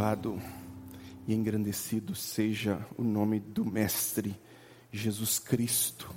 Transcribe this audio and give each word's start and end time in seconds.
Louvado 0.00 0.40
e 1.28 1.34
engrandecido 1.34 2.14
seja 2.14 2.86
o 2.96 3.04
nome 3.04 3.38
do 3.38 3.66
Mestre 3.66 4.34
Jesus 4.90 5.38
Cristo, 5.38 6.10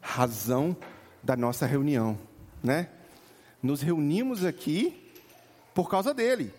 razão 0.00 0.76
da 1.22 1.36
nossa 1.36 1.64
reunião, 1.64 2.18
né? 2.60 2.88
Nos 3.62 3.80
reunimos 3.80 4.44
aqui 4.44 5.12
por 5.72 5.88
causa 5.88 6.12
dele. 6.12 6.52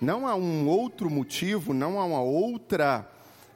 Não 0.00 0.26
há 0.26 0.34
um 0.34 0.66
outro 0.66 1.10
motivo, 1.10 1.74
não 1.74 2.00
há 2.00 2.06
uma 2.06 2.22
outra, 2.22 3.06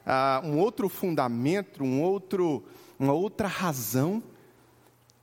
uh, 0.05 0.47
um 0.47 0.59
outro 0.59 0.87
fundamento, 0.87 1.83
um 1.83 2.03
outro, 2.03 2.63
uma 2.99 3.13
outra 3.13 3.47
razão 3.47 4.21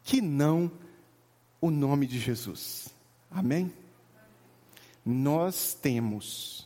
que 0.02 0.20
não 0.20 0.68
o 1.60 1.70
nome 1.70 2.08
de 2.08 2.18
Jesus. 2.18 2.88
Amém? 3.30 3.72
Nós 5.06 5.72
temos 5.72 6.63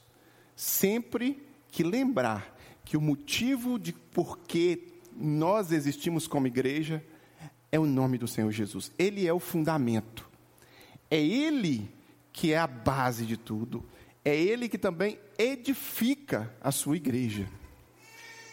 sempre 0.58 1.40
que 1.70 1.84
lembrar 1.84 2.58
que 2.84 2.96
o 2.96 3.00
motivo 3.00 3.78
de 3.78 3.92
por 3.92 4.40
que 4.40 4.88
nós 5.16 5.70
existimos 5.70 6.26
como 6.26 6.48
igreja 6.48 7.00
é 7.70 7.78
o 7.78 7.86
nome 7.86 8.18
do 8.18 8.26
Senhor 8.26 8.50
Jesus. 8.50 8.90
Ele 8.98 9.24
é 9.24 9.32
o 9.32 9.38
fundamento. 9.38 10.28
É 11.08 11.16
Ele 11.16 11.88
que 12.32 12.52
é 12.52 12.58
a 12.58 12.66
base 12.66 13.24
de 13.24 13.36
tudo. 13.36 13.84
É 14.24 14.34
Ele 14.36 14.68
que 14.68 14.76
também 14.76 15.16
edifica 15.38 16.52
a 16.60 16.72
sua 16.72 16.96
igreja. 16.96 17.48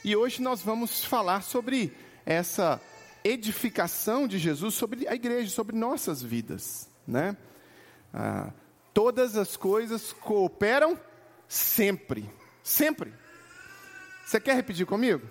E 0.03 0.15
hoje 0.15 0.43
nós 0.43 0.61
vamos 0.61 1.03
falar 1.03 1.41
sobre 1.41 1.91
essa 2.23 2.79
edificação 3.23 4.27
de 4.27 4.37
Jesus 4.37 4.75
sobre 4.75 5.07
a 5.07 5.15
igreja, 5.15 5.49
sobre 5.49 5.75
nossas 5.75 6.21
vidas, 6.21 6.87
né? 7.07 7.35
Ah, 8.13 8.51
todas 8.93 9.35
as 9.35 9.57
coisas 9.57 10.13
cooperam 10.13 10.99
sempre. 11.47 12.29
Sempre. 12.63 13.13
Você 14.25 14.39
quer 14.39 14.55
repetir 14.55 14.85
comigo? 14.85 15.29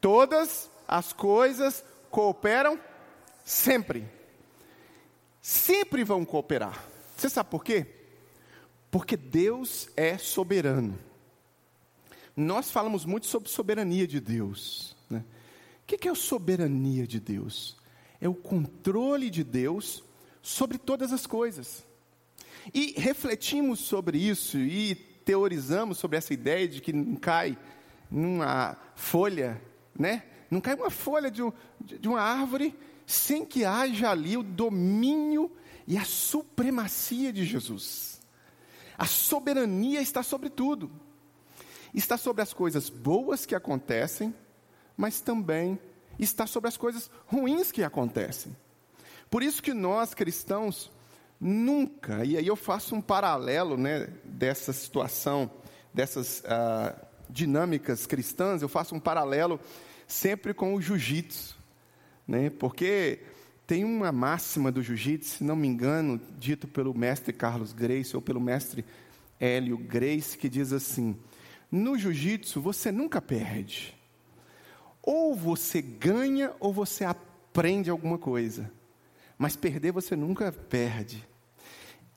Todas 0.00 0.70
as 0.86 1.12
coisas 1.12 1.84
cooperam 2.10 2.78
sempre. 3.44 4.08
Sempre 5.42 6.04
vão 6.04 6.24
cooperar. 6.24 6.84
Você 7.16 7.28
sabe 7.28 7.50
por 7.50 7.64
quê? 7.64 7.86
Porque 8.90 9.16
Deus 9.16 9.88
é 9.96 10.16
soberano. 10.18 10.98
Nós 12.36 12.70
falamos 12.70 13.04
muito 13.04 13.26
sobre 13.26 13.48
soberania 13.48 14.06
de 14.06 14.20
Deus. 14.20 14.94
Né? 15.08 15.24
O 15.82 15.86
que 15.86 16.06
é 16.06 16.10
a 16.10 16.14
soberania 16.14 17.06
de 17.06 17.18
Deus? 17.18 17.76
É 18.20 18.28
o 18.28 18.34
controle 18.34 19.30
de 19.30 19.42
Deus 19.42 20.04
sobre 20.42 20.78
todas 20.78 21.12
as 21.12 21.26
coisas. 21.26 21.84
E 22.74 22.94
refletimos 22.96 23.80
sobre 23.80 24.18
isso 24.18 24.58
e 24.58 25.15
teorizamos 25.26 25.98
sobre 25.98 26.16
essa 26.16 26.32
ideia 26.32 26.68
de 26.68 26.80
que 26.80 26.92
não 26.92 27.16
cai 27.16 27.58
numa 28.08 28.76
folha, 28.94 29.60
né? 29.98 30.22
Não 30.48 30.60
cai 30.60 30.76
uma 30.76 30.88
folha 30.88 31.28
de, 31.28 31.42
um, 31.42 31.52
de 31.80 32.08
uma 32.08 32.20
árvore 32.20 32.72
sem 33.04 33.44
que 33.44 33.64
haja 33.64 34.08
ali 34.08 34.36
o 34.36 34.42
domínio 34.44 35.50
e 35.84 35.98
a 35.98 36.04
supremacia 36.04 37.32
de 37.32 37.44
Jesus. 37.44 38.20
A 38.96 39.04
soberania 39.04 40.00
está 40.00 40.22
sobre 40.22 40.48
tudo. 40.48 40.90
Está 41.92 42.16
sobre 42.16 42.42
as 42.42 42.52
coisas 42.52 42.88
boas 42.88 43.44
que 43.44 43.54
acontecem, 43.54 44.32
mas 44.96 45.20
também 45.20 45.76
está 46.20 46.46
sobre 46.46 46.68
as 46.68 46.76
coisas 46.76 47.10
ruins 47.26 47.72
que 47.72 47.82
acontecem. 47.82 48.56
Por 49.28 49.42
isso 49.42 49.60
que 49.60 49.74
nós 49.74 50.14
cristãos 50.14 50.90
Nunca, 51.40 52.24
e 52.24 52.36
aí 52.36 52.46
eu 52.46 52.56
faço 52.56 52.94
um 52.94 53.00
paralelo 53.00 53.76
né, 53.76 54.08
dessa 54.24 54.72
situação, 54.72 55.50
dessas 55.92 56.42
ah, 56.46 56.94
dinâmicas 57.28 58.06
cristãs, 58.06 58.62
eu 58.62 58.68
faço 58.68 58.94
um 58.94 59.00
paralelo 59.00 59.60
sempre 60.06 60.54
com 60.54 60.74
o 60.74 60.80
jiu-jitsu, 60.80 61.58
né, 62.26 62.48
porque 62.48 63.20
tem 63.66 63.84
uma 63.84 64.10
máxima 64.12 64.72
do 64.72 64.82
jiu-jitsu, 64.82 65.38
se 65.38 65.44
não 65.44 65.56
me 65.56 65.68
engano, 65.68 66.18
dito 66.38 66.66
pelo 66.66 66.96
mestre 66.96 67.32
Carlos 67.32 67.72
Grace 67.72 68.16
ou 68.16 68.22
pelo 68.22 68.40
mestre 68.40 68.84
Hélio 69.38 69.76
Grace, 69.76 70.38
que 70.38 70.48
diz 70.48 70.72
assim: 70.72 71.16
no 71.70 71.98
jiu-jitsu 71.98 72.60
você 72.60 72.90
nunca 72.90 73.20
perde, 73.20 73.94
ou 75.02 75.34
você 75.34 75.82
ganha 75.82 76.54
ou 76.60 76.72
você 76.72 77.04
aprende 77.04 77.90
alguma 77.90 78.16
coisa. 78.16 78.70
Mas 79.38 79.56
perder 79.56 79.92
você 79.92 80.16
nunca 80.16 80.50
perde. 80.50 81.26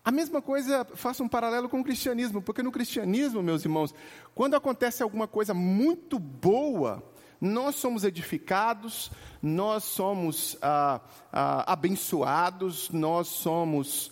A 0.04 0.12
mesma 0.12 0.42
coisa, 0.42 0.86
faça 0.96 1.22
um 1.22 1.28
paralelo 1.28 1.68
com 1.70 1.82
o 1.82 1.84
cristianismo, 1.84 2.42
porque 2.42 2.64
no 2.64 2.72
cristianismo, 2.72 3.44
meus 3.44 3.64
irmãos, 3.64 3.94
quando 4.34 4.56
acontece 4.56 5.04
alguma 5.04 5.28
coisa 5.28 5.54
muito 5.54 6.18
boa, 6.18 7.04
nós 7.40 7.76
somos 7.76 8.04
edificados, 8.04 9.12
nós 9.42 9.84
somos 9.84 10.58
ah, 10.62 11.02
ah, 11.32 11.72
abençoados, 11.72 12.90
nós 12.90 13.28
somos, 13.28 14.12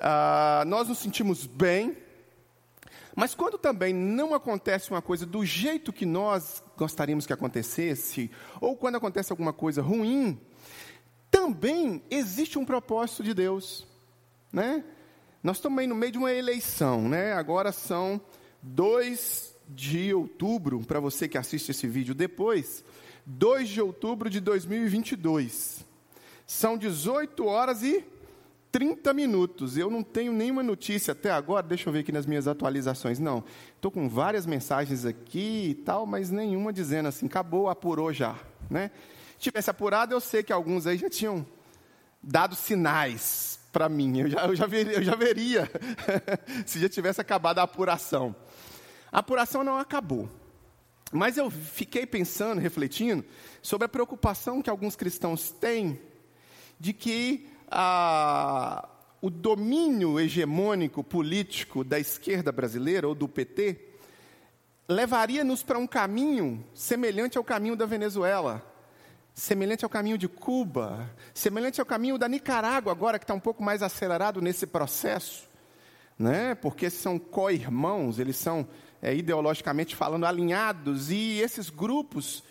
ah, 0.00 0.64
nós 0.66 0.88
nos 0.88 0.98
sentimos 0.98 1.46
bem. 1.46 1.96
Mas 3.14 3.34
quando 3.34 3.58
também 3.58 3.92
não 3.92 4.34
acontece 4.34 4.90
uma 4.90 5.02
coisa 5.02 5.26
do 5.26 5.44
jeito 5.44 5.92
que 5.92 6.06
nós 6.06 6.62
gostaríamos 6.76 7.26
que 7.26 7.32
acontecesse, 7.32 8.30
ou 8.60 8.76
quando 8.76 8.96
acontece 8.96 9.32
alguma 9.32 9.52
coisa 9.52 9.82
ruim, 9.82 10.40
também 11.32 12.02
existe 12.10 12.58
um 12.58 12.64
propósito 12.64 13.24
de 13.24 13.32
Deus, 13.32 13.86
né? 14.52 14.84
Nós 15.42 15.56
estamos 15.56 15.78
aí 15.78 15.86
no 15.86 15.94
meio 15.94 16.12
de 16.12 16.18
uma 16.18 16.30
eleição, 16.30 17.08
né? 17.08 17.32
Agora 17.32 17.72
são 17.72 18.20
2 18.62 19.56
de 19.66 20.12
outubro, 20.12 20.80
para 20.80 21.00
você 21.00 21.26
que 21.26 21.38
assiste 21.38 21.70
esse 21.70 21.86
vídeo 21.88 22.14
depois, 22.14 22.84
2 23.24 23.68
de 23.70 23.80
outubro 23.80 24.28
de 24.28 24.40
2022. 24.40 25.84
São 26.46 26.76
18 26.76 27.46
horas 27.46 27.82
e 27.82 28.04
30 28.70 29.14
minutos. 29.14 29.76
Eu 29.78 29.90
não 29.90 30.02
tenho 30.02 30.32
nenhuma 30.32 30.62
notícia 30.62 31.12
até 31.12 31.30
agora, 31.30 31.66
deixa 31.66 31.88
eu 31.88 31.92
ver 31.92 32.00
aqui 32.00 32.12
nas 32.12 32.26
minhas 32.26 32.46
atualizações. 32.46 33.18
Não, 33.18 33.42
estou 33.74 33.90
com 33.90 34.08
várias 34.08 34.44
mensagens 34.44 35.06
aqui 35.06 35.70
e 35.70 35.74
tal, 35.74 36.04
mas 36.04 36.30
nenhuma 36.30 36.72
dizendo 36.72 37.08
assim, 37.08 37.26
acabou, 37.26 37.70
apurou 37.70 38.12
já, 38.12 38.38
né? 38.70 38.90
Tivesse 39.42 39.68
apurado, 39.68 40.14
eu 40.14 40.20
sei 40.20 40.42
que 40.42 40.52
alguns 40.52 40.86
aí 40.86 40.96
já 40.96 41.10
tinham 41.10 41.44
dado 42.22 42.54
sinais 42.54 43.58
para 43.72 43.88
mim. 43.88 44.20
Eu 44.20 44.30
já, 44.30 44.46
eu 44.46 44.54
já 44.54 44.66
veria, 44.66 44.92
eu 44.94 45.02
já 45.02 45.16
veria 45.16 45.70
se 46.64 46.78
já 46.78 46.88
tivesse 46.88 47.20
acabado 47.20 47.58
a 47.58 47.62
apuração. 47.62 48.34
A 49.10 49.18
apuração 49.18 49.64
não 49.64 49.78
acabou. 49.78 50.30
Mas 51.10 51.36
eu 51.36 51.50
fiquei 51.50 52.06
pensando, 52.06 52.60
refletindo, 52.60 53.24
sobre 53.60 53.84
a 53.84 53.88
preocupação 53.88 54.62
que 54.62 54.70
alguns 54.70 54.96
cristãos 54.96 55.50
têm 55.50 56.00
de 56.78 56.92
que 56.92 57.48
a, 57.70 58.88
o 59.20 59.28
domínio 59.28 60.18
hegemônico 60.18 61.04
político 61.04 61.84
da 61.84 61.98
esquerda 61.98 62.50
brasileira, 62.50 63.06
ou 63.06 63.14
do 63.14 63.28
PT, 63.28 63.78
levaria-nos 64.88 65.62
para 65.62 65.78
um 65.78 65.86
caminho 65.86 66.64
semelhante 66.72 67.36
ao 67.36 67.44
caminho 67.44 67.76
da 67.76 67.84
Venezuela 67.84 68.71
semelhante 69.34 69.84
ao 69.84 69.90
caminho 69.90 70.18
de 70.18 70.28
Cuba, 70.28 71.10
semelhante 71.32 71.80
ao 71.80 71.86
caminho 71.86 72.18
da 72.18 72.28
Nicarágua, 72.28 72.92
agora 72.92 73.18
que 73.18 73.24
está 73.24 73.34
um 73.34 73.40
pouco 73.40 73.62
mais 73.62 73.82
acelerado 73.82 74.40
nesse 74.40 74.66
processo, 74.66 75.48
né? 76.18 76.54
porque 76.54 76.90
são 76.90 77.18
co-irmãos, 77.18 78.18
eles 78.18 78.36
são, 78.36 78.66
é, 79.00 79.14
ideologicamente 79.14 79.96
falando, 79.96 80.26
alinhados, 80.26 81.10
e 81.10 81.40
esses 81.40 81.70
grupos 81.70 82.44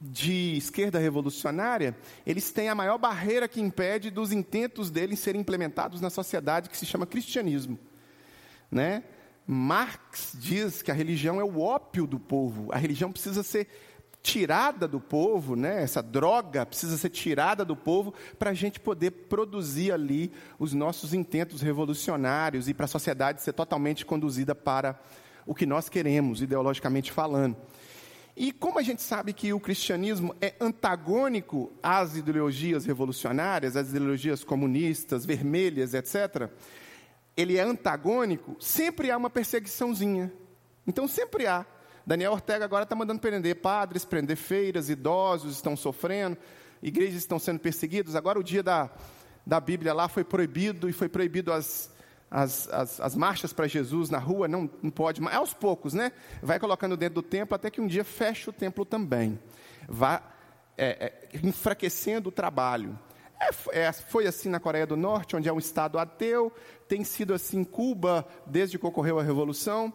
de 0.00 0.56
esquerda 0.56 0.98
revolucionária, 0.98 1.96
eles 2.26 2.50
têm 2.50 2.68
a 2.68 2.74
maior 2.74 2.98
barreira 2.98 3.46
que 3.46 3.60
impede 3.60 4.10
dos 4.10 4.32
intentos 4.32 4.90
deles 4.90 5.20
serem 5.20 5.40
implementados 5.40 6.00
na 6.00 6.10
sociedade, 6.10 6.68
que 6.68 6.76
se 6.76 6.86
chama 6.86 7.06
cristianismo. 7.06 7.78
Né? 8.68 9.04
Marx 9.46 10.32
diz 10.34 10.82
que 10.82 10.90
a 10.90 10.94
religião 10.94 11.40
é 11.40 11.44
o 11.44 11.60
ópio 11.60 12.06
do 12.06 12.18
povo, 12.18 12.72
a 12.72 12.78
religião 12.78 13.12
precisa 13.12 13.42
ser 13.44 13.68
tirada 14.22 14.86
do 14.86 15.00
povo, 15.00 15.56
né? 15.56 15.82
essa 15.82 16.02
droga 16.02 16.64
precisa 16.64 16.96
ser 16.96 17.10
tirada 17.10 17.64
do 17.64 17.74
povo 17.74 18.14
para 18.38 18.50
a 18.50 18.54
gente 18.54 18.78
poder 18.78 19.10
produzir 19.10 19.90
ali 19.90 20.32
os 20.58 20.72
nossos 20.72 21.12
intentos 21.12 21.60
revolucionários 21.60 22.68
e 22.68 22.74
para 22.74 22.84
a 22.84 22.88
sociedade 22.88 23.42
ser 23.42 23.52
totalmente 23.52 24.06
conduzida 24.06 24.54
para 24.54 24.98
o 25.44 25.54
que 25.54 25.66
nós 25.66 25.88
queremos, 25.88 26.40
ideologicamente 26.40 27.10
falando. 27.10 27.56
E 28.36 28.52
como 28.52 28.78
a 28.78 28.82
gente 28.82 29.02
sabe 29.02 29.32
que 29.32 29.52
o 29.52 29.60
cristianismo 29.60 30.34
é 30.40 30.54
antagônico 30.60 31.72
às 31.82 32.16
ideologias 32.16 32.86
revolucionárias, 32.86 33.76
às 33.76 33.88
ideologias 33.88 34.42
comunistas, 34.44 35.26
vermelhas, 35.26 35.94
etc., 35.94 36.48
ele 37.36 37.56
é 37.56 37.62
antagônico, 37.62 38.56
sempre 38.60 39.10
há 39.10 39.16
uma 39.16 39.30
perseguiçãozinha. 39.30 40.32
Então 40.86 41.08
sempre 41.08 41.46
há. 41.46 41.66
Daniel 42.06 42.32
Ortega 42.32 42.64
agora 42.64 42.84
está 42.84 42.94
mandando 42.94 43.20
prender 43.20 43.56
padres, 43.56 44.04
prender 44.04 44.36
feiras, 44.36 44.88
idosos 44.88 45.54
estão 45.54 45.76
sofrendo, 45.76 46.36
igrejas 46.82 47.16
estão 47.16 47.38
sendo 47.38 47.60
perseguidas. 47.60 48.16
Agora 48.16 48.38
o 48.38 48.42
dia 48.42 48.62
da, 48.62 48.90
da 49.46 49.60
Bíblia 49.60 49.92
lá 49.92 50.08
foi 50.08 50.24
proibido 50.24 50.88
e 50.88 50.92
foi 50.92 51.08
proibido 51.08 51.52
as, 51.52 51.90
as, 52.30 52.68
as, 52.68 53.00
as 53.00 53.14
marchas 53.14 53.52
para 53.52 53.66
Jesus 53.66 54.10
na 54.10 54.18
rua, 54.18 54.48
não, 54.48 54.68
não 54.82 54.90
pode, 54.90 55.20
mas 55.20 55.34
aos 55.34 55.52
poucos, 55.52 55.94
né? 55.94 56.12
Vai 56.42 56.58
colocando 56.58 56.96
dentro 56.96 57.16
do 57.16 57.22
templo 57.22 57.54
até 57.54 57.70
que 57.70 57.80
um 57.80 57.86
dia 57.86 58.04
feche 58.04 58.50
o 58.50 58.52
templo 58.52 58.84
também. 58.84 59.38
Vá 59.88 60.22
é, 60.76 61.12
é, 61.32 61.38
enfraquecendo 61.46 62.30
o 62.30 62.32
trabalho. 62.32 62.98
É, 63.70 63.80
é, 63.80 63.92
foi 63.92 64.26
assim 64.26 64.48
na 64.48 64.58
Coreia 64.58 64.86
do 64.86 64.96
Norte, 64.96 65.36
onde 65.36 65.48
é 65.48 65.52
um 65.52 65.58
estado 65.58 65.98
ateu, 65.98 66.52
tem 66.88 67.04
sido 67.04 67.34
assim 67.34 67.60
em 67.60 67.64
Cuba, 67.64 68.26
desde 68.46 68.78
que 68.78 68.86
ocorreu 68.86 69.18
a 69.18 69.22
Revolução, 69.22 69.92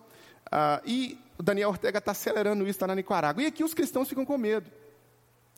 ah, 0.52 0.82
e 0.86 1.18
o 1.38 1.44
Daniel 1.44 1.70
Ortega 1.70 2.00
está 2.00 2.12
acelerando 2.12 2.64
isso, 2.64 2.72
está 2.72 2.88
na 2.88 2.96
Nicarágua. 2.96 3.44
E 3.44 3.46
aqui 3.46 3.64
os 3.64 3.74
cristãos 3.74 4.10
ficam 4.10 4.26
com 4.26 4.38
medo. 4.38 4.70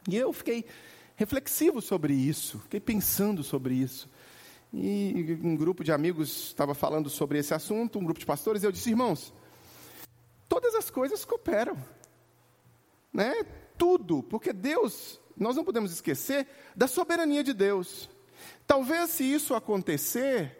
E 0.07 0.15
eu 0.15 0.33
fiquei 0.33 0.65
reflexivo 1.15 1.81
sobre 1.81 2.13
isso, 2.13 2.59
fiquei 2.59 2.79
pensando 2.79 3.43
sobre 3.43 3.75
isso. 3.75 4.09
E 4.73 5.37
um 5.43 5.55
grupo 5.55 5.83
de 5.83 5.91
amigos 5.91 6.47
estava 6.47 6.75
falando 6.75 7.09
sobre 7.09 7.39
esse 7.39 7.53
assunto, 7.53 7.97
um 7.97 8.03
grupo 8.03 8.19
de 8.19 8.25
pastores, 8.25 8.61
e 8.61 8.65
eu 8.65 8.71
disse, 8.71 8.89
irmãos, 8.89 9.33
todas 10.47 10.75
as 10.75 10.89
coisas 10.89 11.25
cooperam. 11.25 11.77
Né? 13.11 13.43
Tudo, 13.77 14.21
porque 14.23 14.53
Deus, 14.53 15.19
nós 15.35 15.55
não 15.55 15.63
podemos 15.63 15.91
esquecer 15.91 16.47
da 16.75 16.87
soberania 16.87 17.43
de 17.43 17.53
Deus. 17.53 18.09
Talvez 18.67 19.09
se 19.11 19.23
isso 19.23 19.55
acontecer 19.55 20.55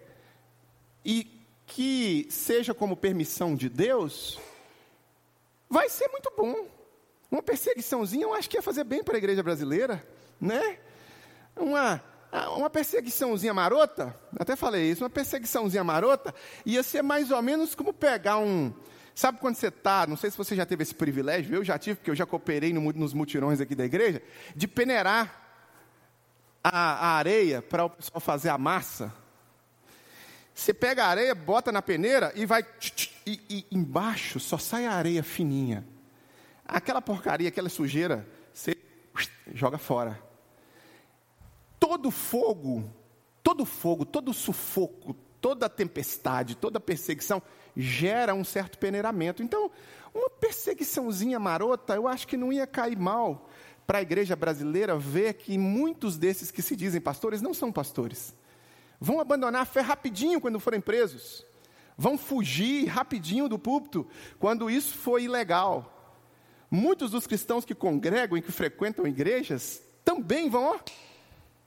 e 1.06 1.40
que 1.66 2.28
seja 2.30 2.74
como 2.74 2.98
permissão 2.98 3.56
de 3.56 3.70
Deus, 3.70 4.40
vai 5.70 5.90
ser 5.90 6.08
muito 6.10 6.32
bom. 6.36 6.68
Uma 7.32 7.44
perseguiçãozinha, 7.44 8.24
eu 8.24 8.34
acho 8.34 8.50
que 8.50 8.58
ia 8.58 8.62
fazer 8.62 8.84
bem 8.84 9.04
para 9.04 9.16
a 9.16 9.18
igreja 9.18 9.44
brasileira, 9.44 10.06
né? 10.40 10.80
Uma 11.56 12.02
uma 12.56 12.70
perseguiçãozinha 12.70 13.54
marota, 13.54 14.16
até 14.40 14.56
falei 14.56 14.92
isso, 14.92 15.04
uma 15.04 15.10
perseguiçãozinha 15.10 15.84
marota 15.84 16.34
ia 16.64 16.84
ser 16.84 17.02
mais 17.02 17.32
ou 17.32 17.42
menos 17.42 17.74
como 17.74 17.92
pegar 17.92 18.38
um. 18.38 18.72
Sabe 19.16 19.40
quando 19.40 19.56
você 19.56 19.68
está, 19.68 20.06
não 20.06 20.16
sei 20.16 20.30
se 20.30 20.38
você 20.38 20.56
já 20.56 20.66
teve 20.66 20.84
esse 20.84 20.94
privilégio, 20.94 21.56
eu 21.56 21.64
já 21.64 21.78
tive, 21.78 21.96
porque 21.96 22.12
eu 22.12 22.16
já 22.16 22.26
cooperei 22.26 22.72
no, 22.72 22.82
nos 22.94 23.14
mutirões 23.14 23.60
aqui 23.60 23.74
da 23.74 23.84
igreja, 23.84 24.22
de 24.56 24.68
peneirar 24.68 25.50
a, 26.64 26.70
a 26.70 27.08
areia 27.18 27.62
para 27.62 27.86
o 27.86 27.90
pessoal 27.90 28.22
fazer 28.22 28.50
a 28.50 28.58
massa. 28.58 29.14
Você 30.60 30.74
pega 30.74 31.06
a 31.06 31.08
areia, 31.08 31.34
bota 31.34 31.72
na 31.72 31.82
peneira 31.82 32.32
e 32.36 32.46
vai. 32.46 32.66
E, 33.26 33.40
e 33.50 33.66
embaixo 33.72 34.40
só 34.40 34.58
sai 34.58 34.86
a 34.86 34.94
areia 34.94 35.24
fininha. 35.24 35.86
Aquela 36.66 37.02
porcaria, 37.02 37.48
aquela 37.48 37.70
sujeira, 37.70 38.28
você 38.54 38.78
joga 39.54 39.78
fora 39.78 40.30
todo 41.80 42.12
fogo, 42.12 42.84
todo 43.42 43.66
fogo, 43.66 44.06
todo 44.06 44.34
sufoco, 44.34 45.16
toda 45.42 45.70
tempestade, 45.70 46.56
toda 46.56 46.80
perseguição 46.80 47.42
gera 47.76 48.36
um 48.36 48.44
certo 48.44 48.78
peneiramento. 48.78 49.42
Então, 49.42 49.72
uma 50.14 50.30
perseguiçãozinha 50.30 51.40
marota, 51.40 51.96
eu 51.96 52.08
acho 52.08 52.28
que 52.28 52.36
não 52.36 52.52
ia 52.52 52.68
cair 52.68 52.98
mal 52.98 53.50
para 53.88 54.00
a 54.00 54.02
igreja 54.02 54.36
brasileira 54.36 54.98
ver 54.98 55.34
que 55.34 55.58
muitos 55.58 56.18
desses 56.18 56.52
que 56.52 56.62
se 56.62 56.76
dizem 56.76 57.02
pastores 57.02 57.42
não 57.42 57.54
são 57.54 57.72
pastores. 57.72 58.36
Vão 59.00 59.20
abandonar 59.20 59.62
a 59.62 59.66
fé 59.66 59.82
rapidinho 59.82 60.42
quando 60.42 60.60
forem 60.60 60.82
presos. 60.82 61.46
Vão 61.98 62.18
fugir 62.18 62.86
rapidinho 62.86 63.48
do 63.48 63.60
púlpito 63.60 64.08
quando 64.40 64.70
isso 64.70 64.98
for 64.98 65.20
ilegal. 65.20 65.96
Muitos 66.70 67.12
dos 67.12 67.26
cristãos 67.26 67.66
que 67.66 67.74
congregam 67.74 68.38
e 68.38 68.42
que 68.42 68.52
frequentam 68.52 69.08
igrejas 69.08 69.82
também 70.04 70.50
vão, 70.50 70.76
ó, 70.76 70.80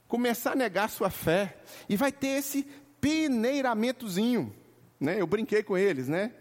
começar 0.07 0.51
a 0.51 0.55
negar 0.55 0.89
sua 0.89 1.09
fé. 1.09 1.57
E 1.89 1.95
vai 1.95 2.11
ter 2.11 2.27
esse 2.27 2.63
peneiramentozinho. 3.01 4.55
Né? 4.99 5.19
Eu 5.19 5.27
brinquei 5.27 5.63
com 5.63 5.77
eles, 5.77 6.07
né? 6.07 6.31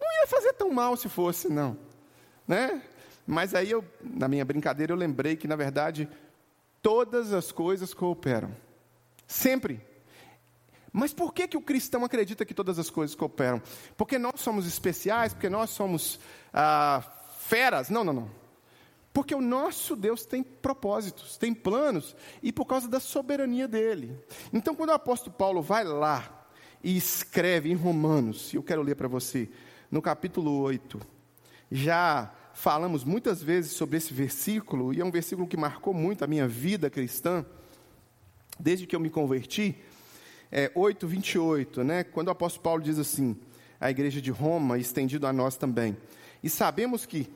Não 0.00 0.08
ia 0.20 0.26
fazer 0.26 0.52
tão 0.54 0.70
mal 0.70 0.96
se 0.96 1.08
fosse, 1.08 1.48
não. 1.48 1.78
Né? 2.46 2.82
Mas 3.26 3.54
aí, 3.54 3.70
eu, 3.70 3.84
na 4.02 4.26
minha 4.26 4.44
brincadeira, 4.44 4.92
eu 4.92 4.96
lembrei 4.96 5.36
que, 5.36 5.46
na 5.46 5.54
verdade, 5.54 6.08
todas 6.82 7.32
as 7.32 7.52
coisas 7.52 7.94
cooperam. 7.94 8.54
Sempre. 9.26 9.80
Mas 10.92 11.14
por 11.14 11.32
que, 11.32 11.48
que 11.48 11.56
o 11.56 11.62
cristão 11.62 12.04
acredita 12.04 12.44
que 12.44 12.52
todas 12.52 12.78
as 12.78 12.90
coisas 12.90 13.16
cooperam? 13.16 13.62
Porque 13.96 14.18
nós 14.18 14.40
somos 14.40 14.66
especiais? 14.66 15.32
Porque 15.32 15.48
nós 15.48 15.70
somos 15.70 16.20
ah, 16.52 17.02
feras? 17.38 17.88
Não, 17.88 18.04
não, 18.04 18.12
não. 18.12 18.42
Porque 19.12 19.34
o 19.34 19.40
nosso 19.40 19.94
Deus 19.96 20.24
tem 20.24 20.42
propósitos, 20.42 21.36
tem 21.36 21.54
planos, 21.54 22.16
e 22.42 22.52
por 22.52 22.66
causa 22.66 22.88
da 22.88 23.00
soberania 23.00 23.68
dele. 23.68 24.18
Então, 24.52 24.74
quando 24.74 24.90
o 24.90 24.94
apóstolo 24.94 25.34
Paulo 25.36 25.62
vai 25.62 25.84
lá 25.84 26.46
e 26.82 26.96
escreve 26.96 27.70
em 27.70 27.74
Romanos, 27.74 28.52
e 28.52 28.56
eu 28.56 28.62
quero 28.62 28.82
ler 28.82 28.94
para 28.94 29.08
você, 29.08 29.50
no 29.90 30.00
capítulo 30.00 30.60
8, 30.60 31.00
já 31.70 32.32
falamos 32.54 33.04
muitas 33.04 33.42
vezes 33.42 33.72
sobre 33.72 33.98
esse 33.98 34.14
versículo, 34.14 34.94
e 34.94 35.00
é 35.00 35.04
um 35.04 35.10
versículo 35.10 35.46
que 35.46 35.56
marcou 35.56 35.92
muito 35.92 36.24
a 36.24 36.26
minha 36.26 36.48
vida 36.48 36.88
cristã, 36.88 37.44
desde 38.58 38.86
que 38.86 38.96
eu 38.96 39.00
me 39.00 39.10
converti, 39.10 39.76
é 40.52 40.70
8, 40.74 41.08
28, 41.08 41.82
né? 41.82 42.04
quando 42.04 42.28
o 42.28 42.30
apóstolo 42.30 42.62
Paulo 42.62 42.82
diz 42.82 42.98
assim, 42.98 43.34
a 43.80 43.90
igreja 43.90 44.20
de 44.20 44.30
Roma, 44.30 44.78
estendido 44.78 45.26
a 45.26 45.32
nós 45.32 45.56
também, 45.56 45.96
e 46.44 46.50
sabemos 46.50 47.06
que 47.06 47.32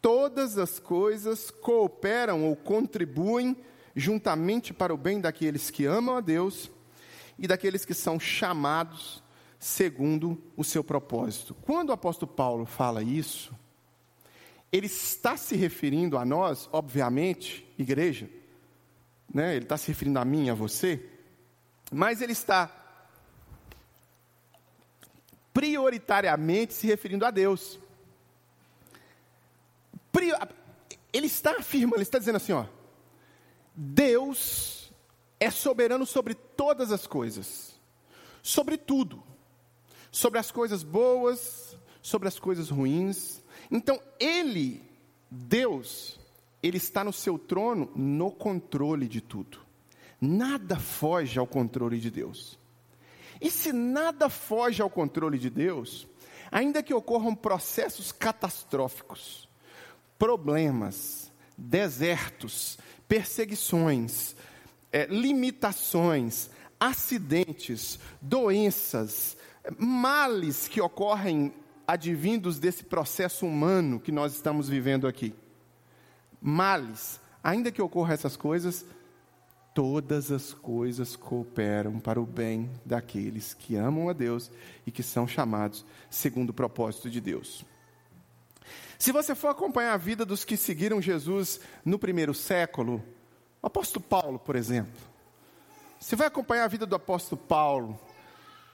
todas 0.00 0.56
as 0.56 0.78
coisas 0.78 1.50
cooperam 1.50 2.44
ou 2.44 2.56
contribuem 2.56 3.54
juntamente 3.94 4.72
para 4.72 4.94
o 4.94 4.96
bem 4.96 5.20
daqueles 5.20 5.70
que 5.70 5.84
amam 5.84 6.16
a 6.16 6.20
Deus 6.20 6.70
e 7.38 7.46
daqueles 7.46 7.84
que 7.84 7.92
são 7.92 8.18
chamados 8.18 9.22
segundo 9.58 10.42
o 10.56 10.64
seu 10.64 10.82
propósito. 10.82 11.54
Quando 11.62 11.90
o 11.90 11.92
apóstolo 11.92 12.32
Paulo 12.32 12.64
fala 12.64 13.02
isso, 13.02 13.54
ele 14.72 14.86
está 14.86 15.36
se 15.36 15.54
referindo 15.54 16.16
a 16.16 16.24
nós, 16.24 16.68
obviamente, 16.72 17.66
igreja, 17.78 18.28
né? 19.32 19.54
ele 19.54 19.64
está 19.64 19.76
se 19.76 19.88
referindo 19.88 20.18
a 20.18 20.24
mim, 20.24 20.48
a 20.48 20.54
você, 20.54 21.13
mas 21.92 22.20
ele 22.20 22.32
está 22.32 22.70
prioritariamente 25.52 26.74
se 26.74 26.86
referindo 26.86 27.24
a 27.24 27.30
Deus 27.30 27.78
ele 31.14 31.28
está 31.28 31.52
afirmando, 31.52 31.96
ele 31.96 32.02
está 32.02 32.18
dizendo 32.18 32.36
assim, 32.36 32.52
ó, 32.52 32.66
Deus 33.74 34.92
é 35.38 35.48
soberano 35.48 36.04
sobre 36.04 36.34
todas 36.34 36.90
as 36.90 37.06
coisas, 37.06 37.80
sobre 38.42 38.76
tudo, 38.76 39.22
sobre 40.10 40.40
as 40.40 40.50
coisas 40.50 40.82
boas, 40.82 41.76
sobre 42.02 42.26
as 42.26 42.38
coisas 42.38 42.68
ruins. 42.68 43.40
Então, 43.70 44.00
Ele, 44.18 44.82
Deus, 45.30 46.18
Ele 46.60 46.78
está 46.78 47.04
no 47.04 47.12
seu 47.12 47.38
trono, 47.38 47.92
no 47.94 48.32
controle 48.32 49.06
de 49.06 49.20
tudo. 49.20 49.63
Nada 50.24 50.76
foge 50.76 51.38
ao 51.38 51.46
controle 51.46 52.00
de 52.00 52.10
Deus. 52.10 52.58
E 53.40 53.50
se 53.50 53.72
nada 53.72 54.30
foge 54.30 54.80
ao 54.80 54.88
controle 54.88 55.38
de 55.38 55.50
Deus, 55.50 56.06
ainda 56.50 56.82
que 56.82 56.94
ocorram 56.94 57.34
processos 57.34 58.10
catastróficos, 58.10 59.48
problemas, 60.18 61.30
desertos, 61.58 62.78
perseguições, 63.06 64.34
é, 64.90 65.04
limitações, 65.06 66.48
acidentes, 66.80 67.98
doenças, 68.20 69.36
males 69.78 70.68
que 70.68 70.80
ocorrem 70.80 71.52
advindos 71.86 72.58
desse 72.58 72.82
processo 72.84 73.46
humano 73.46 74.00
que 74.00 74.10
nós 74.10 74.34
estamos 74.34 74.70
vivendo 74.70 75.06
aqui. 75.06 75.34
Males, 76.40 77.20
ainda 77.42 77.70
que 77.70 77.82
ocorram 77.82 78.14
essas 78.14 78.36
coisas, 78.36 78.86
todas 79.74 80.30
as 80.30 80.54
coisas 80.54 81.16
cooperam 81.16 81.98
para 81.98 82.20
o 82.20 82.24
bem 82.24 82.70
daqueles 82.86 83.52
que 83.52 83.74
amam 83.74 84.08
a 84.08 84.12
Deus 84.12 84.50
e 84.86 84.92
que 84.92 85.02
são 85.02 85.26
chamados 85.26 85.84
segundo 86.08 86.50
o 86.50 86.54
propósito 86.54 87.10
de 87.10 87.20
Deus. 87.20 87.64
Se 88.96 89.10
você 89.10 89.34
for 89.34 89.48
acompanhar 89.48 89.92
a 89.92 89.98
vida 89.98 90.24
dos 90.24 90.44
que 90.44 90.56
seguiram 90.56 91.02
Jesus 91.02 91.60
no 91.84 91.98
primeiro 91.98 92.32
século, 92.32 93.02
o 93.60 93.66
apóstolo 93.66 94.04
Paulo, 94.04 94.38
por 94.38 94.54
exemplo, 94.54 94.94
você 95.98 96.14
vai 96.14 96.28
acompanhar 96.28 96.64
a 96.64 96.68
vida 96.68 96.86
do 96.86 96.94
apóstolo 96.94 97.42
Paulo, 97.42 97.98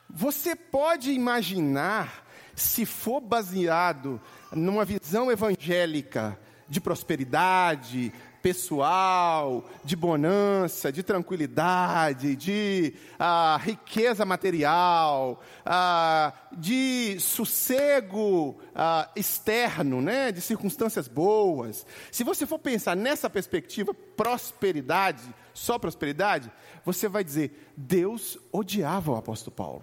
você 0.08 0.54
pode 0.54 1.12
imaginar, 1.12 2.26
se 2.54 2.84
for 2.84 3.20
baseado 3.20 4.20
numa 4.52 4.84
visão 4.84 5.32
evangélica 5.32 6.38
de 6.68 6.80
prosperidade, 6.80 8.12
pessoal, 8.42 9.68
de 9.84 9.94
bonança, 9.94 10.90
de 10.90 11.02
tranquilidade, 11.02 12.36
de 12.36 12.94
ah, 13.18 13.58
riqueza 13.62 14.24
material, 14.24 15.42
ah, 15.64 16.32
de 16.52 17.18
sossego 17.20 18.58
ah, 18.74 19.10
externo, 19.14 20.00
né, 20.00 20.32
de 20.32 20.40
circunstâncias 20.40 21.06
boas. 21.06 21.86
Se 22.10 22.24
você 22.24 22.46
for 22.46 22.58
pensar 22.58 22.96
nessa 22.96 23.28
perspectiva, 23.28 23.94
prosperidade, 23.94 25.22
só 25.52 25.78
prosperidade, 25.78 26.50
você 26.84 27.08
vai 27.08 27.22
dizer: 27.22 27.72
Deus 27.76 28.38
odiava 28.52 29.12
o 29.12 29.16
apóstolo 29.16 29.54
Paulo. 29.54 29.82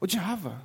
Odiava. 0.00 0.64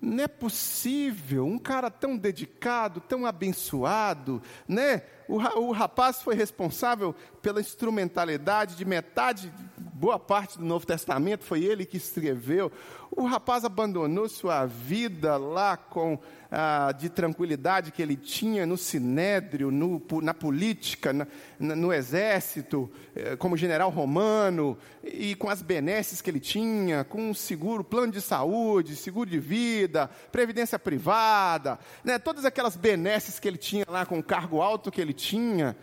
Não 0.00 0.22
é 0.22 0.28
possível, 0.28 1.44
um 1.44 1.58
cara 1.58 1.90
tão 1.90 2.16
dedicado, 2.16 3.00
tão 3.00 3.26
abençoado, 3.26 4.40
né? 4.66 5.02
O, 5.28 5.72
rapaz 5.72 6.22
foi 6.22 6.34
responsável 6.34 7.14
pela 7.42 7.60
instrumentalidade 7.60 8.76
de 8.76 8.84
metade, 8.86 9.52
boa 9.76 10.18
parte 10.18 10.56
do 10.56 10.64
Novo 10.64 10.86
Testamento, 10.86 11.44
foi 11.44 11.62
ele 11.62 11.84
que 11.84 11.98
escreveu. 11.98 12.72
O 13.10 13.26
rapaz 13.26 13.62
abandonou 13.62 14.26
sua 14.28 14.64
vida 14.64 15.36
lá 15.36 15.76
com 15.76 16.18
ah, 16.50 16.92
de 16.92 17.10
tranquilidade 17.10 17.92
que 17.92 18.00
ele 18.00 18.16
tinha 18.16 18.64
no 18.64 18.78
sinédrio, 18.78 19.70
no, 19.70 20.02
na 20.22 20.32
política, 20.32 21.12
na, 21.12 21.26
no 21.58 21.92
exército, 21.92 22.90
eh, 23.14 23.36
como 23.36 23.54
general 23.54 23.90
romano, 23.90 24.78
e 25.04 25.34
com 25.34 25.50
as 25.50 25.60
benesses 25.60 26.22
que 26.22 26.30
ele 26.30 26.40
tinha, 26.40 27.04
com 27.04 27.30
um 27.30 27.34
seguro, 27.34 27.84
plano 27.84 28.12
de 28.12 28.22
saúde, 28.22 28.96
seguro 28.96 29.28
de 29.28 29.38
vida, 29.38 30.08
previdência 30.32 30.78
privada, 30.78 31.78
né, 32.02 32.18
todas 32.18 32.46
aquelas 32.46 32.76
benesses 32.76 33.38
que 33.38 33.46
ele 33.46 33.58
tinha 33.58 33.84
lá 33.86 34.06
com 34.06 34.18
o 34.18 34.22
cargo 34.22 34.62
alto 34.62 34.90
que 34.90 35.02
ele 35.02 35.12
tinha, 35.18 35.76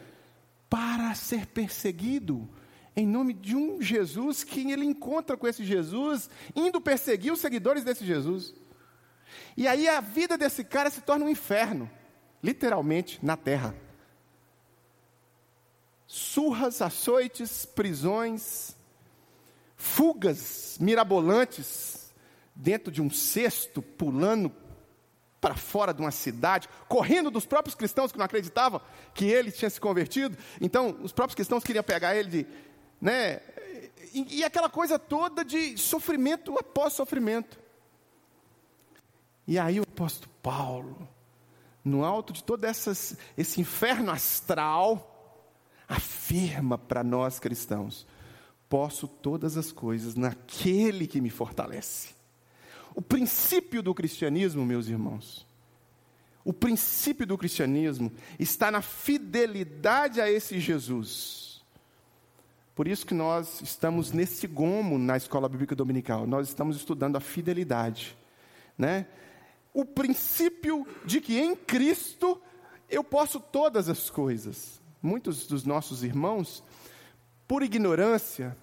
para 0.70 1.14
ser 1.14 1.46
perseguido 1.48 2.50
em 2.96 3.06
nome 3.06 3.34
de 3.34 3.56
um 3.56 3.82
Jesus 3.82 4.44
que 4.44 4.72
ele 4.72 4.86
encontra 4.86 5.36
com 5.36 5.46
esse 5.48 5.66
Jesus, 5.66 6.30
indo 6.56 6.80
perseguir 6.80 7.34
os 7.34 7.40
seguidores 7.40 7.84
desse 7.84 8.06
Jesus. 8.06 8.54
E 9.58 9.68
aí 9.68 9.88
a 9.88 10.00
vida 10.00 10.38
desse 10.38 10.64
cara 10.64 10.90
se 10.90 11.02
torna 11.02 11.26
um 11.26 11.30
inferno, 11.30 11.90
literalmente, 12.42 13.20
na 13.22 13.36
terra. 13.36 13.76
Surras, 16.08 16.82
açoites, 16.82 17.66
prisões, 17.66 18.78
fugas 19.76 20.78
mirabolantes 20.80 22.14
dentro 22.56 22.90
de 22.90 23.02
um 23.02 23.10
cesto, 23.10 23.82
pulando 23.82 24.50
para 25.46 25.54
fora 25.54 25.94
de 25.94 26.02
uma 26.02 26.10
cidade, 26.10 26.68
correndo 26.88 27.30
dos 27.30 27.46
próprios 27.46 27.76
cristãos 27.76 28.12
que 28.12 28.18
não 28.18 28.26
acreditavam 28.26 28.82
que 29.14 29.26
ele 29.26 29.52
tinha 29.52 29.70
se 29.70 29.80
convertido. 29.80 30.36
Então, 30.60 30.98
os 31.04 31.12
próprios 31.12 31.36
cristãos 31.36 31.64
queriam 31.64 31.84
pegar 31.84 32.16
ele 32.16 32.30
de, 32.30 32.48
né? 33.00 33.42
E, 34.12 34.40
e 34.40 34.44
aquela 34.44 34.72
coisa 34.72 34.98
toda 34.98 35.46
de 35.46 35.78
sofrimento 35.78 36.58
após 36.58 36.94
sofrimento. 36.94 37.60
E 39.46 39.60
aí 39.60 39.80
o 39.80 39.84
apóstolo 39.84 40.34
Paulo, 40.42 41.08
no 41.84 42.04
alto 42.04 42.34
de 42.34 42.44
todo 42.44 42.66
essas, 42.66 43.16
esse 43.38 43.62
inferno 43.62 44.10
astral, 44.10 45.46
afirma 45.88 46.76
para 46.76 47.04
nós 47.04 47.38
cristãos: 47.38 48.08
posso 48.68 49.08
todas 49.08 49.58
as 49.58 49.72
coisas 49.72 50.16
naquele 50.16 51.06
que 51.06 51.22
me 51.22 51.30
fortalece. 51.30 52.15
O 52.96 53.02
princípio 53.02 53.84
do 53.84 53.94
cristianismo, 53.94 54.66
meus 54.66 54.88
irmãos, 54.88 55.46
o 56.46 56.54
princípio 56.54 57.28
do 57.28 57.38
cristianismo 57.38 58.12
está 58.40 58.72
na 58.72 58.82
fidelidade 58.82 60.22
a 60.22 60.32
esse 60.32 60.60
Jesus. 60.60 61.62
Por 62.74 62.88
isso 62.88 63.06
que 63.06 63.14
nós 63.14 63.62
estamos 63.62 64.12
nesse 64.12 64.48
gomo 64.48 64.98
na 64.98 65.18
escola 65.18 65.50
bíblica 65.50 65.76
dominical. 65.76 66.26
Nós 66.26 66.48
estamos 66.48 66.78
estudando 66.78 67.18
a 67.18 67.20
fidelidade, 67.20 68.18
né? 68.78 69.08
o 69.76 69.84
princípio 69.84 70.88
de 71.04 71.20
que 71.20 71.38
em 71.38 71.54
Cristo 71.54 72.42
eu 72.90 73.04
posso 73.04 73.42
todas 73.42 73.90
as 73.90 74.10
coisas. 74.10 74.82
Muitos 75.02 75.46
dos 75.48 75.66
nossos 75.66 76.02
irmãos, 76.02 76.64
por 77.46 77.62
ignorância 77.62 78.58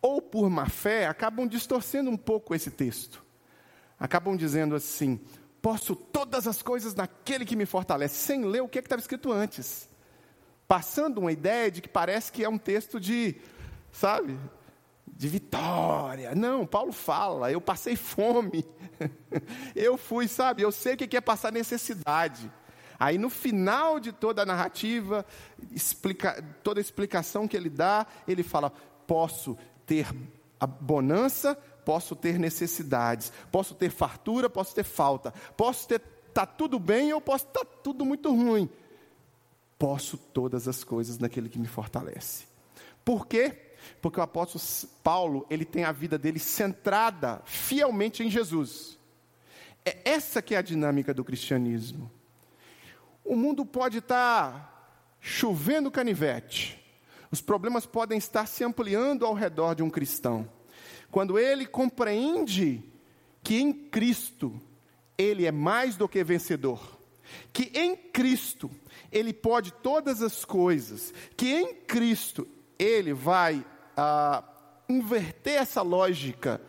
ou 0.00 0.22
por 0.22 0.48
má 0.48 0.64
fé, 0.64 1.06
acabam 1.06 1.46
distorcendo 1.46 2.08
um 2.08 2.16
pouco 2.16 2.54
esse 2.54 2.70
texto. 2.70 3.22
Acabam 4.00 4.34
dizendo 4.34 4.74
assim: 4.74 5.20
posso 5.60 5.94
todas 5.94 6.48
as 6.48 6.62
coisas 6.62 6.94
naquele 6.94 7.44
que 7.44 7.54
me 7.54 7.66
fortalece, 7.66 8.14
sem 8.16 8.44
ler 8.44 8.62
o 8.62 8.68
que 8.68 8.78
é 8.78 8.82
estava 8.82 9.00
escrito 9.00 9.30
antes. 9.30 9.88
Passando 10.66 11.18
uma 11.18 11.32
ideia 11.32 11.70
de 11.70 11.82
que 11.82 11.88
parece 11.88 12.32
que 12.32 12.42
é 12.42 12.48
um 12.48 12.56
texto 12.56 12.98
de, 12.98 13.36
sabe, 13.92 14.38
de 15.06 15.28
vitória. 15.28 16.34
Não, 16.34 16.66
Paulo 16.66 16.92
fala, 16.92 17.52
eu 17.52 17.60
passei 17.60 17.96
fome. 17.96 18.64
eu 19.76 19.98
fui, 19.98 20.26
sabe, 20.26 20.62
eu 20.62 20.72
sei 20.72 20.94
o 20.94 20.96
que 20.96 21.16
é 21.16 21.20
passar 21.20 21.52
necessidade. 21.52 22.50
Aí 22.98 23.18
no 23.18 23.28
final 23.28 23.98
de 23.98 24.12
toda 24.12 24.42
a 24.42 24.46
narrativa, 24.46 25.26
explica, 25.72 26.42
toda 26.62 26.80
a 26.80 26.82
explicação 26.82 27.48
que 27.48 27.56
ele 27.56 27.70
dá, 27.70 28.06
ele 28.28 28.42
fala: 28.42 28.72
posso 29.06 29.58
ter 29.84 30.06
a 30.60 30.66
bonança, 30.66 31.58
posso 31.84 32.14
ter 32.14 32.38
necessidades, 32.38 33.32
posso 33.50 33.74
ter 33.74 33.90
fartura, 33.90 34.48
posso 34.48 34.74
ter 34.74 34.84
falta, 34.84 35.32
posso 35.56 35.86
ter 35.88 36.00
tá 36.32 36.46
tudo 36.46 36.78
bem 36.78 37.12
ou 37.12 37.20
posso 37.20 37.46
tá 37.46 37.64
tudo 37.64 38.04
muito 38.04 38.30
ruim. 38.30 38.68
Posso 39.78 40.16
todas 40.16 40.68
as 40.68 40.84
coisas 40.84 41.18
naquele 41.18 41.48
que 41.48 41.58
me 41.58 41.66
fortalece. 41.66 42.44
Por 43.04 43.26
quê? 43.26 43.56
Porque 44.00 44.20
o 44.20 44.22
apóstolo 44.22 44.62
Paulo, 45.02 45.46
ele 45.48 45.64
tem 45.64 45.84
a 45.84 45.92
vida 45.92 46.18
dele 46.18 46.38
centrada 46.38 47.40
fielmente 47.44 48.22
em 48.22 48.30
Jesus. 48.30 48.98
É 49.84 50.10
essa 50.10 50.42
que 50.42 50.54
é 50.54 50.58
a 50.58 50.62
dinâmica 50.62 51.14
do 51.14 51.24
cristianismo. 51.24 52.10
O 53.24 53.34
mundo 53.34 53.64
pode 53.64 53.98
estar 53.98 55.16
chovendo 55.20 55.90
canivete. 55.90 56.78
Os 57.30 57.40
problemas 57.40 57.86
podem 57.86 58.18
estar 58.18 58.46
se 58.46 58.64
ampliando 58.64 59.24
ao 59.24 59.34
redor 59.34 59.74
de 59.74 59.82
um 59.82 59.90
cristão. 59.90 60.48
Quando 61.10 61.38
ele 61.38 61.66
compreende 61.66 62.82
que 63.42 63.60
em 63.60 63.72
Cristo 63.72 64.60
ele 65.16 65.46
é 65.46 65.52
mais 65.52 65.96
do 65.96 66.08
que 66.08 66.22
vencedor, 66.22 66.98
que 67.52 67.70
em 67.74 67.96
Cristo 67.96 68.70
ele 69.10 69.32
pode 69.32 69.72
todas 69.72 70.22
as 70.22 70.44
coisas, 70.44 71.12
que 71.36 71.52
em 71.52 71.74
Cristo 71.74 72.46
ele 72.78 73.12
vai 73.12 73.64
ah, 73.96 74.42
inverter 74.88 75.54
essa 75.60 75.82
lógica 75.82 76.60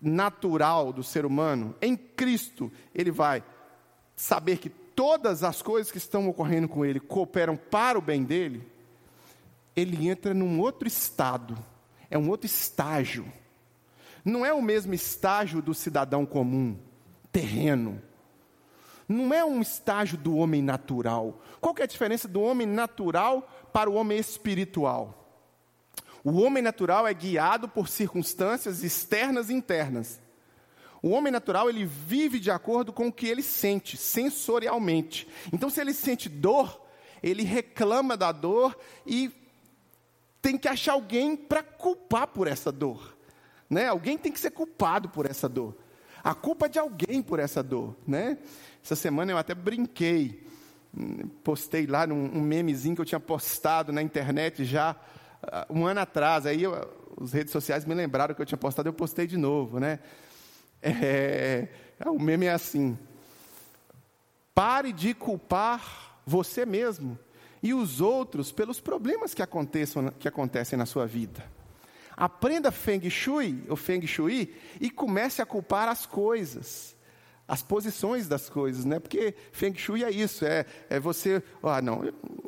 natural 0.00 0.92
do 0.92 1.02
ser 1.02 1.24
humano, 1.24 1.74
em 1.80 1.96
Cristo, 1.96 2.70
ele 2.94 3.10
vai 3.10 3.42
saber 4.14 4.58
que 4.58 4.68
todas 4.68 5.44
as 5.44 5.62
coisas 5.62 5.92
que 5.92 5.98
estão 5.98 6.28
ocorrendo 6.28 6.68
com 6.68 6.84
ele 6.84 7.00
cooperam 7.00 7.56
para 7.56 7.98
o 7.98 8.02
bem 8.02 8.24
dele, 8.24 8.66
ele 9.76 10.08
entra 10.08 10.34
num 10.34 10.58
outro 10.60 10.88
estado, 10.88 11.56
é 12.10 12.18
um 12.18 12.28
outro 12.28 12.46
estágio. 12.46 13.30
Não 14.24 14.44
é 14.44 14.52
o 14.52 14.62
mesmo 14.62 14.94
estágio 14.94 15.62
do 15.62 15.74
cidadão 15.74 16.26
comum, 16.26 16.78
terreno. 17.32 18.02
Não 19.08 19.32
é 19.32 19.44
um 19.44 19.60
estágio 19.60 20.18
do 20.18 20.36
homem 20.36 20.62
natural. 20.62 21.40
Qual 21.60 21.74
é 21.78 21.84
a 21.84 21.86
diferença 21.86 22.28
do 22.28 22.42
homem 22.42 22.66
natural 22.66 23.48
para 23.72 23.88
o 23.88 23.94
homem 23.94 24.18
espiritual? 24.18 25.14
O 26.22 26.42
homem 26.42 26.62
natural 26.62 27.06
é 27.06 27.14
guiado 27.14 27.68
por 27.68 27.88
circunstâncias 27.88 28.82
externas 28.82 29.48
e 29.48 29.54
internas. 29.54 30.20
O 31.00 31.10
homem 31.10 31.32
natural, 31.32 31.70
ele 31.70 31.84
vive 31.84 32.40
de 32.40 32.50
acordo 32.50 32.92
com 32.92 33.06
o 33.06 33.12
que 33.12 33.26
ele 33.26 33.42
sente, 33.42 33.96
sensorialmente. 33.96 35.28
Então, 35.52 35.70
se 35.70 35.80
ele 35.80 35.94
sente 35.94 36.28
dor, 36.28 36.84
ele 37.22 37.44
reclama 37.44 38.16
da 38.16 38.32
dor 38.32 38.76
e 39.06 39.32
tem 40.42 40.58
que 40.58 40.68
achar 40.68 40.92
alguém 40.92 41.36
para 41.36 41.62
culpar 41.62 42.26
por 42.28 42.46
essa 42.46 42.72
dor. 42.72 43.16
Né? 43.68 43.86
Alguém 43.86 44.16
tem 44.16 44.32
que 44.32 44.40
ser 44.40 44.50
culpado 44.50 45.08
por 45.08 45.26
essa 45.26 45.48
dor. 45.48 45.76
A 46.22 46.34
culpa 46.34 46.66
é 46.66 46.68
de 46.68 46.78
alguém 46.78 47.22
por 47.22 47.38
essa 47.38 47.62
dor. 47.62 47.96
Né? 48.06 48.38
Essa 48.82 48.96
semana 48.96 49.32
eu 49.32 49.38
até 49.38 49.54
brinquei, 49.54 50.46
postei 51.44 51.86
lá 51.86 52.04
um 52.06 52.40
memezinho 52.40 52.94
que 52.94 53.00
eu 53.00 53.06
tinha 53.06 53.20
postado 53.20 53.92
na 53.92 54.02
internet 54.02 54.64
já 54.64 54.96
ah, 55.42 55.66
um 55.70 55.86
ano 55.86 56.00
atrás, 56.00 56.46
aí 56.46 56.62
eu, 56.62 56.74
as 57.20 57.32
redes 57.32 57.52
sociais 57.52 57.84
me 57.84 57.94
lembraram 57.94 58.34
que 58.34 58.42
eu 58.42 58.46
tinha 58.46 58.58
postado, 58.58 58.88
eu 58.88 58.92
postei 58.92 59.26
de 59.26 59.36
novo, 59.36 59.78
né? 59.78 60.00
É, 60.82 61.68
é, 61.98 62.08
o 62.08 62.18
meme 62.18 62.46
é 62.46 62.52
assim: 62.52 62.98
pare 64.54 64.92
de 64.92 65.14
culpar 65.14 66.20
você 66.26 66.66
mesmo 66.66 67.18
e 67.62 67.74
os 67.74 68.00
outros 68.00 68.52
pelos 68.52 68.80
problemas 68.80 69.34
que, 69.34 69.42
aconteçam, 69.42 70.10
que 70.18 70.28
acontecem 70.28 70.78
na 70.78 70.86
sua 70.86 71.06
vida. 71.06 71.44
Aprenda 72.18 72.72
Feng 72.72 73.08
Shui, 73.08 73.64
o 73.68 73.76
Feng 73.76 74.04
Shui, 74.04 74.52
e 74.80 74.90
comece 74.90 75.40
a 75.40 75.46
culpar 75.46 75.88
as 75.88 76.04
coisas 76.04 76.98
as 77.46 77.62
posições 77.62 78.28
das 78.28 78.50
coisas, 78.50 78.84
né? 78.84 79.00
Porque 79.00 79.34
Feng 79.52 79.74
Shui 79.74 80.04
é 80.04 80.10
isso, 80.10 80.44
é, 80.44 80.66
é 80.90 81.00
você, 81.00 81.42
ah, 81.62 81.80
não, 81.80 82.02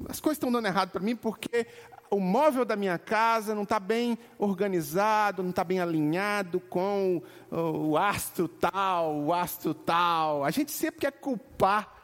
as 0.06 0.20
coisas 0.20 0.36
estão 0.36 0.52
dando 0.52 0.66
errado 0.66 0.90
para 0.90 1.00
mim 1.00 1.16
porque 1.16 1.66
o 2.10 2.20
móvel 2.20 2.66
da 2.66 2.76
minha 2.76 2.98
casa 2.98 3.54
não 3.54 3.62
está 3.62 3.80
bem 3.80 4.18
organizado, 4.36 5.42
não 5.42 5.50
está 5.50 5.64
bem 5.64 5.80
alinhado 5.80 6.60
com 6.60 7.22
o, 7.50 7.92
o 7.92 7.96
astro 7.96 8.46
tal, 8.46 9.16
o 9.16 9.32
astro 9.32 9.72
tal. 9.72 10.44
A 10.44 10.50
gente 10.50 10.70
sempre 10.70 11.00
quer 11.00 11.12
culpar 11.12 11.96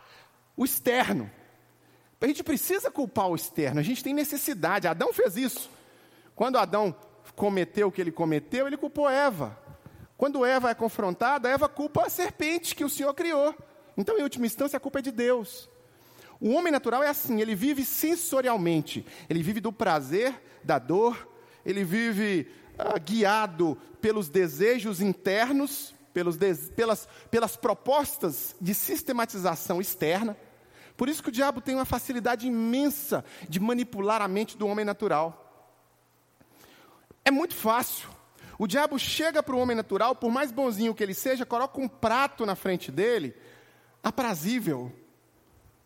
o 0.57 0.65
externo. 0.65 1.31
A 2.19 2.27
gente 2.27 2.43
precisa 2.43 2.91
culpar 2.91 3.29
o 3.29 3.35
externo, 3.35 3.79
a 3.79 3.83
gente 3.83 4.03
tem 4.03 4.15
necessidade. 4.15 4.89
Adão 4.89 5.13
fez 5.13 5.37
isso. 5.37 5.71
Quando 6.35 6.57
Adão 6.57 6.95
cometeu 7.37 7.89
o 7.89 7.93
que 7.93 8.01
ele 8.01 8.11
cometeu, 8.11 8.67
ele 8.67 8.77
culpou 8.77 9.09
Eva. 9.09 9.57
Quando 10.17 10.45
Eva 10.45 10.71
é 10.71 10.75
confrontada, 10.75 11.49
Eva 11.49 11.69
culpa 11.69 12.07
a 12.07 12.09
serpente 12.09 12.75
que 12.75 12.85
o 12.85 12.89
Senhor 12.89 13.13
criou. 13.15 13.55
Então, 13.97 14.19
em 14.19 14.23
última 14.23 14.47
instância, 14.47 14.79
a 14.79 14.81
culpa 14.81 14.99
é 14.99 15.03
de 15.03 15.13
Deus. 15.13 15.69
O 16.41 16.53
homem 16.53 16.73
natural 16.73 17.03
é 17.03 17.09
assim, 17.09 17.41
ele 17.41 17.55
vive 17.55 17.85
sensorialmente, 17.85 19.07
ele 19.29 19.43
vive 19.43 19.61
do 19.61 19.73
prazer, 19.73 20.35
da 20.65 20.79
dor, 20.79 21.29
ele 21.65 21.85
vive 21.85 22.51
ah, 22.79 22.99
guiado 22.99 23.77
pelos 24.01 24.29
desejos 24.29 25.01
internos, 25.01 25.95
pelos 26.13 26.37
pelas, 26.75 27.09
pelas 27.31 27.57
propostas 27.57 28.55
de 28.61 28.75
sistematização 28.75 29.81
externa. 29.81 30.37
Por 30.97 31.09
isso 31.09 31.23
que 31.23 31.29
o 31.29 31.33
diabo 31.33 31.61
tem 31.61 31.75
uma 31.75 31.85
facilidade 31.85 32.47
imensa 32.47 33.25
de 33.49 33.61
manipular 33.61 34.23
a 34.23 34.29
mente 34.29 34.57
do 34.57 34.67
homem 34.67 34.85
natural. 34.85 35.46
É 37.27 37.31
muito 37.33 37.57
fácil. 37.57 38.09
O 38.57 38.69
diabo 38.69 38.97
chega 39.01 39.43
para 39.43 39.57
o 39.57 39.59
homem 39.59 39.77
natural, 39.77 40.15
por 40.15 40.31
mais 40.31 40.53
bonzinho 40.53 40.95
que 40.95 41.03
ele 41.03 41.13
seja, 41.13 41.45
coloca 41.45 41.81
um 41.81 41.89
prato 41.89 42.47
na 42.47 42.55
frente 42.55 42.93
dele, 42.93 43.35
aprazível. 44.01 44.93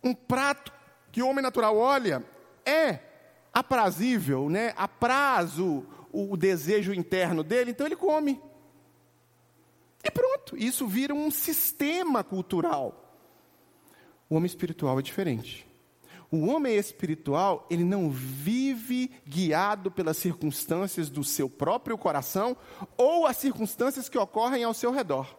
Um 0.05 0.15
prato 0.15 0.71
que 1.11 1.23
o 1.23 1.27
homem 1.27 1.43
natural 1.43 1.79
olha 1.79 2.23
é 2.63 2.99
aprazível, 3.55 4.51
né? 4.51 4.75
aprazo 4.77 5.87
o, 6.13 6.35
o 6.35 6.37
desejo 6.37 6.93
interno 6.93 7.43
dele, 7.43 7.71
então 7.71 7.87
ele 7.87 7.97
come. 7.97 8.39
E 10.05 10.11
pronto, 10.11 10.59
isso 10.59 10.87
vira 10.87 11.15
um 11.15 11.31
sistema 11.31 12.23
cultural. 12.23 13.17
O 14.29 14.37
homem 14.37 14.47
espiritual 14.47 14.99
é 14.99 15.03
diferente. 15.03 15.67
O 16.31 16.47
homem 16.47 16.77
espiritual, 16.77 17.67
ele 17.69 17.83
não 17.83 18.09
vive 18.09 19.11
guiado 19.27 19.91
pelas 19.91 20.17
circunstâncias 20.17 21.11
do 21.11 21.25
seu 21.25 21.51
próprio 21.51 21.99
coração 21.99 22.57
ou 22.97 23.27
as 23.27 23.37
circunstâncias 23.37 24.09
que 24.09 24.17
ocorrem 24.17 24.63
ao 24.63 24.73
seu 24.73 24.93
redor. 24.93 25.37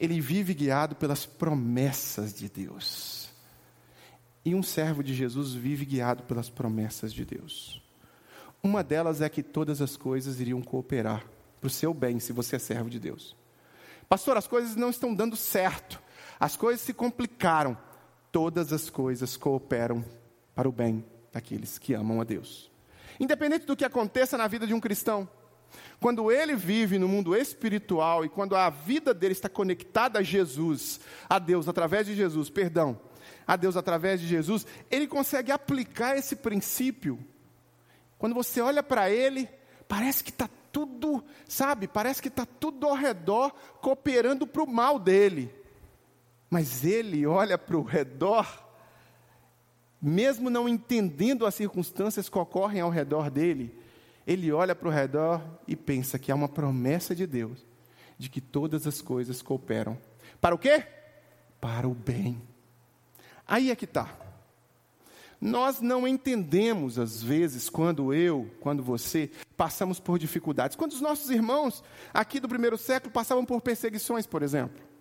Ele 0.00 0.18
vive 0.20 0.54
guiado 0.54 0.96
pelas 0.96 1.26
promessas 1.26 2.32
de 2.32 2.48
Deus. 2.48 3.30
E 4.44 4.54
um 4.54 4.62
servo 4.62 5.02
de 5.02 5.14
Jesus 5.14 5.52
vive 5.52 5.84
guiado 5.84 6.22
pelas 6.22 6.48
promessas 6.48 7.12
de 7.12 7.24
Deus. 7.24 7.82
Uma 8.62 8.82
delas 8.82 9.20
é 9.20 9.28
que 9.28 9.42
todas 9.42 9.82
as 9.82 9.96
coisas 9.96 10.40
iriam 10.40 10.62
cooperar 10.62 11.24
para 11.60 11.66
o 11.66 11.70
seu 11.70 11.92
bem, 11.92 12.18
se 12.18 12.32
você 12.32 12.56
é 12.56 12.58
servo 12.58 12.88
de 12.88 12.98
Deus. 12.98 13.36
Pastor, 14.08 14.36
as 14.36 14.46
coisas 14.46 14.74
não 14.74 14.90
estão 14.90 15.14
dando 15.14 15.36
certo, 15.36 16.02
as 16.40 16.56
coisas 16.56 16.80
se 16.80 16.92
complicaram 16.92 17.76
todas 18.32 18.72
as 18.72 18.88
coisas 18.88 19.36
cooperam 19.36 20.04
para 20.54 20.68
o 20.68 20.72
bem 20.72 21.04
daqueles 21.30 21.78
que 21.78 21.94
amam 21.94 22.20
a 22.20 22.24
Deus. 22.24 22.70
Independente 23.20 23.66
do 23.66 23.76
que 23.76 23.84
aconteça 23.84 24.36
na 24.38 24.48
vida 24.48 24.66
de 24.66 24.74
um 24.74 24.80
cristão, 24.80 25.28
quando 26.00 26.32
ele 26.32 26.56
vive 26.56 26.98
no 26.98 27.06
mundo 27.06 27.36
espiritual 27.36 28.24
e 28.24 28.28
quando 28.28 28.56
a 28.56 28.68
vida 28.70 29.14
dele 29.14 29.32
está 29.32 29.48
conectada 29.48 30.18
a 30.18 30.22
Jesus, 30.22 31.00
a 31.28 31.38
Deus 31.38 31.68
através 31.68 32.06
de 32.06 32.14
Jesus, 32.14 32.50
perdão, 32.50 32.98
a 33.46 33.54
Deus 33.56 33.76
através 33.76 34.20
de 34.20 34.26
Jesus, 34.26 34.66
ele 34.90 35.06
consegue 35.06 35.52
aplicar 35.52 36.16
esse 36.16 36.34
princípio. 36.34 37.18
Quando 38.18 38.34
você 38.34 38.60
olha 38.60 38.82
para 38.82 39.10
ele, 39.10 39.48
parece 39.86 40.24
que 40.24 40.30
está 40.30 40.48
tudo, 40.70 41.22
sabe, 41.46 41.86
parece 41.86 42.22
que 42.22 42.28
está 42.28 42.46
tudo 42.46 42.86
ao 42.86 42.94
redor 42.94 43.52
cooperando 43.80 44.46
para 44.46 44.62
o 44.62 44.70
mal 44.70 44.98
dele. 44.98 45.61
Mas 46.52 46.84
ele 46.84 47.24
olha 47.24 47.56
para 47.56 47.78
o 47.78 47.82
redor, 47.82 48.46
mesmo 50.02 50.50
não 50.50 50.68
entendendo 50.68 51.46
as 51.46 51.54
circunstâncias 51.54 52.28
que 52.28 52.38
ocorrem 52.38 52.82
ao 52.82 52.90
redor 52.90 53.30
dele, 53.30 53.74
ele 54.26 54.52
olha 54.52 54.74
para 54.74 54.86
o 54.86 54.90
redor 54.90 55.42
e 55.66 55.74
pensa 55.74 56.18
que 56.18 56.30
há 56.30 56.34
uma 56.34 56.50
promessa 56.50 57.14
de 57.14 57.26
Deus 57.26 57.64
de 58.18 58.28
que 58.28 58.38
todas 58.38 58.86
as 58.86 59.00
coisas 59.00 59.40
cooperam. 59.40 59.96
Para 60.42 60.54
o 60.54 60.58
quê? 60.58 60.84
Para 61.58 61.88
o 61.88 61.94
bem. 61.94 62.42
Aí 63.48 63.70
é 63.70 63.74
que 63.74 63.86
está. 63.86 64.14
Nós 65.40 65.80
não 65.80 66.06
entendemos, 66.06 66.98
às 66.98 67.22
vezes, 67.22 67.70
quando 67.70 68.12
eu, 68.12 68.50
quando 68.60 68.82
você, 68.82 69.30
passamos 69.56 69.98
por 69.98 70.18
dificuldades. 70.18 70.76
Quando 70.76 70.92
os 70.92 71.00
nossos 71.00 71.30
irmãos 71.30 71.82
aqui 72.12 72.38
do 72.38 72.46
primeiro 72.46 72.76
século 72.76 73.10
passavam 73.10 73.42
por 73.42 73.62
perseguições, 73.62 74.26
por 74.26 74.42
exemplo. 74.42 74.91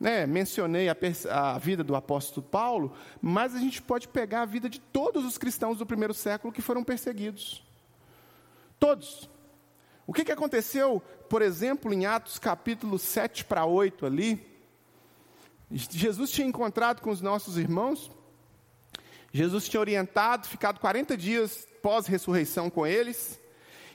Né, 0.00 0.26
mencionei 0.26 0.88
a, 0.88 0.96
a, 1.30 1.58
vida 1.58 1.84
do 1.84 1.94
apóstolo 1.94 2.46
Paulo, 2.46 2.96
mas 3.20 3.54
a 3.54 3.58
gente 3.58 3.82
pode 3.82 4.08
pegar 4.08 4.40
a 4.40 4.46
vida 4.46 4.66
de 4.66 4.80
todos 4.80 5.26
os 5.26 5.36
cristãos 5.36 5.76
do 5.76 5.84
primeiro 5.84 6.14
século 6.14 6.54
que 6.54 6.62
foram 6.62 6.82
perseguidos. 6.82 7.62
Todos. 8.78 9.28
O 10.06 10.14
que, 10.14 10.24
que 10.24 10.32
aconteceu, 10.32 11.02
por 11.28 11.42
exemplo, 11.42 11.92
em 11.92 12.06
Atos 12.06 12.38
capítulo 12.38 12.98
7 12.98 13.44
para 13.44 13.66
8 13.66 14.06
ali? 14.06 14.50
Jesus 15.70 16.30
tinha 16.30 16.48
encontrado 16.48 17.02
com 17.02 17.10
os 17.10 17.20
nossos 17.20 17.58
irmãos, 17.58 18.10
Jesus 19.32 19.68
tinha 19.68 19.80
orientado, 19.80 20.48
ficado 20.48 20.80
40 20.80 21.16
dias 21.16 21.68
pós-ressurreição 21.82 22.68
com 22.68 22.86
eles, 22.86 23.38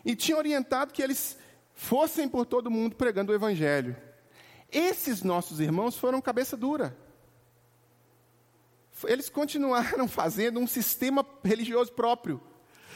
e 0.05 0.15
tinha 0.15 0.37
orientado 0.37 0.93
que 0.93 1.01
eles 1.01 1.37
fossem 1.73 2.29
por 2.29 2.45
todo 2.45 2.71
mundo 2.71 2.95
pregando 2.95 3.31
o 3.31 3.35
Evangelho. 3.35 3.97
Esses 4.75 5.23
nossos 5.23 5.61
irmãos 5.61 5.95
foram 5.95 6.19
cabeça 6.19 6.57
dura. 6.57 6.97
Eles 9.05 9.29
continuaram 9.29 10.05
fazendo 10.09 10.59
um 10.59 10.67
sistema 10.67 11.25
religioso 11.45 11.93
próprio. 11.93 12.41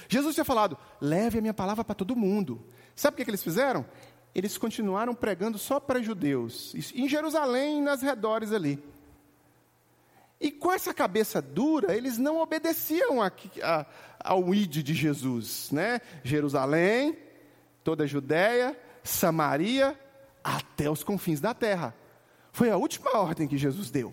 Jesus 0.09 0.35
tinha 0.35 0.43
falado: 0.43 0.77
leve 0.99 1.37
a 1.37 1.41
minha 1.41 1.53
palavra 1.53 1.85
para 1.85 1.95
todo 1.95 2.17
mundo. 2.17 2.61
Sabe 2.93 3.15
o 3.15 3.17
que, 3.17 3.23
que 3.23 3.31
eles 3.31 3.41
fizeram? 3.41 3.85
Eles 4.35 4.57
continuaram 4.57 5.15
pregando 5.15 5.57
só 5.57 5.79
para 5.79 6.01
judeus, 6.01 6.75
em 6.93 7.07
Jerusalém 7.07 7.77
e 7.77 7.81
nas 7.81 8.01
redores 8.01 8.51
ali. 8.51 8.77
E 10.37 10.51
com 10.51 10.73
essa 10.73 10.93
cabeça 10.93 11.41
dura, 11.41 11.95
eles 11.95 12.17
não 12.17 12.39
obedeciam 12.39 13.21
a, 13.21 13.31
a, 13.63 13.85
ao 14.19 14.53
id 14.53 14.83
de 14.83 14.93
Jesus, 14.93 15.71
né? 15.71 16.01
Jerusalém, 16.25 17.17
toda 17.85 18.03
a 18.03 18.07
Judéia, 18.07 18.77
Samaria 19.01 19.97
até 20.43 20.89
os 20.89 21.03
confins 21.03 21.39
da 21.39 21.53
terra. 21.53 21.95
Foi 22.51 22.69
a 22.69 22.77
última 22.77 23.17
ordem 23.17 23.47
que 23.47 23.57
Jesus 23.57 23.91
deu. 23.91 24.11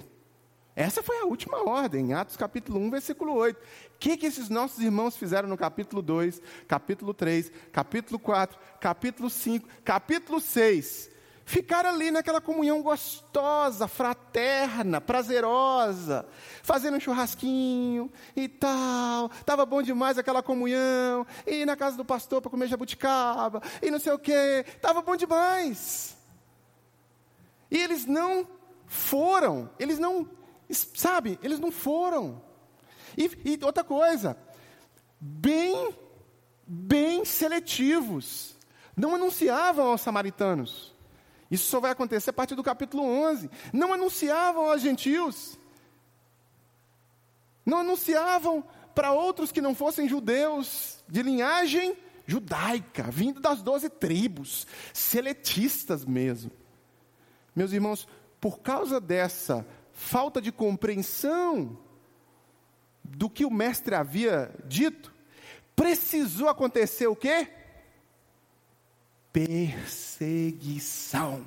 Essa 0.74 1.02
foi 1.02 1.18
a 1.20 1.24
última 1.24 1.66
ordem, 1.66 2.12
Atos 2.12 2.36
capítulo 2.36 2.78
1, 2.80 2.90
versículo 2.90 3.32
8. 3.32 3.56
O 3.56 3.60
que, 3.98 4.16
que 4.18 4.26
esses 4.26 4.50
nossos 4.50 4.78
irmãos 4.78 5.16
fizeram 5.16 5.48
no 5.48 5.56
capítulo 5.56 6.02
2, 6.02 6.42
capítulo 6.68 7.14
3, 7.14 7.50
capítulo 7.72 8.18
4, 8.18 8.58
capítulo 8.78 9.30
5, 9.30 9.66
capítulo 9.82 10.38
6? 10.38 11.16
Ficaram 11.46 11.90
ali 11.90 12.10
naquela 12.10 12.40
comunhão 12.40 12.82
gostosa, 12.82 13.86
fraterna, 13.86 15.00
prazerosa, 15.00 16.26
fazendo 16.60 16.96
um 16.96 17.00
churrasquinho 17.00 18.12
e 18.34 18.48
tal. 18.48 19.30
Estava 19.30 19.64
bom 19.64 19.80
demais 19.80 20.18
aquela 20.18 20.42
comunhão. 20.42 21.24
E 21.46 21.64
na 21.64 21.76
casa 21.76 21.96
do 21.96 22.04
pastor 22.04 22.42
para 22.42 22.50
comer 22.50 22.66
jabuticaba, 22.66 23.62
e 23.80 23.92
não 23.92 24.00
sei 24.00 24.12
o 24.12 24.18
quê. 24.18 24.64
Estava 24.66 25.00
bom 25.00 25.14
demais. 25.14 26.15
E 27.70 27.78
eles 27.78 28.06
não 28.06 28.46
foram, 28.86 29.70
eles 29.78 29.98
não, 29.98 30.28
sabe, 30.70 31.38
eles 31.42 31.58
não 31.58 31.70
foram. 31.72 32.42
E, 33.16 33.30
e 33.44 33.64
outra 33.64 33.82
coisa, 33.82 34.36
bem, 35.20 35.94
bem 36.66 37.24
seletivos, 37.24 38.56
não 38.96 39.14
anunciavam 39.14 39.86
aos 39.86 40.00
samaritanos. 40.00 40.94
Isso 41.50 41.68
só 41.68 41.80
vai 41.80 41.92
acontecer 41.92 42.30
a 42.30 42.32
partir 42.32 42.54
do 42.54 42.62
capítulo 42.62 43.04
11. 43.04 43.50
Não 43.72 43.92
anunciavam 43.92 44.70
aos 44.70 44.80
gentios. 44.80 45.58
Não 47.64 47.78
anunciavam 47.78 48.64
para 48.94 49.12
outros 49.12 49.52
que 49.52 49.60
não 49.60 49.74
fossem 49.74 50.08
judeus, 50.08 51.04
de 51.08 51.22
linhagem 51.22 51.96
judaica, 52.26 53.04
vindo 53.04 53.40
das 53.40 53.62
doze 53.62 53.88
tribos, 53.88 54.66
seletistas 54.92 56.04
mesmo. 56.04 56.50
Meus 57.56 57.72
irmãos, 57.72 58.06
por 58.38 58.60
causa 58.60 59.00
dessa 59.00 59.66
falta 59.94 60.42
de 60.42 60.52
compreensão 60.52 61.78
do 63.02 63.30
que 63.30 63.46
o 63.46 63.50
mestre 63.50 63.94
havia 63.94 64.54
dito, 64.66 65.10
precisou 65.74 66.50
acontecer 66.50 67.06
o 67.06 67.16
quê? 67.16 67.48
Perseguição, 69.32 71.46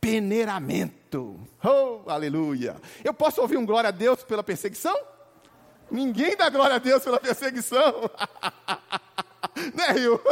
peneiramento. 0.00 1.38
Oh, 1.62 2.10
aleluia! 2.10 2.80
Eu 3.04 3.12
posso 3.12 3.42
ouvir 3.42 3.58
um 3.58 3.66
glória 3.66 3.88
a 3.88 3.92
Deus 3.92 4.24
pela 4.24 4.42
perseguição? 4.42 4.98
Ninguém 5.90 6.34
dá 6.36 6.48
glória 6.48 6.76
a 6.76 6.78
Deus 6.78 7.04
pela 7.04 7.20
perseguição. 7.20 8.10
né, 9.76 9.92
Rio? 9.92 10.18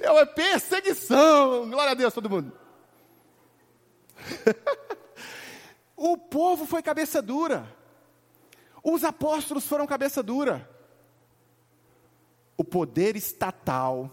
É 0.00 0.10
uma 0.10 0.26
perseguição. 0.26 1.68
Glória 1.68 1.92
a 1.92 1.94
Deus, 1.94 2.14
todo 2.14 2.30
mundo. 2.30 2.65
o 5.96 6.16
povo 6.16 6.66
foi 6.66 6.82
cabeça 6.82 7.20
dura. 7.20 7.74
Os 8.82 9.04
apóstolos 9.04 9.66
foram 9.66 9.86
cabeça 9.86 10.22
dura. 10.22 10.68
O 12.56 12.64
poder 12.64 13.16
estatal, 13.16 14.10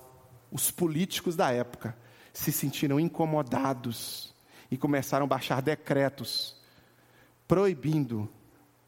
os 0.52 0.72
políticos 0.72 1.36
da 1.36 1.52
época, 1.52 1.98
se 2.34 2.52
sentiram 2.52 3.00
incomodados 3.00 4.34
e 4.70 4.78
começaram 4.78 5.26
a 5.26 5.28
baixar 5.28 5.62
decretos 5.62 6.62
proibindo 7.48 8.28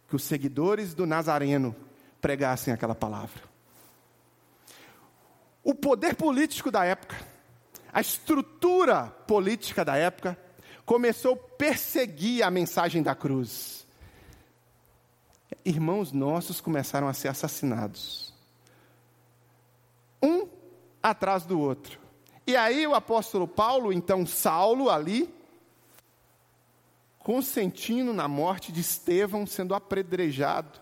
que 0.07 0.15
os 0.15 0.23
seguidores 0.23 0.93
do 0.93 1.05
Nazareno 1.05 1.75
pregassem 2.19 2.73
aquela 2.73 2.95
palavra. 2.95 3.43
O 5.63 5.73
poder 5.75 6.15
político 6.15 6.71
da 6.71 6.83
época, 6.83 7.15
a 7.91 8.01
estrutura 8.01 9.07
política 9.27 9.85
da 9.85 9.95
época, 9.95 10.37
começou 10.85 11.33
a 11.33 11.57
perseguir 11.57 12.43
a 12.43 12.51
mensagem 12.51 13.01
da 13.01 13.15
cruz. 13.15 13.85
Irmãos 15.63 16.11
nossos 16.11 16.61
começaram 16.61 17.07
a 17.07 17.13
ser 17.13 17.27
assassinados, 17.27 18.33
um 20.21 20.47
atrás 21.01 21.45
do 21.45 21.59
outro. 21.59 21.99
E 22.45 22.55
aí 22.55 22.85
o 22.85 22.93
apóstolo 22.93 23.47
Paulo, 23.47 23.91
então 23.91 24.25
Saulo 24.25 24.89
ali, 24.89 25.33
consentindo 27.19 28.13
na 28.13 28.27
morte 28.27 28.71
de 28.71 28.81
Estevão, 28.81 29.47
sendo 29.47 29.73
apredrejado 29.73 30.79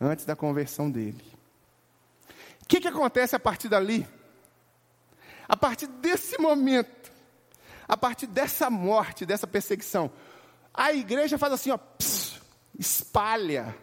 antes 0.00 0.24
da 0.24 0.34
conversão 0.34 0.90
dele. 0.90 1.24
O 2.62 2.66
que, 2.66 2.80
que 2.80 2.88
acontece 2.88 3.36
a 3.36 3.40
partir 3.40 3.68
dali? 3.68 4.06
A 5.48 5.56
partir 5.56 5.86
desse 5.86 6.36
momento, 6.38 7.12
a 7.88 7.96
partir 7.96 8.26
dessa 8.26 8.68
morte, 8.68 9.24
dessa 9.24 9.46
perseguição, 9.46 10.10
a 10.74 10.92
igreja 10.92 11.38
faz 11.38 11.54
assim, 11.54 11.70
ó, 11.70 11.78
pss, 11.78 12.40
espalha, 12.78 13.74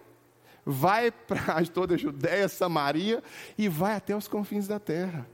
vai 0.66 1.12
para 1.12 1.66
toda 1.74 1.96
a 1.96 1.98
Judéia, 1.98 2.48
Samaria 2.48 3.24
e 3.58 3.68
vai 3.68 3.96
até 3.96 4.16
os 4.16 4.28
confins 4.28 4.68
da 4.68 4.80
terra. 4.80 5.28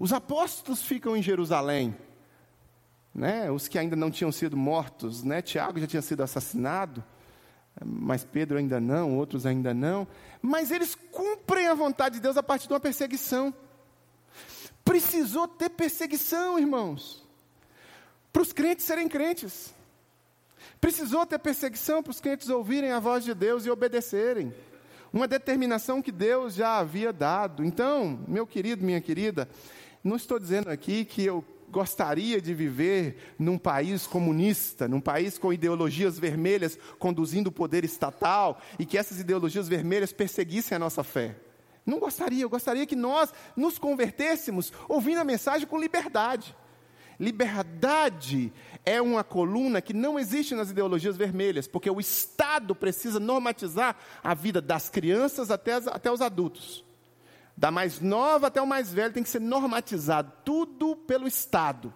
Os 0.00 0.12
apóstolos 0.12 0.82
ficam 0.82 1.16
em 1.16 1.22
Jerusalém, 1.22 1.96
né? 3.14 3.50
Os 3.50 3.68
que 3.68 3.78
ainda 3.78 3.96
não 3.96 4.10
tinham 4.10 4.32
sido 4.32 4.56
mortos, 4.56 5.22
né? 5.22 5.42
Tiago 5.42 5.80
já 5.80 5.86
tinha 5.86 6.02
sido 6.02 6.22
assassinado, 6.22 7.04
mas 7.84 8.24
Pedro 8.24 8.58
ainda 8.58 8.80
não, 8.80 9.16
outros 9.16 9.44
ainda 9.44 9.74
não. 9.74 10.06
Mas 10.40 10.70
eles 10.70 10.94
cumprem 10.94 11.66
a 11.66 11.74
vontade 11.74 12.16
de 12.16 12.20
Deus 12.20 12.36
a 12.36 12.42
partir 12.42 12.68
de 12.68 12.72
uma 12.72 12.80
perseguição. 12.80 13.52
Precisou 14.84 15.48
ter 15.48 15.68
perseguição, 15.70 16.58
irmãos, 16.58 17.27
para 18.38 18.42
os 18.44 18.52
crentes 18.52 18.86
serem 18.86 19.08
crentes. 19.08 19.74
Precisou 20.80 21.26
ter 21.26 21.40
perseguição 21.40 22.04
para 22.04 22.12
os 22.12 22.20
crentes 22.20 22.48
ouvirem 22.48 22.92
a 22.92 23.00
voz 23.00 23.24
de 23.24 23.34
Deus 23.34 23.66
e 23.66 23.70
obedecerem. 23.70 24.54
Uma 25.12 25.26
determinação 25.26 26.00
que 26.00 26.12
Deus 26.12 26.54
já 26.54 26.78
havia 26.78 27.12
dado. 27.12 27.64
Então, 27.64 28.24
meu 28.28 28.46
querido, 28.46 28.84
minha 28.84 29.00
querida, 29.00 29.48
não 30.04 30.14
estou 30.14 30.38
dizendo 30.38 30.70
aqui 30.70 31.04
que 31.04 31.24
eu 31.24 31.44
gostaria 31.68 32.40
de 32.40 32.54
viver 32.54 33.34
num 33.40 33.58
país 33.58 34.06
comunista, 34.06 34.86
num 34.86 35.00
país 35.00 35.36
com 35.36 35.52
ideologias 35.52 36.16
vermelhas 36.16 36.78
conduzindo 36.96 37.48
o 37.48 37.52
poder 37.52 37.84
estatal 37.84 38.60
e 38.78 38.86
que 38.86 38.96
essas 38.96 39.18
ideologias 39.18 39.66
vermelhas 39.66 40.12
perseguissem 40.12 40.76
a 40.76 40.78
nossa 40.78 41.02
fé. 41.02 41.34
Não 41.84 41.98
gostaria, 41.98 42.44
eu 42.44 42.48
gostaria 42.48 42.86
que 42.86 42.94
nós 42.94 43.34
nos 43.56 43.80
convertêssemos 43.80 44.72
ouvindo 44.88 45.18
a 45.18 45.24
mensagem 45.24 45.66
com 45.66 45.76
liberdade. 45.76 46.54
Liberdade 47.18 48.52
é 48.84 49.02
uma 49.02 49.24
coluna 49.24 49.82
que 49.82 49.92
não 49.92 50.18
existe 50.18 50.54
nas 50.54 50.70
ideologias 50.70 51.16
vermelhas, 51.16 51.66
porque 51.66 51.90
o 51.90 51.98
Estado 51.98 52.74
precisa 52.74 53.18
normatizar 53.18 53.96
a 54.22 54.34
vida 54.34 54.60
das 54.60 54.88
crianças 54.88 55.50
até, 55.50 55.72
as, 55.72 55.88
até 55.88 56.12
os 56.12 56.20
adultos. 56.20 56.84
Da 57.56 57.72
mais 57.72 58.00
nova 58.00 58.46
até 58.46 58.62
o 58.62 58.66
mais 58.66 58.92
velho 58.92 59.12
tem 59.12 59.24
que 59.24 59.28
ser 59.28 59.40
normatizado, 59.40 60.32
tudo 60.44 60.94
pelo 60.94 61.26
Estado. 61.26 61.92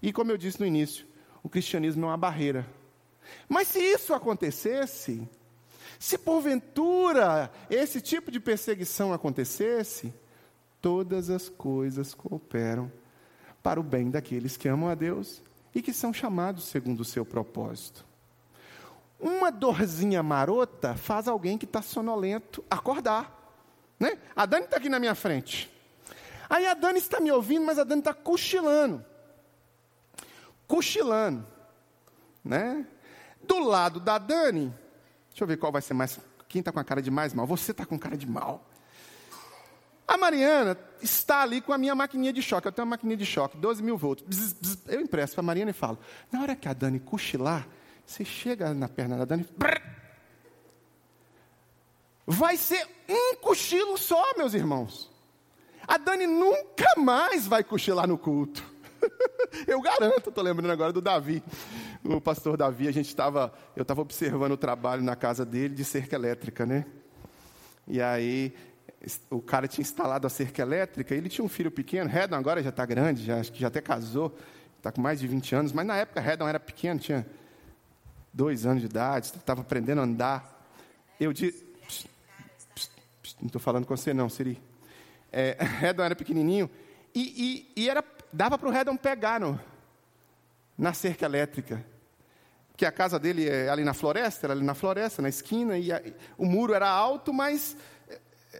E 0.00 0.12
como 0.12 0.30
eu 0.30 0.38
disse 0.38 0.60
no 0.60 0.66
início, 0.66 1.04
o 1.42 1.48
cristianismo 1.48 2.04
é 2.04 2.08
uma 2.08 2.16
barreira. 2.16 2.64
Mas 3.48 3.66
se 3.66 3.80
isso 3.80 4.14
acontecesse, 4.14 5.28
se 5.98 6.16
porventura 6.16 7.50
esse 7.68 8.00
tipo 8.00 8.30
de 8.30 8.38
perseguição 8.38 9.12
acontecesse, 9.12 10.14
todas 10.80 11.28
as 11.28 11.48
coisas 11.48 12.14
cooperam 12.14 12.90
para 13.62 13.80
o 13.80 13.82
bem 13.82 14.10
daqueles 14.10 14.56
que 14.56 14.68
amam 14.68 14.88
a 14.88 14.94
Deus 14.94 15.42
e 15.74 15.82
que 15.82 15.92
são 15.92 16.12
chamados 16.12 16.64
segundo 16.64 17.00
o 17.00 17.04
seu 17.04 17.24
propósito. 17.24 18.06
Uma 19.20 19.50
dorzinha 19.50 20.22
marota 20.22 20.94
faz 20.94 21.26
alguém 21.26 21.58
que 21.58 21.64
está 21.64 21.82
sonolento 21.82 22.64
acordar. 22.70 23.34
Né? 23.98 24.16
A 24.34 24.46
Dani 24.46 24.64
está 24.64 24.76
aqui 24.76 24.88
na 24.88 25.00
minha 25.00 25.14
frente. 25.14 25.70
Aí 26.48 26.66
a 26.66 26.74
Dani 26.74 26.98
está 26.98 27.20
me 27.20 27.30
ouvindo, 27.30 27.66
mas 27.66 27.78
a 27.78 27.84
Dani 27.84 28.00
está 28.00 28.14
cochilando. 28.14 29.04
Cochilando. 30.66 31.44
Né? 32.44 32.86
Do 33.42 33.58
lado 33.58 33.98
da 33.98 34.18
Dani, 34.18 34.72
deixa 35.30 35.44
eu 35.44 35.48
ver 35.48 35.56
qual 35.56 35.72
vai 35.72 35.82
ser 35.82 35.94
mais. 35.94 36.18
Quem 36.48 36.60
está 36.60 36.70
com 36.70 36.78
a 36.78 36.84
cara 36.84 37.02
de 37.02 37.10
mais 37.10 37.34
mal? 37.34 37.46
Você 37.46 37.72
está 37.72 37.84
com 37.84 37.98
cara 37.98 38.16
de 38.16 38.26
mal. 38.26 38.64
A 40.08 40.16
Mariana 40.16 40.74
está 41.02 41.42
ali 41.42 41.60
com 41.60 41.70
a 41.70 41.76
minha 41.76 41.94
maquininha 41.94 42.32
de 42.32 42.40
choque. 42.40 42.66
Eu 42.66 42.72
tenho 42.72 42.86
uma 42.86 42.92
maquininha 42.92 43.18
de 43.18 43.26
choque, 43.26 43.58
12 43.58 43.82
mil 43.82 43.98
volts. 43.98 44.24
Bzz, 44.26 44.54
bzz. 44.54 44.78
Eu 44.88 45.02
impresso 45.02 45.34
para 45.34 45.42
a 45.42 45.44
Mariana 45.44 45.70
e 45.70 45.74
falo: 45.74 45.98
na 46.32 46.40
hora 46.40 46.56
que 46.56 46.66
a 46.66 46.72
Dani 46.72 46.98
cochilar, 46.98 47.68
você 48.06 48.24
chega 48.24 48.72
na 48.72 48.88
perna 48.88 49.18
da 49.18 49.26
Dani. 49.26 49.46
Brrr, 49.54 49.82
vai 52.26 52.56
ser 52.56 52.88
um 53.06 53.36
cochilo 53.36 53.98
só, 53.98 54.34
meus 54.38 54.54
irmãos. 54.54 55.10
A 55.86 55.98
Dani 55.98 56.26
nunca 56.26 56.94
mais 56.96 57.46
vai 57.46 57.62
cochilar 57.62 58.08
no 58.08 58.16
culto. 58.16 58.64
eu 59.68 59.80
garanto, 59.82 60.30
estou 60.30 60.42
lembrando 60.42 60.70
agora 60.70 60.92
do 60.92 61.02
Davi. 61.02 61.42
O 62.02 62.18
pastor 62.18 62.56
Davi, 62.56 62.88
a 62.88 62.92
gente 62.92 63.08
estava, 63.08 63.52
eu 63.76 63.82
estava 63.82 64.00
observando 64.00 64.52
o 64.52 64.56
trabalho 64.56 65.02
na 65.02 65.14
casa 65.14 65.44
dele 65.44 65.74
de 65.74 65.84
cerca 65.84 66.16
elétrica, 66.16 66.64
né? 66.64 66.86
E 67.86 68.02
aí 68.02 68.54
o 69.30 69.40
cara 69.40 69.68
tinha 69.68 69.82
instalado 69.82 70.26
a 70.26 70.30
cerca 70.30 70.62
elétrica, 70.62 71.14
ele 71.14 71.28
tinha 71.28 71.44
um 71.44 71.48
filho 71.48 71.70
pequeno, 71.70 72.10
Redon 72.10 72.36
agora 72.36 72.62
já 72.62 72.70
está 72.70 72.84
grande, 72.84 73.24
já, 73.24 73.38
acho 73.38 73.52
que 73.52 73.60
já 73.60 73.68
até 73.68 73.80
casou, 73.80 74.36
está 74.76 74.90
com 74.90 75.00
mais 75.00 75.20
de 75.20 75.26
20 75.26 75.54
anos, 75.54 75.72
mas 75.72 75.86
na 75.86 75.96
época 75.96 76.20
Redon 76.20 76.48
era 76.48 76.58
pequeno, 76.58 76.98
tinha 76.98 77.26
dois 78.32 78.66
anos 78.66 78.80
de 78.80 78.86
idade, 78.86 79.26
estava 79.26 79.60
aprendendo 79.60 80.00
a 80.00 80.04
andar. 80.04 80.68
Eu 81.18 81.32
disse, 81.32 81.66
não 83.40 83.46
estou 83.46 83.60
falando 83.60 83.86
com 83.86 83.96
você 83.96 84.12
não, 84.12 84.28
Siri. 84.28 84.60
É, 85.30 85.56
Redon 85.80 86.02
era 86.02 86.16
pequenininho 86.16 86.70
e, 87.14 87.70
e, 87.76 87.82
e 87.82 87.88
era, 87.88 88.04
dava 88.32 88.58
para 88.58 88.68
o 88.68 88.72
Redon 88.72 88.96
pegar 88.96 89.40
no, 89.40 89.60
na 90.76 90.92
cerca 90.92 91.26
elétrica. 91.26 91.84
Que 92.76 92.86
a 92.86 92.92
casa 92.92 93.18
dele 93.18 93.48
é 93.48 93.68
ali 93.68 93.82
na 93.82 93.92
floresta, 93.92 94.46
era 94.46 94.54
ali 94.54 94.64
na 94.64 94.74
floresta, 94.74 95.20
na 95.20 95.28
esquina, 95.28 95.76
e 95.76 95.90
a, 95.92 96.00
o 96.36 96.46
muro 96.46 96.72
era 96.74 96.88
alto, 96.88 97.32
mas 97.32 97.76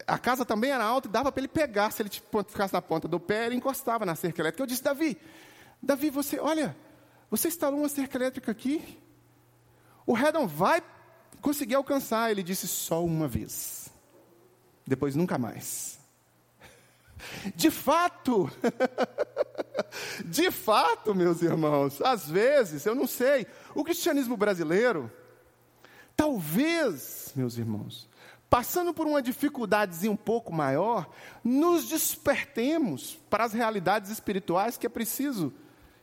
a 0.09 0.17
casa 0.17 0.43
também 0.43 0.71
era 0.71 0.83
alta 0.83 1.07
e 1.07 1.11
dava 1.11 1.31
para 1.31 1.41
ele 1.41 1.47
pegar. 1.47 1.91
Se 1.91 2.01
ele 2.01 2.09
tipo, 2.09 2.43
ficasse 2.43 2.73
na 2.73 2.81
ponta 2.81 3.07
do 3.07 3.19
pé, 3.19 3.45
ele 3.45 3.55
encostava 3.55 4.05
na 4.05 4.15
cerca 4.15 4.41
elétrica. 4.41 4.63
Eu 4.63 4.67
disse, 4.67 4.83
Davi, 4.83 5.17
Davi, 5.81 6.09
você, 6.09 6.39
olha, 6.39 6.75
você 7.29 7.47
instalou 7.47 7.79
uma 7.79 7.89
cerca 7.89 8.17
elétrica 8.17 8.51
aqui. 8.51 8.97
O 10.05 10.13
Redon 10.13 10.47
vai 10.47 10.81
conseguir 11.41 11.75
alcançar. 11.75 12.31
Ele 12.31 12.43
disse, 12.43 12.67
só 12.67 13.03
uma 13.03 13.27
vez 13.27 13.89
depois 14.89 15.15
nunca 15.15 15.37
mais. 15.37 15.99
De 17.55 17.69
fato, 17.69 18.49
de 20.25 20.49
fato, 20.49 21.13
meus 21.13 21.41
irmãos, 21.41 22.01
às 22.01 22.27
vezes, 22.29 22.85
eu 22.85 22.95
não 22.95 23.05
sei, 23.05 23.45
o 23.75 23.83
cristianismo 23.83 24.35
brasileiro, 24.35 25.11
talvez, 26.15 27.31
meus 27.35 27.57
irmãos, 27.57 28.08
passando 28.49 28.93
por 28.93 29.05
uma 29.05 29.21
dificuldadezinha 29.21 30.11
um 30.11 30.17
pouco 30.17 30.51
maior, 30.51 31.09
nos 31.43 31.87
despertemos 31.87 33.19
para 33.29 33.43
as 33.43 33.53
realidades 33.53 34.09
espirituais 34.09 34.77
que 34.77 34.87
é 34.87 34.89
preciso 34.89 35.53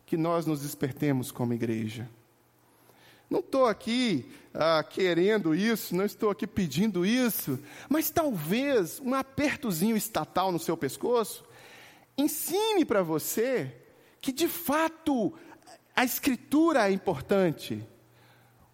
que 0.05 0.17
nós 0.17 0.47
nos 0.47 0.63
despertemos 0.63 1.33
como 1.33 1.53
igreja. 1.53 2.09
Não 3.29 3.41
estou 3.41 3.67
aqui 3.67 4.31
ah, 4.55 4.85
querendo 4.89 5.53
isso, 5.53 5.97
não 5.97 6.05
estou 6.05 6.31
aqui 6.31 6.47
pedindo 6.47 7.05
isso, 7.05 7.59
mas 7.89 8.09
talvez 8.09 9.01
um 9.01 9.15
apertozinho 9.15 9.97
estatal 9.97 10.53
no 10.53 10.61
seu 10.61 10.77
pescoço 10.77 11.45
ensine 12.17 12.85
para 12.85 13.03
você 13.03 13.75
que 14.21 14.31
de 14.31 14.47
fato 14.47 15.35
a 15.95 16.05
escritura 16.05 16.89
é 16.89 16.93
importante. 16.93 17.85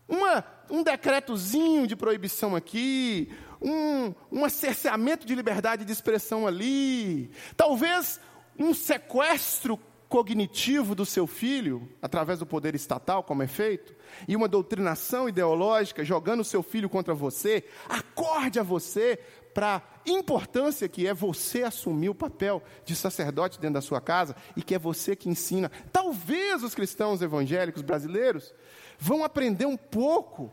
Uma, 0.07 0.45
um 0.69 0.83
decretozinho 0.83 1.87
de 1.87 1.97
proibição 1.97 2.55
aqui, 2.55 3.33
um, 3.63 4.15
um 4.31 4.45
acerceamento 4.45 5.27
de 5.27 5.35
liberdade 5.35 5.85
de 5.85 5.93
expressão 5.93 6.47
ali, 6.47 7.31
talvez 7.57 8.21
um 8.59 8.75
sequestro 8.75 9.79
cognitivo 10.09 10.95
do 10.95 11.07
seu 11.07 11.27
filho, 11.27 11.89
através 12.03 12.39
do 12.39 12.45
poder 12.45 12.75
estatal, 12.75 13.23
como 13.23 13.43
é 13.43 13.47
feito, 13.47 13.95
e 14.29 14.37
uma 14.37 14.47
doutrinação 14.47 15.27
ideológica 15.27 16.05
jogando 16.05 16.41
o 16.41 16.45
seu 16.45 16.63
filho 16.63 16.91
contra 16.91 17.15
você, 17.15 17.65
acorde 17.89 18.61
a 18.61 18.63
você 18.63 19.19
para 19.55 19.77
a 19.77 19.83
importância 20.05 20.87
que 20.87 21.07
é 21.07 21.15
você 21.15 21.63
assumir 21.63 22.11
o 22.11 22.15
papel 22.15 22.63
de 22.85 22.95
sacerdote 22.95 23.59
dentro 23.59 23.75
da 23.75 23.81
sua 23.81 24.03
casa 24.03 24.37
e 24.55 24.63
que 24.63 24.75
é 24.75 24.79
você 24.79 25.17
que 25.17 25.31
ensina. 25.31 25.71
Talvez 25.91 26.63
os 26.63 26.75
cristãos 26.75 27.23
evangélicos 27.23 27.81
brasileiros 27.81 28.53
vão 28.99 29.25
aprender 29.25 29.65
um 29.65 29.79
pouco, 29.79 30.53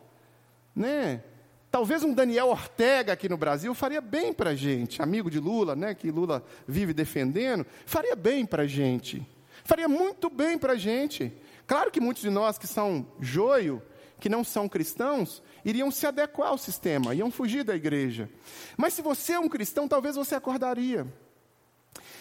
né? 0.74 1.22
Talvez 1.72 2.04
um 2.04 2.14
Daniel 2.14 2.48
Ortega 2.48 3.14
aqui 3.14 3.30
no 3.30 3.38
Brasil 3.38 3.74
faria 3.76 4.02
bem 4.02 4.34
para 4.34 4.52
a 4.52 4.56
gente, 4.56 5.02
amigo 5.02 5.30
de 5.30 5.40
Lula, 5.40 5.76
né, 5.76 5.94
que 5.94 6.10
Lula 6.10 6.44
vive 6.68 6.94
defendendo, 6.94 7.66
faria 7.86 8.16
bem 8.16 8.44
para 8.44 8.64
a 8.64 8.68
gente, 8.68 9.26
faria 9.64 9.88
muito 9.88 10.30
bem 10.32 10.58
para 10.58 10.74
a 10.74 10.78
gente. 10.78 11.32
Claro 11.68 11.92
que 11.92 12.02
muitos 12.02 12.24
de 12.24 12.30
nós 12.32 12.58
que 12.58 12.66
são 12.66 13.06
joio, 13.20 13.84
que 14.20 14.28
não 14.28 14.44
são 14.44 14.68
cristãos, 14.68 15.44
iriam 15.64 15.92
se 15.92 16.08
adequar 16.08 16.50
ao 16.50 16.58
sistema, 16.58 17.14
iam 17.14 17.30
fugir 17.30 17.64
da 17.64 17.76
igreja. 17.76 18.28
Mas 18.76 18.96
se 18.96 19.04
você 19.04 19.34
é 19.34 19.40
um 19.40 19.48
cristão, 19.48 19.88
talvez 19.88 20.16
você 20.16 20.34
acordaria. 20.34 21.06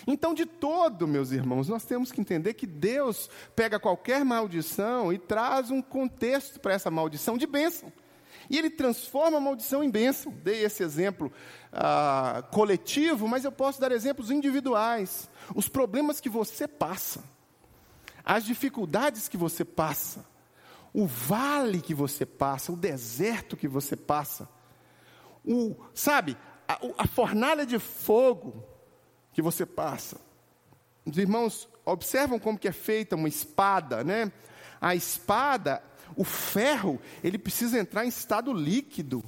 Então, 0.06 0.34
de 0.34 0.44
todo, 0.44 1.08
meus 1.08 1.32
irmãos, 1.32 1.68
nós 1.68 1.84
temos 1.84 2.12
que 2.12 2.20
entender 2.20 2.54
que 2.54 2.66
Deus 2.66 3.28
pega 3.56 3.80
qualquer 3.80 4.24
maldição 4.24 5.12
e 5.12 5.18
traz 5.18 5.70
um 5.70 5.82
contexto 5.82 6.60
para 6.60 6.74
essa 6.74 6.90
maldição 6.90 7.36
de 7.38 7.46
bênção. 7.46 7.90
E 8.50 8.56
ele 8.58 8.70
transforma 8.70 9.36
a 9.38 9.40
maldição 9.40 9.82
em 9.84 9.90
bênção. 9.90 10.32
Dei 10.32 10.64
esse 10.64 10.82
exemplo 10.82 11.32
ah, 11.72 12.42
coletivo, 12.50 13.28
mas 13.28 13.44
eu 13.44 13.52
posso 13.52 13.80
dar 13.80 13.92
exemplos 13.92 14.30
individuais. 14.30 15.28
Os 15.54 15.68
problemas 15.68 16.20
que 16.20 16.28
você 16.28 16.66
passa 16.66 17.22
as 18.28 18.44
dificuldades 18.44 19.26
que 19.26 19.38
você 19.38 19.64
passa, 19.64 20.22
o 20.92 21.06
vale 21.06 21.80
que 21.80 21.94
você 21.94 22.26
passa, 22.26 22.70
o 22.70 22.76
deserto 22.76 23.56
que 23.56 23.66
você 23.66 23.96
passa, 23.96 24.46
o, 25.42 25.74
sabe, 25.94 26.36
a, 26.68 26.78
a 26.98 27.06
fornalha 27.06 27.64
de 27.64 27.78
fogo 27.78 28.62
que 29.32 29.40
você 29.40 29.64
passa. 29.64 30.20
Os 31.06 31.16
irmãos 31.16 31.66
observam 31.86 32.38
como 32.38 32.58
que 32.58 32.68
é 32.68 32.72
feita 32.72 33.16
uma 33.16 33.28
espada, 33.28 34.04
né? 34.04 34.30
A 34.78 34.94
espada, 34.94 35.82
o 36.16 36.24
ferro, 36.24 37.00
ele 37.22 37.38
precisa 37.38 37.78
entrar 37.78 38.04
em 38.04 38.08
estado 38.08 38.52
líquido. 38.52 39.24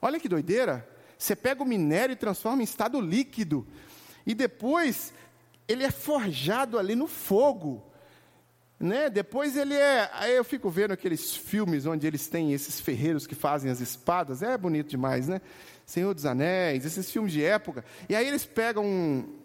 Olha 0.00 0.18
que 0.18 0.28
doideira. 0.28 0.88
Você 1.18 1.36
pega 1.36 1.62
o 1.62 1.66
minério 1.66 2.12
e 2.12 2.16
transforma 2.16 2.62
em 2.62 2.64
estado 2.64 3.00
líquido. 3.00 3.66
E 4.26 4.34
depois 4.34 5.12
ele 5.68 5.84
é 5.84 5.90
forjado 5.90 6.78
ali 6.78 6.94
no 6.94 7.06
fogo. 7.06 7.84
Né? 8.78 9.10
Depois 9.10 9.56
ele 9.56 9.74
é. 9.74 10.08
Aí 10.14 10.34
eu 10.34 10.44
fico 10.44 10.70
vendo 10.70 10.92
aqueles 10.92 11.36
filmes 11.36 11.84
onde 11.84 12.06
eles 12.06 12.26
têm 12.28 12.52
esses 12.52 12.80
ferreiros 12.80 13.26
que 13.26 13.34
fazem 13.34 13.70
as 13.70 13.80
espadas. 13.80 14.42
É 14.42 14.56
bonito 14.56 14.88
demais, 14.88 15.28
né? 15.28 15.40
Senhor 15.84 16.14
dos 16.14 16.24
Anéis, 16.24 16.86
esses 16.86 17.10
filmes 17.10 17.32
de 17.32 17.44
época. 17.44 17.84
E 18.08 18.16
aí 18.16 18.26
eles 18.26 18.46
pegam 18.46 18.84
um, 18.84 19.36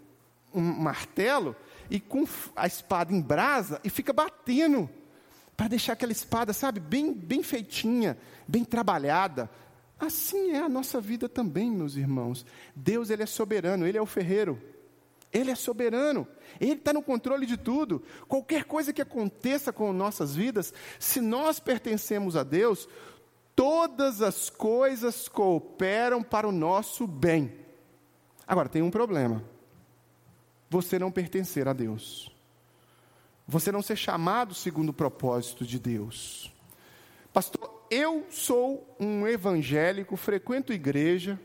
um 0.54 0.62
martelo 0.62 1.56
e 1.90 2.00
com 2.00 2.26
a 2.56 2.66
espada 2.66 3.14
em 3.14 3.22
brasa 3.22 3.82
e 3.84 3.90
fica 3.90 4.14
batendo 4.14 4.90
para 5.56 5.70
deixar 5.70 5.94
aquela 5.94 6.12
espada, 6.12 6.54
sabe, 6.54 6.80
bem, 6.80 7.14
bem 7.14 7.42
feitinha, 7.42 8.18
bem 8.48 8.64
trabalhada. 8.64 9.50
Assim 10.00 10.52
é 10.52 10.60
a 10.60 10.70
nossa 10.70 11.00
vida 11.00 11.30
também, 11.30 11.72
meus 11.72 11.96
irmãos. 11.96 12.46
Deus 12.76 13.10
ele 13.10 13.24
é 13.24 13.26
soberano, 13.26 13.88
ele 13.88 13.98
é 13.98 14.02
o 14.02 14.06
ferreiro. 14.06 14.62
Ele 15.36 15.52
é 15.52 15.56
soberano, 15.56 16.26
Ele 16.62 16.76
está 16.76 16.94
no 16.94 17.04
controle 17.04 17.46
de 17.46 17.58
tudo. 17.58 18.02
Qualquer 18.26 18.64
coisa 18.64 18.94
que 18.94 19.02
aconteça 19.02 19.74
com 19.74 19.92
nossas 19.92 20.34
vidas, 20.34 20.74
se 20.98 21.20
nós 21.20 21.60
pertencemos 21.60 22.38
a 22.38 22.44
Deus, 22.44 22.88
todas 23.54 24.22
as 24.22 24.50
coisas 24.50 25.28
cooperam 25.28 26.24
para 26.24 26.48
o 26.48 26.54
nosso 26.54 27.06
bem. 27.06 27.54
Agora, 28.48 28.70
tem 28.70 28.82
um 28.82 28.90
problema: 28.90 29.44
você 30.70 30.98
não 30.98 31.12
pertencer 31.12 31.68
a 31.68 31.74
Deus, 31.74 32.32
você 33.48 33.72
não 33.72 33.82
ser 33.82 33.96
chamado 33.96 34.54
segundo 34.54 34.90
o 34.90 34.94
propósito 34.94 35.66
de 35.66 35.80
Deus. 35.80 36.52
Pastor, 37.32 37.86
eu 37.92 38.26
sou 38.30 38.96
um 39.00 39.28
evangélico, 39.28 40.16
frequento 40.16 40.74
igreja, 40.74 41.40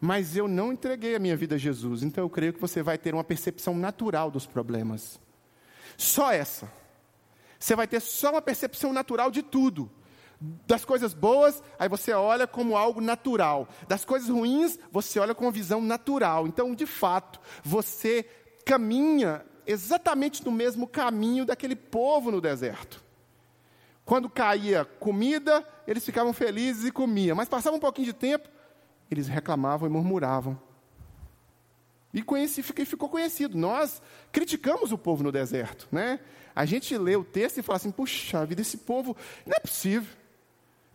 mas 0.00 0.36
eu 0.36 0.46
não 0.46 0.72
entreguei 0.72 1.14
a 1.14 1.18
minha 1.18 1.36
vida 1.36 1.54
a 1.54 1.58
Jesus. 1.58 2.02
Então 2.02 2.24
eu 2.24 2.30
creio 2.30 2.52
que 2.52 2.60
você 2.60 2.82
vai 2.82 2.98
ter 2.98 3.14
uma 3.14 3.24
percepção 3.24 3.74
natural 3.74 4.30
dos 4.30 4.46
problemas. 4.46 5.18
Só 5.96 6.30
essa. 6.32 6.70
Você 7.58 7.74
vai 7.74 7.88
ter 7.88 8.00
só 8.00 8.30
uma 8.30 8.42
percepção 8.42 8.92
natural 8.92 9.30
de 9.30 9.42
tudo. 9.42 9.90
Das 10.40 10.84
coisas 10.84 11.14
boas, 11.14 11.60
aí 11.76 11.88
você 11.88 12.12
olha 12.12 12.46
como 12.46 12.76
algo 12.76 13.00
natural. 13.00 13.68
Das 13.88 14.04
coisas 14.04 14.28
ruins, 14.28 14.78
você 14.92 15.18
olha 15.18 15.34
com 15.34 15.46
uma 15.46 15.50
visão 15.50 15.80
natural. 15.80 16.46
Então, 16.46 16.74
de 16.74 16.86
fato, 16.86 17.40
você 17.64 18.22
caminha 18.64 19.44
exatamente 19.68 20.44
no 20.44 20.50
mesmo 20.50 20.86
caminho 20.86 21.44
daquele 21.44 21.76
povo 21.76 22.30
no 22.30 22.40
deserto. 22.40 23.04
Quando 24.04 24.30
caía 24.30 24.86
comida, 24.86 25.62
eles 25.86 26.02
ficavam 26.02 26.32
felizes 26.32 26.86
e 26.86 26.90
comiam. 26.90 27.36
Mas 27.36 27.48
passava 27.48 27.76
um 27.76 27.80
pouquinho 27.80 28.06
de 28.06 28.14
tempo, 28.14 28.48
eles 29.10 29.28
reclamavam 29.28 29.86
e 29.86 29.92
murmuravam. 29.92 30.58
E 32.14 32.22
conheci, 32.22 32.62
ficou 32.62 33.10
conhecido. 33.10 33.58
Nós 33.58 34.00
criticamos 34.32 34.92
o 34.92 34.98
povo 34.98 35.22
no 35.22 35.30
deserto. 35.30 35.86
Né? 35.92 36.18
A 36.56 36.64
gente 36.64 36.96
lê 36.96 37.16
o 37.16 37.22
texto 37.22 37.58
e 37.58 37.62
fala 37.62 37.76
assim: 37.76 37.90
puxa 37.90 38.46
vida, 38.46 38.62
esse 38.62 38.78
povo 38.78 39.14
não 39.44 39.54
é 39.54 39.60
possível. 39.60 40.16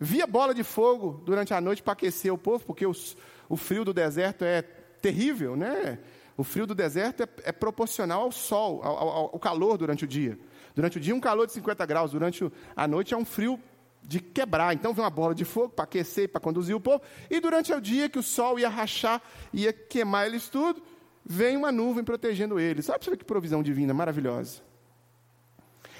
Via 0.00 0.26
bola 0.26 0.52
de 0.52 0.64
fogo 0.64 1.22
durante 1.24 1.54
a 1.54 1.60
noite 1.60 1.82
para 1.82 1.92
aquecer 1.92 2.34
o 2.34 2.36
povo, 2.36 2.64
porque 2.64 2.84
os, 2.84 3.16
o 3.48 3.56
frio 3.56 3.84
do 3.84 3.94
deserto 3.94 4.44
é 4.44 4.62
terrível, 5.00 5.54
né? 5.54 6.00
O 6.36 6.42
frio 6.44 6.66
do 6.66 6.74
deserto 6.74 7.22
é, 7.22 7.28
é 7.44 7.52
proporcional 7.52 8.22
ao 8.22 8.32
sol, 8.32 8.82
ao, 8.82 8.96
ao, 8.96 9.08
ao, 9.32 9.38
calor 9.38 9.78
durante 9.78 10.04
o 10.04 10.06
dia. 10.06 10.38
Durante 10.74 10.98
o 10.98 11.00
dia, 11.00 11.14
um 11.14 11.20
calor 11.20 11.46
de 11.46 11.52
50 11.52 11.86
graus, 11.86 12.10
durante 12.10 12.50
a 12.74 12.88
noite 12.88 13.14
é 13.14 13.16
um 13.16 13.24
frio 13.24 13.60
de 14.02 14.20
quebrar. 14.20 14.74
Então 14.74 14.92
vem 14.92 15.04
uma 15.04 15.10
bola 15.10 15.34
de 15.34 15.44
fogo 15.44 15.70
para 15.70 15.84
aquecer, 15.84 16.28
para 16.28 16.40
conduzir 16.40 16.74
o 16.74 16.80
povo. 16.80 17.00
E 17.30 17.40
durante 17.40 17.72
o 17.72 17.80
dia 17.80 18.08
que 18.08 18.18
o 18.18 18.22
sol 18.22 18.58
ia 18.58 18.68
rachar, 18.68 19.22
ia 19.52 19.72
queimar 19.72 20.26
eles 20.26 20.48
tudo, 20.48 20.82
vem 21.24 21.56
uma 21.56 21.72
nuvem 21.72 22.04
protegendo 22.04 22.58
eles. 22.58 22.86
Sabe 22.86 23.16
que 23.16 23.24
provisão 23.24 23.62
divina 23.62 23.94
maravilhosa. 23.94 24.62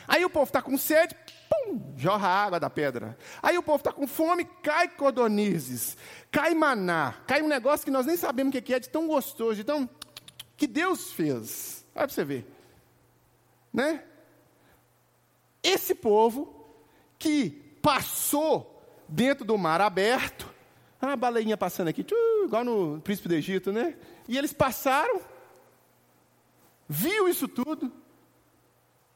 Aí 0.07 0.25
o 0.25 0.31
povo 0.31 0.45
está 0.45 0.61
com 0.61 0.77
sede, 0.77 1.17
pum, 1.49 1.95
jorra 1.97 2.29
a 2.29 2.45
água 2.45 2.61
da 2.61 2.69
pedra. 2.69 3.17
Aí 3.43 3.57
o 3.57 3.63
povo 3.63 3.79
está 3.79 3.93
com 3.93 4.07
fome, 4.07 4.45
cai 4.63 4.89
codornizes, 4.89 5.97
cai 6.31 6.55
maná, 6.55 7.15
cai 7.27 7.43
um 7.43 7.49
negócio 7.49 7.85
que 7.85 7.91
nós 7.91 8.05
nem 8.05 8.17
sabemos 8.17 8.55
o 8.55 8.63
que 8.63 8.75
é, 8.75 8.79
de 8.79 8.89
tão 8.89 9.07
gostoso, 9.07 9.57
de 9.57 9.65
tão. 9.65 9.89
Que 10.57 10.67
Deus 10.67 11.13
fez. 11.13 11.85
Olha 11.95 12.07
para 12.07 12.15
você 12.15 12.25
ver. 12.25 12.47
Né? 13.73 14.05
Esse 15.63 15.95
povo 15.95 16.65
que 17.19 17.51
passou 17.81 18.83
dentro 19.09 19.45
do 19.45 19.57
mar 19.59 19.81
aberto. 19.81 20.53
Ah, 21.01 21.13
a 21.13 21.17
baleinha 21.17 21.57
passando 21.57 21.89
aqui, 21.89 22.05
igual 22.45 22.65
no 22.65 23.01
príncipe 23.01 23.29
do 23.29 23.35
Egito, 23.35 23.71
né? 23.71 23.95
E 24.27 24.39
eles 24.39 24.55
passaram, 24.55 25.21
viu 26.89 27.29
isso 27.29 27.47
tudo. 27.47 27.93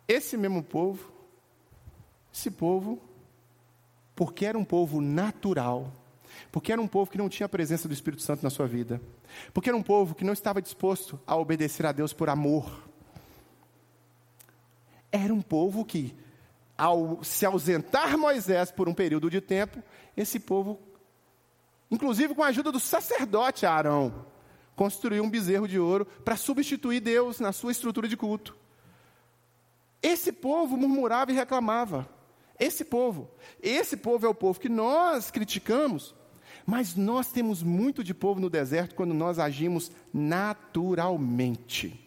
Esse 0.06 0.36
mesmo 0.36 0.62
povo, 0.62 1.10
esse 2.32 2.50
povo, 2.50 3.00
porque 4.14 4.44
era 4.44 4.58
um 4.58 4.64
povo 4.64 5.00
natural, 5.00 5.90
porque 6.50 6.72
era 6.72 6.80
um 6.80 6.88
povo 6.88 7.10
que 7.10 7.18
não 7.18 7.28
tinha 7.28 7.46
a 7.46 7.48
presença 7.48 7.88
do 7.88 7.94
Espírito 7.94 8.22
Santo 8.22 8.42
na 8.42 8.50
sua 8.50 8.66
vida, 8.66 9.00
porque 9.52 9.68
era 9.68 9.76
um 9.76 9.82
povo 9.82 10.14
que 10.14 10.24
não 10.24 10.32
estava 10.32 10.62
disposto 10.62 11.20
a 11.26 11.36
obedecer 11.36 11.86
a 11.86 11.92
Deus 11.92 12.12
por 12.12 12.28
amor. 12.28 12.88
Era 15.10 15.32
um 15.32 15.42
povo 15.42 15.84
que 15.84 16.14
ao 16.76 17.22
se 17.24 17.44
ausentar 17.44 18.16
Moisés 18.16 18.70
por 18.70 18.88
um 18.88 18.94
período 18.94 19.28
de 19.28 19.40
tempo, 19.40 19.82
esse 20.16 20.38
povo, 20.38 20.78
inclusive 21.90 22.34
com 22.34 22.42
a 22.42 22.48
ajuda 22.48 22.70
do 22.70 22.78
sacerdote 22.78 23.66
Arão, 23.66 24.26
construiu 24.76 25.24
um 25.24 25.30
bezerro 25.30 25.66
de 25.66 25.78
ouro 25.78 26.06
para 26.24 26.36
substituir 26.36 27.00
Deus 27.00 27.40
na 27.40 27.52
sua 27.52 27.72
estrutura 27.72 28.06
de 28.06 28.16
culto. 28.16 28.56
Esse 30.00 30.30
povo 30.30 30.76
murmurava 30.76 31.32
e 31.32 31.34
reclamava. 31.34 32.08
Esse 32.60 32.84
povo, 32.84 33.30
esse 33.60 33.96
povo 33.96 34.26
é 34.26 34.28
o 34.28 34.34
povo 34.34 34.58
que 34.58 34.68
nós 34.68 35.30
criticamos, 35.30 36.14
mas 36.68 36.94
nós 36.94 37.32
temos 37.32 37.62
muito 37.62 38.04
de 38.04 38.12
povo 38.12 38.38
no 38.38 38.50
deserto 38.50 38.94
quando 38.94 39.14
nós 39.14 39.38
agimos 39.38 39.90
naturalmente. 40.12 41.98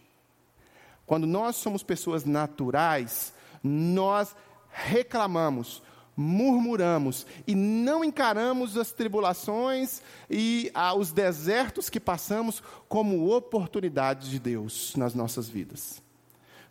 Quando 1.04 1.26
nós 1.26 1.56
somos 1.56 1.82
pessoas 1.82 2.26
naturais, 2.26 3.34
nós 3.63 4.36
reclamamos, 4.69 5.82
murmuramos 6.15 7.26
e 7.47 7.56
não 7.56 8.04
encaramos 8.04 8.78
as 8.78 8.91
tribulações 8.91 10.00
e 10.30 10.69
ah, 10.76 10.93
os 10.93 11.12
desertos 11.12 11.89
que 11.89 12.00
passamos 12.00 12.62
como 12.88 13.36
oportunidades 13.36 14.30
de 14.30 14.38
Deus 14.38 14.95
nas 14.95 15.15
nossas 15.15 15.50
vidas. 15.50 16.04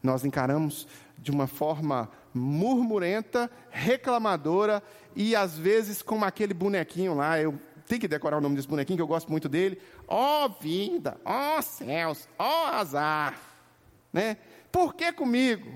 Nós 0.00 0.24
encaramos 0.24 0.86
de 1.18 1.32
uma 1.32 1.48
forma 1.48 2.08
murmurenta, 2.32 3.50
reclamadora 3.68 4.80
e 5.16 5.34
às 5.34 5.58
vezes 5.58 6.02
como 6.02 6.24
aquele 6.24 6.54
bonequinho 6.54 7.14
lá, 7.14 7.40
eu 7.40 7.58
tenho 7.90 8.00
que 8.00 8.06
decorar 8.06 8.38
o 8.38 8.40
nome 8.40 8.54
desse 8.54 8.68
bonequinho 8.68 8.98
que 8.98 9.02
eu 9.02 9.06
gosto 9.06 9.28
muito 9.28 9.48
dele. 9.48 9.80
Ó 10.06 10.44
oh, 10.44 10.48
vida, 10.48 11.20
ó 11.24 11.58
oh, 11.58 11.62
céus, 11.62 12.28
ó 12.38 12.44
oh, 12.44 12.66
azar, 12.76 13.36
né? 14.12 14.36
Por 14.70 14.94
que 14.94 15.12
comigo? 15.12 15.68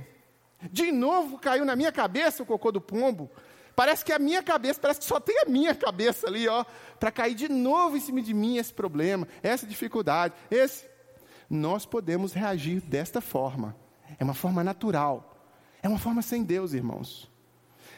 De 0.70 0.92
novo 0.92 1.38
caiu 1.38 1.64
na 1.64 1.74
minha 1.74 1.90
cabeça 1.90 2.44
o 2.44 2.46
cocô 2.46 2.70
do 2.70 2.80
pombo. 2.80 3.28
Parece 3.74 4.04
que 4.04 4.12
a 4.12 4.18
minha 4.20 4.44
cabeça, 4.44 4.78
parece 4.80 5.00
que 5.00 5.06
só 5.06 5.18
tem 5.18 5.40
a 5.40 5.46
minha 5.46 5.74
cabeça 5.74 6.28
ali, 6.28 6.46
ó, 6.46 6.64
para 7.00 7.10
cair 7.10 7.34
de 7.34 7.48
novo 7.48 7.96
em 7.96 8.00
cima 8.00 8.22
de 8.22 8.32
mim 8.32 8.58
esse 8.58 8.72
problema, 8.72 9.26
essa 9.42 9.66
dificuldade, 9.66 10.34
esse. 10.48 10.86
Nós 11.50 11.84
podemos 11.84 12.32
reagir 12.32 12.80
desta 12.80 13.20
forma. 13.20 13.74
É 14.20 14.22
uma 14.22 14.34
forma 14.34 14.62
natural. 14.62 15.36
É 15.82 15.88
uma 15.88 15.98
forma 15.98 16.22
sem 16.22 16.44
Deus, 16.44 16.74
irmãos. 16.74 17.28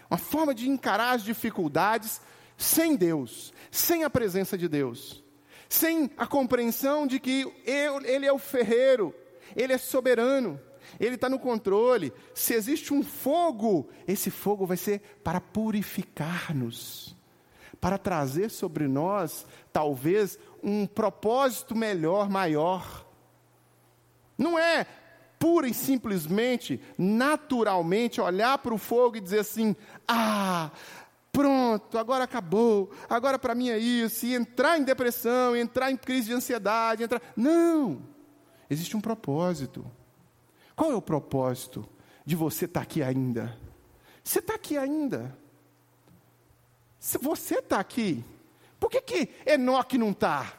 Uma 0.09 0.17
forma 0.17 0.55
de 0.55 0.67
encarar 0.71 1.11
as 1.11 1.23
dificuldades 1.23 2.23
sem 2.57 2.97
Deus, 2.97 3.53
sem 3.71 4.05
a 4.05 4.11
presença 4.11 4.57
de 4.57 4.69
Deus, 4.69 5.23
sem 5.69 6.11
a 6.17 6.27
compreensão 6.27 7.07
de 7.07 7.21
que 7.21 7.47
Ele 7.65 8.27
é 8.27 8.33
o 8.33 8.39
ferreiro, 8.39 9.15
Ele 9.55 9.73
é 9.73 9.79
soberano, 9.79 10.61
Ele 10.99 11.17
está 11.17 11.29
no 11.29 11.39
controle. 11.39 12.13
Se 12.35 12.55
existe 12.55 12.95
um 12.95 13.03
fogo, 13.03 13.89
esse 14.07 14.31
fogo 14.31 14.65
vai 14.65 14.77
ser 14.77 15.01
para 15.23 15.41
purificar-nos, 15.41 17.17
para 17.81 17.99
trazer 17.99 18.51
sobre 18.51 18.89
nós, 18.89 19.47
talvez, 19.73 20.39
um 20.63 20.87
propósito 20.87 21.75
melhor, 21.75 22.31
maior. 22.31 23.07
Não 24.39 24.59
é 24.59 24.87
pura 25.39 25.69
e 25.69 25.75
simplesmente, 25.75 26.81
naturalmente, 26.97 28.21
olhar 28.21 28.59
para 28.59 28.75
o 28.75 28.79
fogo 28.79 29.17
e 29.17 29.21
dizer 29.21 29.41
assim: 29.41 29.77
ah, 30.09 30.71
pronto, 31.37 31.99
agora 31.99 32.25
acabou, 32.25 32.91
agora 33.11 33.39
para 33.39 33.55
mim 33.55 33.69
é 33.69 33.77
isso, 33.77 34.25
e 34.25 34.35
entrar 34.35 34.79
em 34.79 34.83
depressão, 34.85 35.55
entrar 35.55 35.91
em 35.91 35.97
crise 35.97 36.29
de 36.29 36.33
ansiedade, 36.33 37.03
entrar. 37.03 37.21
Não! 37.37 38.01
Existe 38.71 38.97
um 38.97 39.03
propósito. 39.03 39.85
Qual 40.75 40.91
é 40.91 40.95
o 40.95 41.03
propósito 41.03 41.87
de 42.25 42.35
você 42.35 42.65
estar 42.65 42.81
tá 42.81 42.85
aqui 42.85 43.03
ainda? 43.03 43.55
Você 44.25 44.39
está 44.39 44.55
aqui 44.55 44.79
ainda. 44.79 45.37
Se 46.99 47.19
você 47.19 47.59
está 47.59 47.81
aqui, 47.81 48.25
por 48.81 48.91
que, 48.91 49.03
que 49.03 49.29
Enoque 49.45 49.99
não 49.99 50.13
está? 50.13 50.55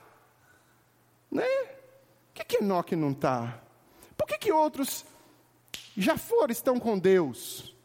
Né? 1.31 1.43
Por 1.43 2.35
que, 2.35 2.45
que 2.45 2.63
Enoque 2.63 2.95
não 2.95 3.13
está? 3.13 3.63
Por 4.15 4.27
que, 4.27 4.37
que 4.37 4.51
outros 4.51 5.03
já 5.97 6.19
foram, 6.19 6.51
estão 6.51 6.79
com 6.79 6.99
Deus? 6.99 7.75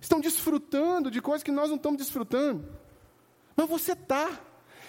Estão 0.00 0.20
desfrutando 0.20 1.10
de 1.10 1.20
coisas 1.20 1.42
que 1.42 1.50
nós 1.50 1.68
não 1.68 1.76
estamos 1.76 1.98
desfrutando. 1.98 2.66
Mas 3.54 3.68
você 3.68 3.92
está. 3.92 4.40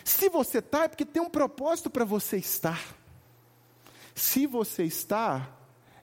Se 0.03 0.29
você 0.29 0.59
está, 0.59 0.85
é 0.85 0.87
porque 0.87 1.05
tem 1.05 1.21
um 1.21 1.29
propósito 1.29 1.89
para 1.89 2.05
você 2.05 2.37
estar. 2.37 2.81
Se 4.15 4.47
você 4.47 4.83
está, 4.83 5.49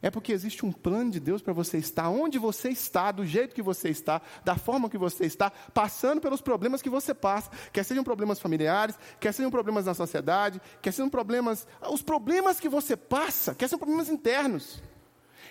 é 0.01 0.11
porque 0.11 0.33
existe 0.33 0.64
um 0.64 0.73
plano 0.73 1.11
de 1.11 1.21
Deus 1.21 1.42
para 1.42 1.53
você 1.53 1.79
estar 1.79 2.09
onde 2.09 2.38
você 2.38 2.68
está, 2.68 3.11
do 3.11 3.27
jeito 3.27 3.55
que 3.55 3.62
você 3.62 3.88
está, 3.88 4.21
da 4.44 4.57
forma 4.57 4.88
que 4.88 4.99
você 4.99 5.25
está, 5.25 5.51
passando 5.51 6.21
pelos 6.21 6.40
problemas 6.40 6.81
que 6.81 6.88
você 6.88 7.12
passa, 7.12 7.51
quer 7.73 7.85
sejam 7.85 8.05
problemas 8.05 8.38
familiares, 8.38 8.97
quer 9.18 9.33
sejam 9.33 9.51
problemas 9.51 9.87
na 9.87 9.94
sociedade, 9.94 10.61
quer 10.81 10.92
sejam 10.92 11.11
problemas, 11.11 11.66
os 11.90 12.03
problemas 12.03 12.61
que 12.61 12.68
você 12.68 12.97
passa, 12.97 13.55
quer 13.55 13.66
sejam 13.66 13.79
problemas 13.79 14.09
internos, 14.09 14.81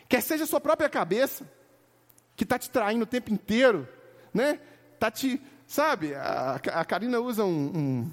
quer 0.08 0.22
seja 0.22 0.46
a 0.46 0.48
sua 0.48 0.62
própria 0.62 0.89
cabeça, 0.89 1.46
que 2.38 2.43
está 2.43 2.58
te 2.60 2.69
traindo 2.69 3.04
o 3.04 3.08
tempo 3.08 3.34
inteiro, 3.34 3.89
né? 4.32 4.60
Tá 5.00 5.10
te, 5.10 5.41
sabe? 5.65 6.13
A, 6.13 6.62
a 6.73 6.86
Karina 6.86 7.19
usa 7.19 7.43
um, 7.43 8.12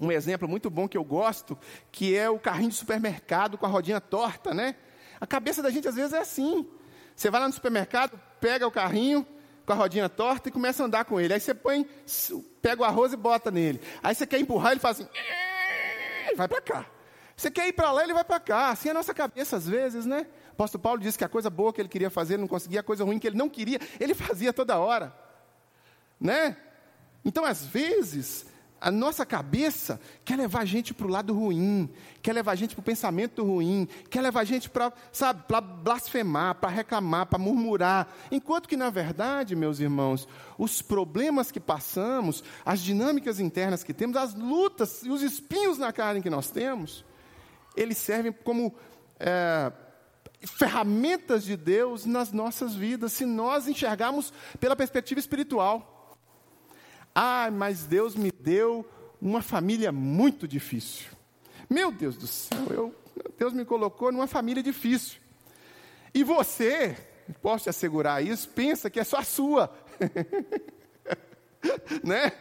um, 0.00 0.06
um 0.06 0.12
exemplo 0.12 0.48
muito 0.48 0.70
bom 0.70 0.88
que 0.88 0.96
eu 0.96 1.02
gosto, 1.02 1.58
que 1.90 2.16
é 2.16 2.30
o 2.30 2.38
carrinho 2.38 2.70
de 2.70 2.76
supermercado 2.76 3.58
com 3.58 3.66
a 3.66 3.68
rodinha 3.68 4.00
torta, 4.00 4.54
né? 4.54 4.76
A 5.20 5.26
cabeça 5.26 5.60
da 5.60 5.70
gente 5.70 5.88
às 5.88 5.96
vezes 5.96 6.12
é 6.12 6.20
assim. 6.20 6.66
Você 7.16 7.30
vai 7.30 7.40
lá 7.40 7.48
no 7.48 7.52
supermercado, 7.52 8.18
pega 8.40 8.66
o 8.66 8.70
carrinho 8.70 9.26
com 9.66 9.72
a 9.72 9.76
rodinha 9.76 10.08
torta 10.08 10.48
e 10.48 10.52
começa 10.52 10.84
a 10.84 10.86
andar 10.86 11.04
com 11.04 11.20
ele. 11.20 11.34
Aí 11.34 11.40
você 11.40 11.52
põe, 11.52 11.84
pega 12.62 12.82
o 12.82 12.84
arroz 12.84 13.12
e 13.12 13.16
bota 13.16 13.50
nele. 13.50 13.80
Aí 14.00 14.14
você 14.14 14.24
quer 14.24 14.38
empurrar, 14.38 14.70
ele 14.70 14.80
faz 14.80 15.00
assim, 15.00 15.08
vai 16.36 16.46
para 16.46 16.60
cá. 16.60 16.86
Você 17.42 17.50
quer 17.50 17.66
ir 17.66 17.72
para 17.72 17.90
lá, 17.90 18.04
ele 18.04 18.14
vai 18.14 18.22
para 18.22 18.38
cá. 18.38 18.70
Assim 18.70 18.86
é 18.86 18.92
a 18.92 18.94
nossa 18.94 19.12
cabeça 19.12 19.56
às 19.56 19.66
vezes, 19.66 20.06
né? 20.06 20.28
O 20.50 20.52
apóstolo 20.52 20.80
Paulo 20.80 21.00
disse 21.00 21.18
que 21.18 21.24
a 21.24 21.28
coisa 21.28 21.50
boa 21.50 21.72
que 21.72 21.80
ele 21.80 21.88
queria 21.88 22.08
fazer, 22.08 22.34
ele 22.34 22.42
não 22.42 22.48
conseguia, 22.48 22.78
a 22.78 22.84
coisa 22.84 23.02
ruim 23.02 23.18
que 23.18 23.26
ele 23.26 23.36
não 23.36 23.48
queria, 23.48 23.80
ele 23.98 24.14
fazia 24.14 24.52
toda 24.52 24.78
hora. 24.78 25.12
Né? 26.20 26.56
Então, 27.24 27.44
às 27.44 27.66
vezes, 27.66 28.46
a 28.80 28.92
nossa 28.92 29.26
cabeça 29.26 30.00
quer 30.24 30.36
levar 30.36 30.60
a 30.60 30.64
gente 30.64 30.94
para 30.94 31.04
o 31.04 31.10
lado 31.10 31.34
ruim, 31.34 31.90
quer 32.22 32.32
levar 32.32 32.52
a 32.52 32.54
gente 32.54 32.76
para 32.76 32.80
o 32.80 32.84
pensamento 32.84 33.42
ruim, 33.42 33.88
quer 34.08 34.20
levar 34.20 34.42
a 34.42 34.44
gente 34.44 34.70
para, 34.70 34.92
sabe, 35.10 35.42
para 35.48 35.60
blasfemar, 35.60 36.54
para 36.54 36.70
reclamar, 36.70 37.26
para 37.26 37.40
murmurar. 37.40 38.06
Enquanto 38.30 38.68
que, 38.68 38.76
na 38.76 38.88
verdade, 38.88 39.56
meus 39.56 39.80
irmãos, 39.80 40.28
os 40.56 40.80
problemas 40.80 41.50
que 41.50 41.58
passamos, 41.58 42.44
as 42.64 42.80
dinâmicas 42.80 43.40
internas 43.40 43.82
que 43.82 43.92
temos, 43.92 44.16
as 44.16 44.32
lutas 44.32 45.02
e 45.02 45.10
os 45.10 45.22
espinhos 45.22 45.76
na 45.76 45.92
carne 45.92 46.22
que 46.22 46.30
nós 46.30 46.48
temos, 46.48 47.04
eles 47.76 47.98
servem 47.98 48.32
como 48.32 48.74
é, 49.18 49.72
ferramentas 50.46 51.44
de 51.44 51.56
Deus 51.56 52.04
nas 52.04 52.32
nossas 52.32 52.74
vidas, 52.74 53.12
se 53.12 53.24
nós 53.24 53.68
enxergarmos 53.68 54.32
pela 54.58 54.76
perspectiva 54.76 55.20
espiritual. 55.20 56.16
Ah, 57.14 57.50
mas 57.52 57.84
Deus 57.84 58.14
me 58.14 58.32
deu 58.32 58.88
uma 59.20 59.42
família 59.42 59.92
muito 59.92 60.48
difícil. 60.48 61.06
Meu 61.68 61.92
Deus 61.92 62.16
do 62.16 62.26
céu, 62.26 62.66
eu, 62.70 62.94
Deus 63.38 63.52
me 63.52 63.64
colocou 63.64 64.10
numa 64.10 64.26
família 64.26 64.62
difícil. 64.62 65.20
E 66.14 66.24
você, 66.24 66.96
posso 67.40 67.64
te 67.64 67.70
assegurar 67.70 68.24
isso, 68.24 68.48
pensa 68.48 68.90
que 68.90 69.00
é 69.00 69.04
só 69.04 69.18
a 69.18 69.24
sua. 69.24 69.72
né? 72.02 72.32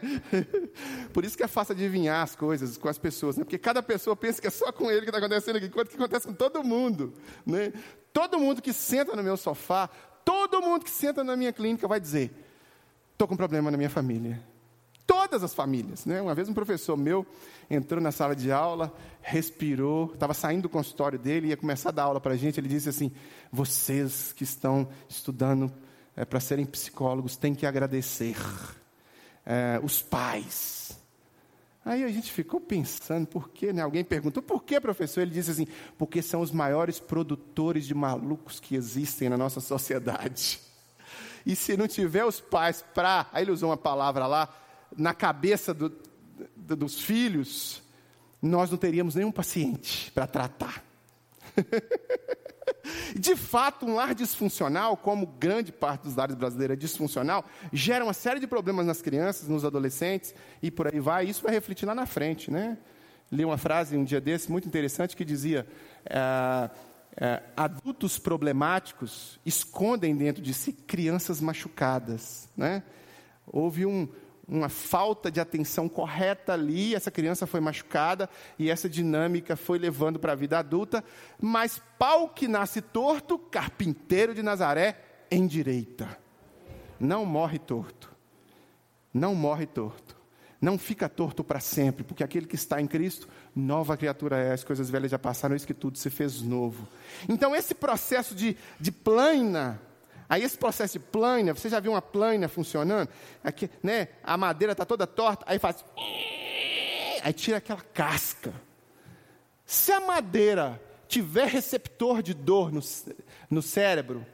Por 1.14 1.24
isso 1.24 1.38
que 1.38 1.44
é 1.44 1.48
fácil 1.48 1.74
adivinhar 1.74 2.24
as 2.24 2.36
coisas 2.36 2.78
com 2.78 2.88
as 2.88 2.98
pessoas, 2.98 3.38
né? 3.38 3.44
Porque 3.44 3.58
cada 3.58 3.82
pessoa 3.84 4.16
pensa 4.16 4.42
que 4.42 4.48
é 4.48 4.52
só 4.52 4.72
com 4.72 4.90
ele 4.90 5.02
que 5.02 5.08
está 5.08 5.18
acontecendo 5.18 5.58
aqui, 5.58 5.68
enquanto 5.68 5.90
que 5.90 5.96
acontece 5.96 6.28
com 6.28 6.34
todo 6.34 6.64
mundo, 6.64 7.14
né? 7.46 7.72
Todo 8.14 8.40
mundo 8.40 8.62
que 8.62 8.74
senta 8.74 9.16
no 9.16 9.24
meu 9.24 9.38
sofá, 9.38 9.90
todo 10.26 10.62
mundo 10.62 10.84
que 10.84 10.92
senta 10.92 11.24
na 11.24 11.36
minha 11.36 11.54
clínica 11.54 11.88
vai 11.88 12.00
dizer: 12.00 12.32
estou 13.14 13.28
com 13.28 13.36
problema 13.36 13.72
na 13.72 13.78
minha 13.78 13.90
família 13.90 14.52
todas 15.12 15.44
as 15.44 15.54
famílias. 15.54 16.06
Né? 16.06 16.22
Uma 16.22 16.34
vez 16.34 16.48
um 16.48 16.54
professor 16.54 16.96
meu 16.96 17.26
entrou 17.70 18.00
na 18.00 18.14
sala 18.14 18.34
de 18.34 18.50
aula, 18.50 18.94
respirou, 19.22 20.14
estava 20.14 20.34
saindo 20.34 20.64
do 20.64 20.70
consultório 20.70 21.20
dele, 21.20 21.48
ia 21.48 21.58
começar 21.58 21.90
a 21.90 21.92
dar 21.92 22.04
aula 22.04 22.22
para 22.22 22.34
a 22.34 22.38
gente. 22.38 22.60
Ele 22.62 22.70
disse 22.70 22.88
assim: 22.88 23.12
Vocês 23.52 24.32
que 24.32 24.46
estão 24.46 24.88
estudando 25.10 25.70
é, 26.16 26.24
para 26.24 26.40
serem 26.40 26.66
psicólogos 26.66 27.36
têm 27.36 27.54
que 27.54 27.66
agradecer 27.66 28.38
é, 29.46 29.80
os 29.84 30.02
pais. 30.02 30.98
Aí 31.84 32.04
a 32.04 32.10
gente 32.10 32.32
ficou 32.32 32.60
pensando, 32.60 33.26
por 33.26 33.50
quê? 33.50 33.74
Né? 33.74 33.82
Alguém 33.82 34.04
perguntou, 34.04 34.44
por 34.44 34.64
que, 34.64 34.80
professor? 34.80 35.22
Ele 35.22 35.32
disse 35.32 35.50
assim, 35.50 35.68
porque 35.98 36.22
são 36.22 36.42
os 36.42 36.52
maiores 36.52 37.00
produtores 37.00 37.88
de 37.88 37.96
malucos 37.96 38.60
que 38.60 38.76
existem 38.76 39.30
na 39.30 39.38
nossa 39.38 39.60
sociedade. 39.60 40.60
E 41.44 41.56
se 41.56 41.76
não 41.76 41.88
tiver 41.88 42.24
os 42.24 42.40
pais 42.40 42.86
para, 42.94 43.28
aí 43.34 43.44
ele 43.44 43.52
usou 43.52 43.70
uma 43.70 43.78
palavra 43.78 44.28
lá, 44.28 44.54
na 44.96 45.14
cabeça 45.14 45.74
do, 45.74 45.92
do, 46.56 46.76
dos 46.76 47.02
filhos, 47.02 47.82
nós 48.40 48.70
não 48.70 48.78
teríamos 48.78 49.16
nenhum 49.16 49.32
paciente 49.32 50.12
para 50.12 50.28
tratar. 50.28 50.84
De 53.18 53.36
fato, 53.36 53.86
um 53.86 53.96
lar 53.96 54.14
disfuncional, 54.14 54.96
como 54.96 55.26
grande 55.26 55.72
parte 55.72 56.04
dos 56.04 56.16
lares 56.16 56.36
brasileiros 56.36 56.76
é 56.76 56.80
disfuncional, 56.80 57.46
gera 57.72 58.04
uma 58.04 58.14
série 58.14 58.40
de 58.40 58.48
problemas 58.48 58.86
nas 58.86 59.02
crianças, 59.02 59.48
nos 59.48 59.66
adolescentes 59.66 60.34
e 60.62 60.72
por 60.72 60.88
aí 60.88 61.00
vai. 61.00 61.26
Isso 61.26 61.44
vai 61.44 61.54
refletir 61.54 61.86
lá 61.86 61.96
na 61.96 62.06
frente, 62.06 62.52
né? 62.52 62.78
Li 63.32 63.46
uma 63.46 63.58
frase 63.58 63.96
um 63.96 64.04
dia 64.04 64.20
desse 64.20 64.52
muito 64.52 64.68
interessante 64.68 65.16
que 65.16 65.24
dizia: 65.24 65.66
é, 66.06 66.70
é, 67.18 67.44
adultos 67.56 68.18
problemáticos 68.18 69.40
escondem 69.46 70.16
dentro 70.16 70.42
de 70.42 70.54
si 70.54 70.74
crianças 70.74 71.40
machucadas, 71.42 72.50
né? 72.56 72.84
Houve 73.46 73.86
um, 73.86 74.08
uma 74.52 74.68
falta 74.68 75.32
de 75.32 75.40
atenção 75.40 75.88
correta 75.88 76.52
ali, 76.52 76.94
essa 76.94 77.10
criança 77.10 77.48
foi 77.48 77.62
machucada 77.62 78.30
e 78.60 78.70
essa 78.70 78.90
dinâmica 78.90 79.56
foi 79.56 79.80
levando 79.80 80.20
para 80.20 80.34
a 80.34 80.36
vida 80.36 80.60
adulta. 80.60 81.02
Mas 81.40 81.82
pau 81.98 82.28
que 82.28 82.50
nasce 82.50 82.82
torto, 82.82 83.40
carpinteiro 83.40 84.36
de 84.36 84.44
Nazaré 84.44 85.00
endireita. 85.32 86.20
Não 87.00 87.26
morre 87.26 87.60
torto. 87.60 88.12
Não 89.14 89.34
morre 89.34 89.66
torto. 89.66 90.20
não 90.60 90.78
fica 90.78 91.10
torto 91.10 91.44
para 91.44 91.60
sempre, 91.60 92.04
porque 92.04 92.24
aquele 92.24 92.46
que 92.46 92.54
está 92.54 92.80
em 92.80 92.86
Cristo, 92.86 93.28
nova 93.56 93.98
criatura 93.98 94.38
é, 94.38 94.54
as 94.54 94.64
coisas 94.64 94.92
velhas 94.92 95.10
já 95.10 95.18
passaram, 95.18 95.56
isso 95.56 95.66
que 95.66 95.74
tudo 95.74 95.98
se 95.98 96.10
fez 96.12 96.40
novo. 96.42 96.88
Então, 97.28 97.56
esse 97.56 97.74
processo 97.74 98.36
de, 98.36 98.56
de 98.80 98.92
plana, 98.92 99.82
aí 100.32 100.44
esse 100.44 100.58
processo 100.58 100.94
de 100.94 101.00
plana, 101.00 101.54
você 101.54 101.68
já 101.68 101.82
viu 101.82 101.92
uma 101.92 102.02
plana 102.02 102.48
funcionando? 102.48 103.10
Aqui, 103.44 103.70
né, 103.84 104.08
a 104.24 104.38
madeira 104.38 104.72
está 104.72 104.86
toda 104.86 105.06
torta, 105.06 105.44
aí 105.46 105.60
faz. 105.60 105.84
Aí 107.22 107.34
tira 107.34 107.58
aquela 107.58 107.82
casca. 107.82 108.54
Se 109.66 109.92
a 109.92 110.00
madeira 110.00 110.82
tiver 111.06 111.48
receptor 111.48 112.24
de 112.24 112.34
dor 112.34 112.72
no, 112.72 112.80
no 113.50 113.62
cérebro, 113.62 114.26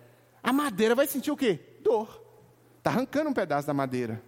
a 0.44 0.54
madeira 0.54 0.94
vai 0.94 1.08
sentir 1.08 1.32
o 1.32 1.36
quê? 1.36 1.60
Dor. 1.82 2.24
Está 2.78 2.92
arrancando 2.92 3.32
um 3.32 3.34
pedaço 3.34 3.66
da 3.66 3.74
madeira. 3.74 4.22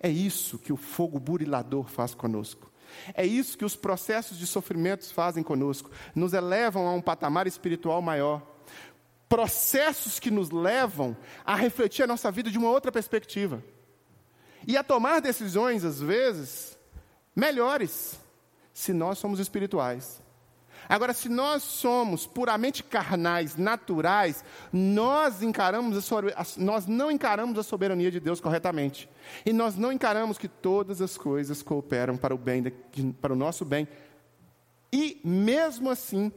É 0.00 0.08
isso 0.08 0.58
que 0.58 0.72
o 0.72 0.76
fogo 0.76 1.20
burilador 1.20 1.88
faz 1.88 2.16
conosco. 2.16 2.72
É 3.14 3.24
isso 3.24 3.56
que 3.56 3.64
os 3.64 3.76
processos 3.76 4.36
de 4.36 4.46
sofrimentos 4.46 5.12
fazem 5.12 5.44
conosco. 5.44 5.88
Nos 6.16 6.32
elevam 6.32 6.88
a 6.88 6.92
um 6.92 7.00
patamar 7.00 7.46
espiritual 7.46 8.02
maior. 8.02 8.42
Processos 9.32 10.20
que 10.20 10.30
nos 10.30 10.50
levam 10.50 11.16
a 11.42 11.54
refletir 11.54 12.02
a 12.02 12.06
nossa 12.06 12.30
vida 12.30 12.50
de 12.50 12.58
uma 12.58 12.68
outra 12.68 12.92
perspectiva. 12.92 13.64
E 14.66 14.76
a 14.76 14.84
tomar 14.84 15.22
decisões, 15.22 15.86
às 15.86 16.02
vezes, 16.02 16.78
melhores, 17.34 18.20
se 18.74 18.92
nós 18.92 19.16
somos 19.16 19.40
espirituais. 19.40 20.20
Agora, 20.86 21.14
se 21.14 21.30
nós 21.30 21.62
somos 21.62 22.26
puramente 22.26 22.84
carnais, 22.84 23.56
naturais, 23.56 24.44
nós 24.70 25.42
encaramos 25.42 26.12
a, 26.12 26.44
nós 26.58 26.86
não 26.86 27.10
encaramos 27.10 27.58
a 27.58 27.62
soberania 27.62 28.10
de 28.10 28.20
Deus 28.20 28.38
corretamente. 28.38 29.08
E 29.46 29.52
nós 29.54 29.76
não 29.76 29.90
encaramos 29.90 30.36
que 30.36 30.46
todas 30.46 31.00
as 31.00 31.16
coisas 31.16 31.62
cooperam 31.62 32.18
para 32.18 32.34
o 32.34 32.38
bem, 32.38 32.64
para 33.18 33.32
o 33.32 33.36
nosso 33.36 33.64
bem. 33.64 33.88
E 34.92 35.18
mesmo 35.24 35.88
assim, 35.88 36.30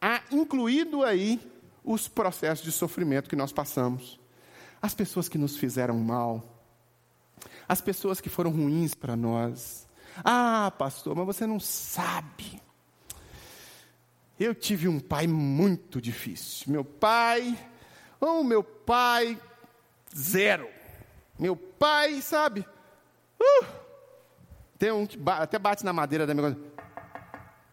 há 0.00 0.20
incluído 0.32 1.04
aí 1.04 1.51
os 1.84 2.08
processos 2.08 2.64
de 2.64 2.72
sofrimento 2.72 3.28
que 3.28 3.36
nós 3.36 3.52
passamos. 3.52 4.20
As 4.80 4.94
pessoas 4.94 5.28
que 5.28 5.38
nos 5.38 5.56
fizeram 5.56 5.98
mal, 5.98 6.42
as 7.68 7.80
pessoas 7.80 8.20
que 8.20 8.28
foram 8.28 8.50
ruins 8.50 8.94
para 8.94 9.16
nós. 9.16 9.86
Ah, 10.24 10.72
pastor, 10.76 11.14
mas 11.16 11.26
você 11.26 11.46
não 11.46 11.60
sabe. 11.60 12.60
Eu 14.38 14.54
tive 14.54 14.88
um 14.88 14.98
pai 14.98 15.26
muito 15.26 16.00
difícil. 16.00 16.72
Meu 16.72 16.84
pai, 16.84 17.56
oh, 18.20 18.42
meu 18.42 18.62
pai, 18.62 19.38
zero. 20.16 20.68
Meu 21.38 21.56
pai, 21.56 22.20
sabe? 22.20 22.66
Uh, 23.40 23.66
tem 24.78 24.90
um 24.90 25.06
que 25.06 25.18
até 25.26 25.58
bate 25.58 25.84
na 25.84 25.92
madeira 25.92 26.26
da 26.26 26.34
minha 26.34 26.56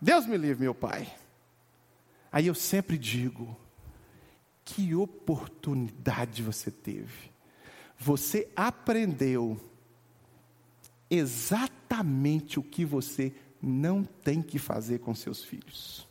Deus 0.01 0.25
me 0.25 0.37
livre, 0.37 0.63
meu 0.63 0.73
pai. 0.73 1.11
Aí 2.31 2.47
eu 2.47 2.55
sempre 2.55 2.97
digo: 2.97 3.57
que 4.69 4.95
oportunidade 4.95 6.43
você 6.43 6.69
teve. 6.69 7.31
Você 7.97 8.49
aprendeu 8.55 9.59
exatamente 11.09 12.59
o 12.59 12.63
que 12.63 12.85
você 12.85 13.33
não 13.61 14.03
tem 14.03 14.41
que 14.41 14.59
fazer 14.59 14.99
com 14.99 15.13
seus 15.13 15.43
filhos. 15.43 16.07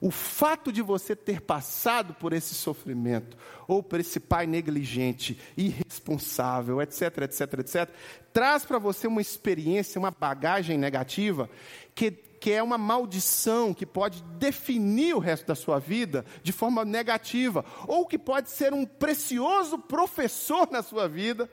O 0.00 0.10
fato 0.10 0.72
de 0.72 0.82
você 0.82 1.14
ter 1.14 1.40
passado 1.40 2.14
por 2.14 2.32
esse 2.32 2.54
sofrimento, 2.54 3.36
ou 3.66 3.82
por 3.82 4.00
esse 4.00 4.18
pai 4.18 4.46
negligente, 4.46 5.38
irresponsável, 5.56 6.82
etc, 6.82 7.18
etc, 7.22 7.40
etc, 7.60 7.90
traz 8.32 8.64
para 8.64 8.78
você 8.78 9.06
uma 9.06 9.20
experiência, 9.20 9.98
uma 9.98 10.10
bagagem 10.10 10.76
negativa, 10.76 11.48
que, 11.94 12.10
que 12.10 12.50
é 12.50 12.62
uma 12.62 12.76
maldição 12.76 13.72
que 13.72 13.86
pode 13.86 14.22
definir 14.38 15.14
o 15.14 15.20
resto 15.20 15.46
da 15.46 15.54
sua 15.54 15.78
vida 15.78 16.24
de 16.42 16.52
forma 16.52 16.84
negativa, 16.84 17.64
ou 17.86 18.06
que 18.06 18.18
pode 18.18 18.50
ser 18.50 18.72
um 18.72 18.84
precioso 18.84 19.78
professor 19.78 20.68
na 20.70 20.82
sua 20.82 21.08
vida, 21.08 21.48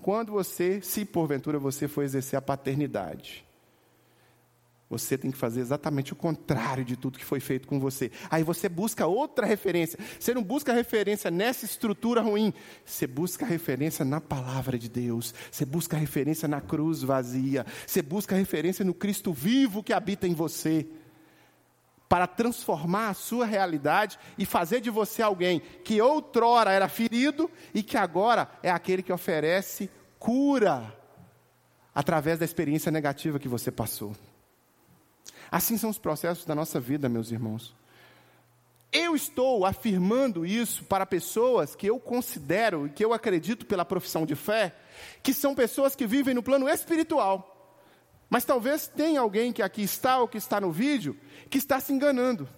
quando 0.00 0.32
você, 0.32 0.80
se 0.80 1.04
porventura 1.04 1.58
você 1.58 1.88
for 1.88 2.04
exercer 2.04 2.38
a 2.38 2.42
paternidade. 2.42 3.47
Você 4.90 5.18
tem 5.18 5.30
que 5.30 5.36
fazer 5.36 5.60
exatamente 5.60 6.14
o 6.14 6.16
contrário 6.16 6.82
de 6.82 6.96
tudo 6.96 7.18
que 7.18 7.24
foi 7.24 7.40
feito 7.40 7.68
com 7.68 7.78
você. 7.78 8.10
Aí 8.30 8.42
você 8.42 8.70
busca 8.70 9.06
outra 9.06 9.44
referência. 9.44 9.98
Você 10.18 10.32
não 10.32 10.42
busca 10.42 10.72
referência 10.72 11.30
nessa 11.30 11.66
estrutura 11.66 12.22
ruim. 12.22 12.54
Você 12.86 13.06
busca 13.06 13.44
referência 13.44 14.02
na 14.02 14.18
palavra 14.18 14.78
de 14.78 14.88
Deus. 14.88 15.34
Você 15.50 15.66
busca 15.66 15.94
referência 15.96 16.48
na 16.48 16.62
cruz 16.62 17.02
vazia. 17.02 17.66
Você 17.86 18.00
busca 18.00 18.34
referência 18.34 18.82
no 18.82 18.94
Cristo 18.94 19.30
vivo 19.30 19.82
que 19.82 19.92
habita 19.92 20.26
em 20.26 20.32
você. 20.32 20.86
Para 22.08 22.26
transformar 22.26 23.10
a 23.10 23.14
sua 23.14 23.44
realidade 23.44 24.18
e 24.38 24.46
fazer 24.46 24.80
de 24.80 24.88
você 24.88 25.20
alguém 25.20 25.60
que 25.84 26.00
outrora 26.00 26.72
era 26.72 26.88
ferido 26.88 27.50
e 27.74 27.82
que 27.82 27.98
agora 27.98 28.50
é 28.62 28.70
aquele 28.70 29.02
que 29.02 29.12
oferece 29.12 29.90
cura 30.18 30.96
através 31.94 32.38
da 32.38 32.46
experiência 32.46 32.90
negativa 32.90 33.38
que 33.38 33.48
você 33.48 33.70
passou. 33.70 34.16
Assim 35.50 35.78
são 35.78 35.90
os 35.90 35.98
processos 35.98 36.44
da 36.44 36.54
nossa 36.54 36.78
vida, 36.78 37.08
meus 37.08 37.30
irmãos. 37.30 37.74
Eu 38.90 39.14
estou 39.14 39.66
afirmando 39.66 40.46
isso 40.46 40.84
para 40.84 41.04
pessoas 41.04 41.74
que 41.74 41.86
eu 41.86 42.00
considero 42.00 42.86
e 42.86 42.90
que 42.90 43.04
eu 43.04 43.12
acredito 43.12 43.66
pela 43.66 43.84
profissão 43.84 44.24
de 44.24 44.34
fé, 44.34 44.74
que 45.22 45.34
são 45.34 45.54
pessoas 45.54 45.94
que 45.94 46.06
vivem 46.06 46.34
no 46.34 46.42
plano 46.42 46.68
espiritual. 46.68 47.54
Mas 48.30 48.44
talvez 48.44 48.86
tenha 48.86 49.20
alguém 49.20 49.52
que 49.52 49.62
aqui 49.62 49.82
está 49.82 50.18
ou 50.18 50.28
que 50.28 50.38
está 50.38 50.60
no 50.60 50.70
vídeo 50.70 51.16
que 51.50 51.58
está 51.58 51.80
se 51.80 51.92
enganando, 51.92 52.48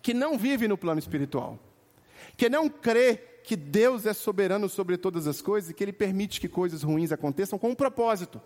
que 0.00 0.14
não 0.14 0.38
vive 0.38 0.68
no 0.68 0.78
plano 0.78 0.98
espiritual, 0.98 1.58
que 2.36 2.48
não 2.48 2.68
crê 2.68 3.16
que 3.42 3.56
Deus 3.56 4.06
é 4.06 4.12
soberano 4.12 4.68
sobre 4.68 4.96
todas 4.96 5.26
as 5.26 5.40
coisas 5.40 5.70
e 5.70 5.74
que 5.74 5.82
Ele 5.82 5.92
permite 5.92 6.40
que 6.40 6.48
coisas 6.48 6.82
ruins 6.82 7.12
aconteçam 7.12 7.58
com 7.58 7.70
um 7.70 7.74
propósito. 7.74 8.40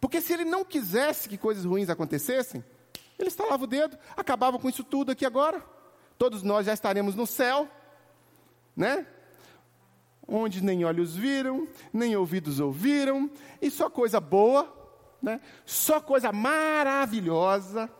Porque 0.00 0.20
se 0.20 0.32
ele 0.32 0.44
não 0.44 0.64
quisesse 0.64 1.28
que 1.28 1.36
coisas 1.36 1.64
ruins 1.64 1.88
acontecessem, 1.88 2.64
ele 3.18 3.28
estalava 3.28 3.64
o 3.64 3.66
dedo, 3.66 3.98
acabava 4.16 4.58
com 4.58 4.68
isso 4.68 4.84
tudo 4.84 5.10
aqui 5.10 5.26
agora. 5.26 5.62
Todos 6.16 6.42
nós 6.42 6.66
já 6.66 6.72
estaremos 6.72 7.14
no 7.14 7.26
céu, 7.26 7.68
né? 8.76 9.06
Onde 10.26 10.62
nem 10.62 10.84
olhos 10.84 11.16
viram, 11.16 11.66
nem 11.92 12.16
ouvidos 12.16 12.60
ouviram, 12.60 13.30
e 13.60 13.70
só 13.70 13.90
coisa 13.90 14.20
boa, 14.20 14.72
né? 15.22 15.40
Só 15.64 16.00
coisa 16.00 16.32
maravilhosa. 16.32 17.90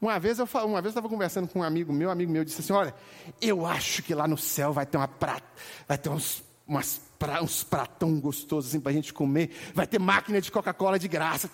Uma 0.00 0.18
vez 0.18 0.38
eu 0.38 0.48
uma 0.64 0.82
vez 0.82 0.90
estava 0.90 1.08
conversando 1.08 1.46
com 1.46 1.60
um 1.60 1.62
amigo 1.62 1.92
meu, 1.92 2.08
um 2.08 2.12
amigo 2.12 2.32
meu 2.32 2.44
disse 2.44 2.60
assim: 2.60 2.72
"Olha, 2.72 2.94
eu 3.40 3.64
acho 3.64 4.02
que 4.02 4.14
lá 4.14 4.26
no 4.26 4.36
céu 4.36 4.72
vai 4.72 4.84
ter 4.84 4.96
uma 4.96 5.06
prata, 5.06 5.46
vai 5.86 5.96
ter 5.96 6.08
uns 6.08 6.42
umas 6.72 7.00
pra, 7.18 7.42
uns 7.42 7.62
pratão 7.62 8.18
gostosos 8.18 8.70
assim 8.70 8.80
para 8.80 8.90
a 8.90 8.94
gente 8.94 9.12
comer. 9.12 9.50
Vai 9.74 9.86
ter 9.86 9.98
máquina 9.98 10.40
de 10.40 10.50
Coca-Cola 10.50 10.98
de 10.98 11.06
graça. 11.06 11.50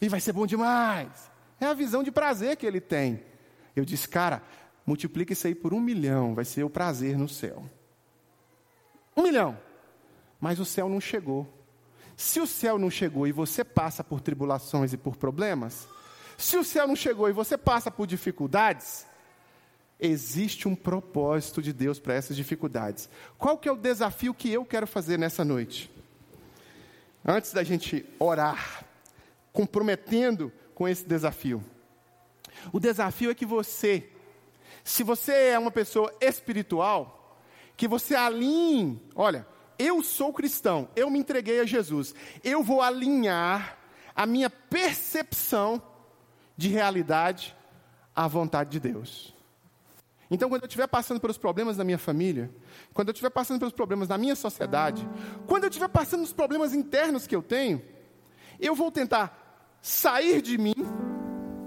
E 0.00 0.08
vai 0.08 0.20
ser 0.20 0.32
bom 0.32 0.46
demais. 0.46 1.30
É 1.60 1.66
a 1.66 1.74
visão 1.74 2.02
de 2.02 2.10
prazer 2.10 2.56
que 2.56 2.66
ele 2.66 2.80
tem. 2.80 3.22
Eu 3.74 3.84
disse, 3.84 4.08
cara, 4.08 4.42
multiplica 4.84 5.32
isso 5.32 5.46
aí 5.46 5.54
por 5.54 5.72
um 5.72 5.80
milhão, 5.80 6.34
vai 6.34 6.44
ser 6.44 6.64
o 6.64 6.70
prazer 6.70 7.16
no 7.16 7.28
céu. 7.28 7.64
Um 9.16 9.22
milhão. 9.22 9.58
Mas 10.40 10.58
o 10.58 10.64
céu 10.64 10.88
não 10.88 11.00
chegou. 11.00 11.46
Se 12.16 12.40
o 12.40 12.46
céu 12.46 12.78
não 12.78 12.90
chegou 12.90 13.26
e 13.26 13.32
você 13.32 13.64
passa 13.64 14.02
por 14.02 14.20
tribulações 14.20 14.92
e 14.92 14.96
por 14.96 15.16
problemas, 15.16 15.86
se 16.36 16.56
o 16.56 16.64
céu 16.64 16.86
não 16.86 16.96
chegou 16.96 17.28
e 17.28 17.32
você 17.32 17.56
passa 17.56 17.90
por 17.90 18.06
dificuldades, 18.06 19.06
existe 20.00 20.66
um 20.66 20.74
propósito 20.74 21.60
de 21.60 21.72
Deus 21.72 21.98
para 21.98 22.14
essas 22.14 22.36
dificuldades. 22.36 23.08
Qual 23.38 23.58
que 23.58 23.68
é 23.68 23.72
o 23.72 23.76
desafio 23.76 24.32
que 24.32 24.50
eu 24.50 24.64
quero 24.64 24.86
fazer 24.86 25.18
nessa 25.18 25.44
noite? 25.44 25.90
Antes 27.24 27.52
da 27.52 27.62
gente 27.62 28.06
orar, 28.18 28.84
comprometendo 29.52 30.50
com 30.74 30.88
esse 30.88 31.04
desafio. 31.04 31.62
O 32.72 32.80
desafio 32.80 33.30
é 33.30 33.34
que 33.34 33.44
você, 33.44 34.08
se 34.82 35.02
você 35.02 35.32
é 35.32 35.58
uma 35.58 35.70
pessoa 35.70 36.12
espiritual, 36.20 37.38
que 37.76 37.86
você 37.86 38.14
alinhe, 38.14 39.00
olha, 39.14 39.46
eu 39.78 40.02
sou 40.02 40.32
cristão, 40.32 40.88
eu 40.96 41.10
me 41.10 41.18
entreguei 41.18 41.60
a 41.60 41.64
Jesus, 41.64 42.14
eu 42.42 42.62
vou 42.62 42.80
alinhar 42.80 43.78
a 44.14 44.26
minha 44.26 44.50
percepção 44.50 45.82
de 46.56 46.68
realidade 46.68 47.56
à 48.14 48.26
vontade 48.28 48.70
de 48.70 48.80
Deus. 48.80 49.34
Então, 50.30 50.48
quando 50.48 50.62
eu 50.62 50.68
estiver 50.68 50.86
passando 50.86 51.20
pelos 51.20 51.36
problemas 51.36 51.76
da 51.76 51.82
minha 51.82 51.98
família, 51.98 52.50
quando 52.94 53.08
eu 53.08 53.12
estiver 53.12 53.30
passando 53.30 53.58
pelos 53.58 53.74
problemas 53.74 54.06
da 54.06 54.16
minha 54.16 54.36
sociedade, 54.36 55.08
quando 55.46 55.64
eu 55.64 55.68
estiver 55.68 55.88
passando 55.88 56.20
pelos 56.20 56.32
problemas 56.32 56.72
internos 56.72 57.26
que 57.26 57.34
eu 57.34 57.42
tenho, 57.42 57.82
eu 58.60 58.74
vou 58.74 58.92
tentar 58.92 59.78
sair 59.82 60.40
de 60.40 60.56
mim, 60.56 60.74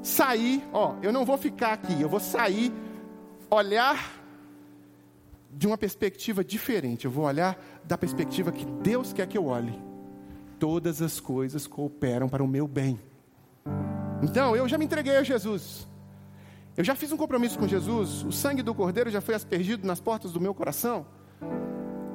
sair, 0.01 0.63
ó, 0.71 0.95
eu 1.01 1.11
não 1.11 1.25
vou 1.25 1.37
ficar 1.37 1.73
aqui, 1.73 2.01
eu 2.01 2.07
vou 2.07 2.21
sair, 2.21 2.71
olhar 3.49 4.21
de 5.51 5.67
uma 5.67 5.77
perspectiva 5.77 6.43
diferente, 6.43 7.05
eu 7.05 7.11
vou 7.11 7.25
olhar 7.25 7.61
da 7.83 7.97
perspectiva 7.97 8.51
que 8.51 8.65
Deus 8.65 9.11
quer 9.11 9.27
que 9.27 9.37
eu 9.37 9.45
olhe. 9.45 9.77
todas 10.63 11.01
as 11.01 11.19
coisas 11.19 11.67
cooperam 11.67 12.29
para 12.29 12.41
o 12.41 12.47
meu 12.47 12.65
bem. 12.65 12.97
Então, 14.21 14.55
eu 14.55 14.65
já 14.69 14.77
me 14.77 14.85
entreguei 14.85 15.17
a 15.17 15.21
Jesus. 15.21 15.85
Eu 16.75 16.83
já 16.83 16.95
fiz 16.95 17.11
um 17.11 17.17
compromisso 17.17 17.57
com 17.57 17.67
Jesus. 17.67 18.23
O 18.23 18.31
sangue 18.31 18.63
do 18.63 18.73
Cordeiro 18.73 19.09
já 19.09 19.21
foi 19.21 19.35
aspergido 19.35 19.85
nas 19.85 19.99
portas 19.99 20.31
do 20.31 20.41
meu 20.41 20.53
coração. 20.53 21.05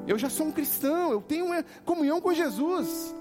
Eu 0.06 0.18
já 0.18 0.28
sou 0.28 0.46
um 0.46 0.52
cristão, 0.52 1.12
eu 1.12 1.20
tenho 1.20 1.46
uma 1.46 1.62
comunhão 1.84 2.20
com 2.20 2.32
Jesus. 2.32 3.14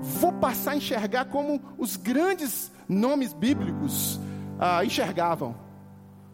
Vou 0.00 0.32
passar 0.32 0.72
a 0.72 0.76
enxergar 0.76 1.26
como 1.26 1.62
os 1.78 1.96
grandes 1.96 2.70
nomes 2.88 3.32
bíblicos 3.32 4.20
ah, 4.58 4.84
enxergavam. 4.84 5.54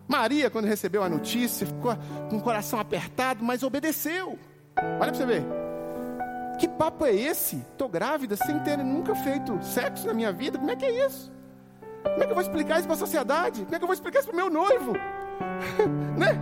Maria, 0.08 0.50
quando 0.50 0.64
recebeu 0.64 1.04
a 1.04 1.08
notícia, 1.08 1.66
ficou 1.66 1.94
com 2.28 2.38
o 2.38 2.42
coração 2.42 2.80
apertado, 2.80 3.44
mas 3.44 3.62
obedeceu. 3.62 4.38
Olha 4.76 4.98
para 4.98 5.14
você 5.14 5.26
ver. 5.26 5.44
Que 6.58 6.66
papo 6.66 7.06
é 7.06 7.14
esse? 7.14 7.56
Estou 7.56 7.88
grávida 7.88 8.36
sem 8.36 8.58
ter 8.60 8.78
nunca 8.78 9.14
feito 9.14 9.62
sexo 9.62 10.06
na 10.06 10.12
minha 10.12 10.32
vida. 10.32 10.58
Como 10.58 10.70
é 10.70 10.74
que 10.74 10.84
é 10.84 11.06
isso? 11.06 11.30
Como 12.02 12.22
é 12.22 12.26
que 12.26 12.30
eu 12.30 12.34
vou 12.34 12.42
explicar 12.42 12.78
isso 12.78 12.86
para 12.86 12.94
a 12.94 12.98
sociedade? 12.98 13.62
Como 13.64 13.74
é 13.74 13.78
que 13.78 13.84
eu 13.84 13.88
vou 13.88 13.94
explicar 13.94 14.20
isso 14.20 14.28
para 14.28 14.34
o 14.34 14.36
meu 14.36 14.50
noivo? 14.50 14.92
né? 16.16 16.38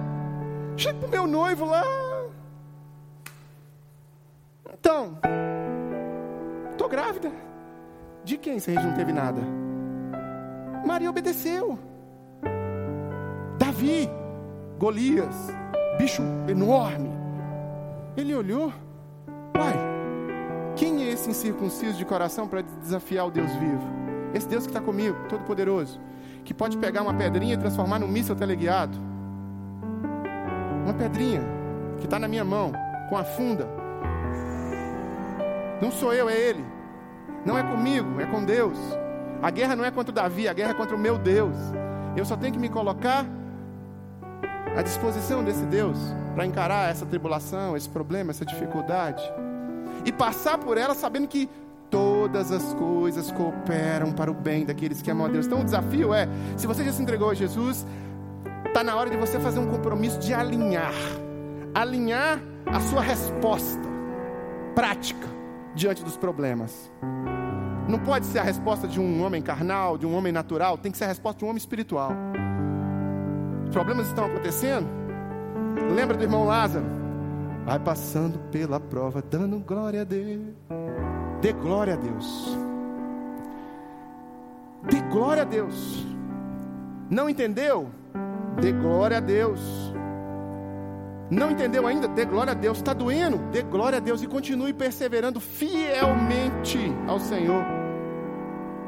Chega 0.76 0.98
para 0.98 1.08
o 1.08 1.10
meu 1.10 1.26
noivo 1.26 1.64
lá. 1.64 1.82
Então, 4.72 5.18
estou 6.70 6.88
grávida. 6.88 7.30
De 8.24 8.36
quem 8.36 8.58
se 8.58 8.70
a 8.70 8.74
gente 8.74 8.86
não 8.86 8.94
teve 8.94 9.12
nada? 9.12 9.40
Maria 10.84 11.10
obedeceu. 11.10 11.78
Davi, 13.58 14.08
Golias, 14.78 15.48
bicho 15.98 16.22
enorme. 16.48 17.10
Ele 18.16 18.34
olhou, 18.34 18.72
pai, 19.52 19.74
quem 20.76 21.04
é 21.04 21.12
esse 21.12 21.30
incircunciso 21.30 21.96
de 21.96 22.04
coração 22.04 22.46
para 22.46 22.62
desafiar 22.62 23.26
o 23.26 23.30
Deus 23.30 23.50
vivo? 23.56 24.07
Esse 24.34 24.48
Deus 24.48 24.64
que 24.64 24.70
está 24.70 24.80
comigo, 24.80 25.16
todo-poderoso, 25.28 26.00
que 26.44 26.52
pode 26.52 26.76
pegar 26.78 27.02
uma 27.02 27.14
pedrinha 27.14 27.54
e 27.54 27.56
transformar 27.56 27.98
num 27.98 28.08
míssil 28.08 28.36
teleguiado. 28.36 28.98
Uma 30.84 30.94
pedrinha 30.94 31.42
que 31.98 32.04
está 32.04 32.18
na 32.18 32.28
minha 32.28 32.44
mão, 32.44 32.72
com 33.08 33.16
a 33.16 33.24
funda. 33.24 33.66
Não 35.80 35.90
sou 35.90 36.12
eu, 36.12 36.28
é 36.28 36.36
Ele. 36.36 36.64
Não 37.44 37.56
é 37.56 37.62
comigo, 37.62 38.20
é 38.20 38.26
com 38.26 38.44
Deus. 38.44 38.78
A 39.40 39.50
guerra 39.50 39.76
não 39.76 39.84
é 39.84 39.90
contra 39.90 40.10
o 40.10 40.14
Davi, 40.14 40.48
a 40.48 40.52
guerra 40.52 40.70
é 40.70 40.74
contra 40.74 40.96
o 40.96 40.98
meu 40.98 41.16
Deus. 41.18 41.56
Eu 42.16 42.24
só 42.24 42.36
tenho 42.36 42.52
que 42.52 42.58
me 42.58 42.68
colocar 42.68 43.24
à 44.76 44.82
disposição 44.82 45.44
desse 45.44 45.64
Deus 45.66 45.96
para 46.34 46.44
encarar 46.44 46.90
essa 46.90 47.06
tribulação, 47.06 47.76
esse 47.76 47.88
problema, 47.88 48.30
essa 48.30 48.44
dificuldade. 48.44 49.22
E 50.04 50.12
passar 50.12 50.58
por 50.58 50.76
ela 50.76 50.94
sabendo 50.94 51.28
que 51.28 51.48
todas 52.28 52.52
as 52.52 52.74
coisas 52.74 53.30
cooperam 53.30 54.12
para 54.12 54.30
o 54.30 54.34
bem 54.34 54.64
daqueles 54.64 55.02
que 55.02 55.10
amam 55.10 55.26
a 55.26 55.30
Deus. 55.30 55.46
Então 55.46 55.60
o 55.60 55.64
desafio 55.64 56.12
é: 56.14 56.28
se 56.56 56.66
você 56.66 56.84
já 56.84 56.92
se 56.92 57.02
entregou 57.02 57.30
a 57.30 57.34
Jesus, 57.34 57.86
está 58.66 58.84
na 58.84 58.94
hora 58.94 59.10
de 59.10 59.16
você 59.16 59.38
fazer 59.40 59.58
um 59.58 59.66
compromisso 59.66 60.18
de 60.18 60.32
alinhar 60.34 60.94
alinhar 61.74 62.40
a 62.66 62.80
sua 62.80 63.00
resposta 63.00 63.88
prática 64.74 65.26
diante 65.74 66.02
dos 66.02 66.16
problemas. 66.16 66.90
Não 67.88 67.98
pode 67.98 68.26
ser 68.26 68.40
a 68.40 68.42
resposta 68.42 68.86
de 68.86 69.00
um 69.00 69.24
homem 69.24 69.40
carnal, 69.40 69.96
de 69.96 70.06
um 70.06 70.14
homem 70.14 70.32
natural, 70.32 70.76
tem 70.76 70.92
que 70.92 70.98
ser 70.98 71.04
a 71.04 71.08
resposta 71.08 71.38
de 71.38 71.44
um 71.44 71.48
homem 71.48 71.58
espiritual. 71.58 72.12
Os 73.64 73.70
problemas 73.70 74.08
estão 74.08 74.26
acontecendo. 74.26 74.86
Lembra 75.94 76.16
do 76.16 76.22
irmão 76.22 76.44
Lázaro? 76.44 76.84
Vai 77.64 77.78
passando 77.78 78.38
pela 78.50 78.80
prova, 78.80 79.22
dando 79.22 79.58
glória 79.58 80.02
a 80.02 80.04
Deus. 80.04 80.54
Dê 81.40 81.52
glória 81.52 81.94
a 81.94 81.96
Deus. 81.96 82.56
Dê 84.82 85.00
glória 85.10 85.42
a 85.42 85.44
Deus. 85.44 86.06
Não 87.08 87.28
entendeu? 87.28 87.88
Dê 88.60 88.72
glória 88.72 89.18
a 89.18 89.20
Deus. 89.20 89.60
Não 91.30 91.50
entendeu 91.50 91.86
ainda? 91.86 92.08
Dê 92.08 92.24
glória 92.24 92.52
a 92.52 92.54
Deus. 92.54 92.78
Está 92.78 92.92
doendo? 92.92 93.38
Dê 93.50 93.62
glória 93.62 93.98
a 93.98 94.00
Deus 94.00 94.22
e 94.22 94.26
continue 94.26 94.72
perseverando 94.72 95.40
fielmente 95.40 96.92
ao 97.06 97.20
Senhor. 97.20 97.64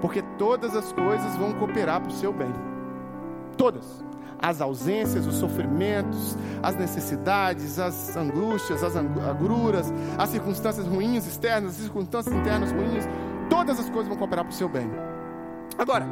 Porque 0.01 0.23
todas 0.39 0.75
as 0.75 0.93
coisas 0.93 1.37
vão 1.37 1.53
cooperar 1.53 2.01
para 2.01 2.11
o 2.11 2.15
seu 2.15 2.33
bem. 2.33 2.53
Todas 3.57 4.03
as 4.41 4.61
ausências, 4.61 5.27
os 5.27 5.37
sofrimentos, 5.37 6.37
as 6.63 6.75
necessidades, 6.77 7.79
as 7.79 8.17
angústias, 8.17 8.83
as 8.83 8.97
agruras, 8.97 9.93
as 10.19 10.31
circunstâncias 10.31 10.87
ruins 10.87 11.27
externas, 11.27 11.73
as 11.73 11.83
circunstâncias 11.83 12.35
internas 12.35 12.73
ruins, 12.73 13.05
todas 13.51 13.79
as 13.79 13.91
coisas 13.91 14.09
vão 14.09 14.17
cooperar 14.17 14.45
para 14.45 14.53
o 14.53 14.55
seu 14.55 14.69
bem. 14.69 14.91
Agora, 15.79 16.07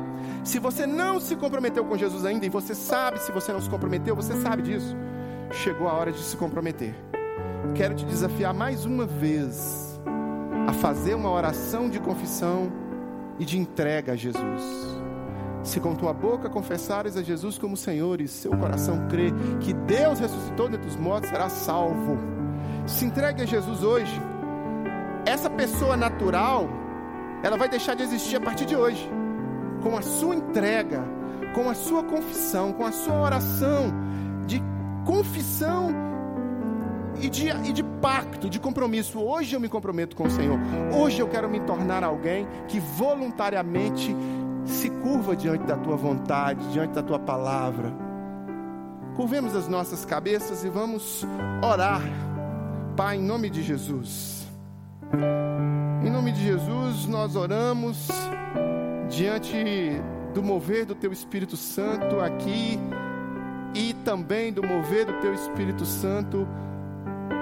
se 0.45 0.59
você 0.59 0.87
não 0.87 1.21
se 1.21 1.37
comprometeu 1.37 1.85
com 1.85 1.97
Jesus 1.97 2.25
ainda, 2.25 2.47
e 2.47 2.49
você 2.49 2.75
sabe 2.75 3.21
se 3.21 3.33
você 3.33 3.53
não 3.53 3.61
se 3.61 3.69
comprometeu, 3.69 4.15
você 4.15 4.35
sabe 4.41 4.63
disso, 4.63 4.97
chegou 5.51 5.89
a 5.89 5.93
hora 5.93 6.13
de 6.13 6.19
se 6.19 6.37
comprometer. 6.37 6.95
Quero 7.75 7.95
te 7.95 8.05
desafiar 8.05 8.55
mais 8.55 8.85
uma 8.85 9.07
vez 9.07 10.01
a 10.67 10.73
fazer 10.73 11.15
uma 11.15 11.31
oração 11.31 11.89
de 11.89 11.99
confissão 11.99 12.71
e 13.39 13.45
de 13.45 13.59
entrega 13.59 14.13
a 14.13 14.17
Jesus. 14.17 14.98
Se 15.63 15.81
com 15.81 15.95
tua 15.95 16.13
boca 16.13 16.49
confessares 16.49 17.17
a 17.17 17.23
Jesus 17.23 17.59
como 17.59 17.77
Senhor 17.77 18.21
e 18.21 18.29
seu 18.29 18.51
coração 18.57 19.09
crê 19.09 19.33
que 19.61 19.73
Deus 19.73 20.19
ressuscitou 20.19 20.69
dentre 20.69 20.89
os 20.89 20.97
mortos, 20.97 21.31
será 21.31 21.49
salvo. 21.49 22.19
Se 22.87 23.05
entregue 23.05 23.43
a 23.43 23.47
Jesus 23.47 23.83
hoje. 23.83 24.21
Essa 25.27 25.51
pessoa 25.51 25.97
natural, 25.97 26.69
ela 27.43 27.57
vai 27.57 27.69
deixar 27.69 27.95
de 27.95 28.03
existir 28.03 28.37
a 28.37 28.41
partir 28.41 28.65
de 28.65 28.77
hoje. 28.77 29.09
Com 29.83 29.97
a 29.97 30.03
sua 30.03 30.35
entrega, 30.35 31.05
com 31.55 31.69
a 31.69 31.75
sua 31.75 32.03
confissão, 32.03 32.73
com 32.73 32.87
a 32.87 32.93
sua 32.93 33.21
oração 33.21 33.93
de 34.47 34.63
confissão 35.05 35.95
e 37.21 37.29
de, 37.29 37.49
e 37.49 37.73
de 37.73 37.83
pacto, 37.83 38.49
de 38.49 38.59
compromisso. 38.59 39.19
Hoje 39.19 39.55
eu 39.55 39.61
me 39.61 39.69
comprometo 39.69 40.17
com 40.17 40.25
o 40.25 40.31
Senhor. 40.31 40.59
Hoje 40.97 41.21
eu 41.21 41.29
quero 41.29 41.49
me 41.49 41.61
tornar 41.61 42.05
alguém 42.05 42.47
que 42.69 42.79
voluntariamente 42.81 44.15
se 44.69 44.91
curva 44.91 45.35
diante 45.35 45.65
da 45.65 45.77
tua 45.77 45.97
vontade, 45.97 46.67
diante 46.73 46.93
da 46.95 47.03
tua 47.03 47.19
palavra. 47.19 47.93
Curvemos 49.17 49.57
as 49.57 49.67
nossas 49.67 50.05
cabeças 50.05 50.63
e 50.65 50.69
vamos 50.69 51.27
orar, 51.63 52.03
Pai, 52.97 53.17
em 53.17 53.23
nome 53.23 53.51
de 53.51 53.63
Jesus. 53.63 54.47
Em 56.05 56.11
nome 56.11 56.33
de 56.33 56.43
Jesus, 56.43 57.07
nós 57.07 57.35
oramos 57.35 58.09
diante 59.09 59.57
do 60.35 60.43
mover 60.43 60.85
do 60.85 60.95
Teu 60.95 61.13
Espírito 61.13 61.57
Santo 61.57 62.21
aqui 62.21 62.79
e 63.75 63.95
também 64.05 64.53
do 64.53 64.63
mover 64.63 65.07
do 65.07 65.15
Teu 65.21 65.35
Espírito 65.35 65.85
Santo 65.85 66.47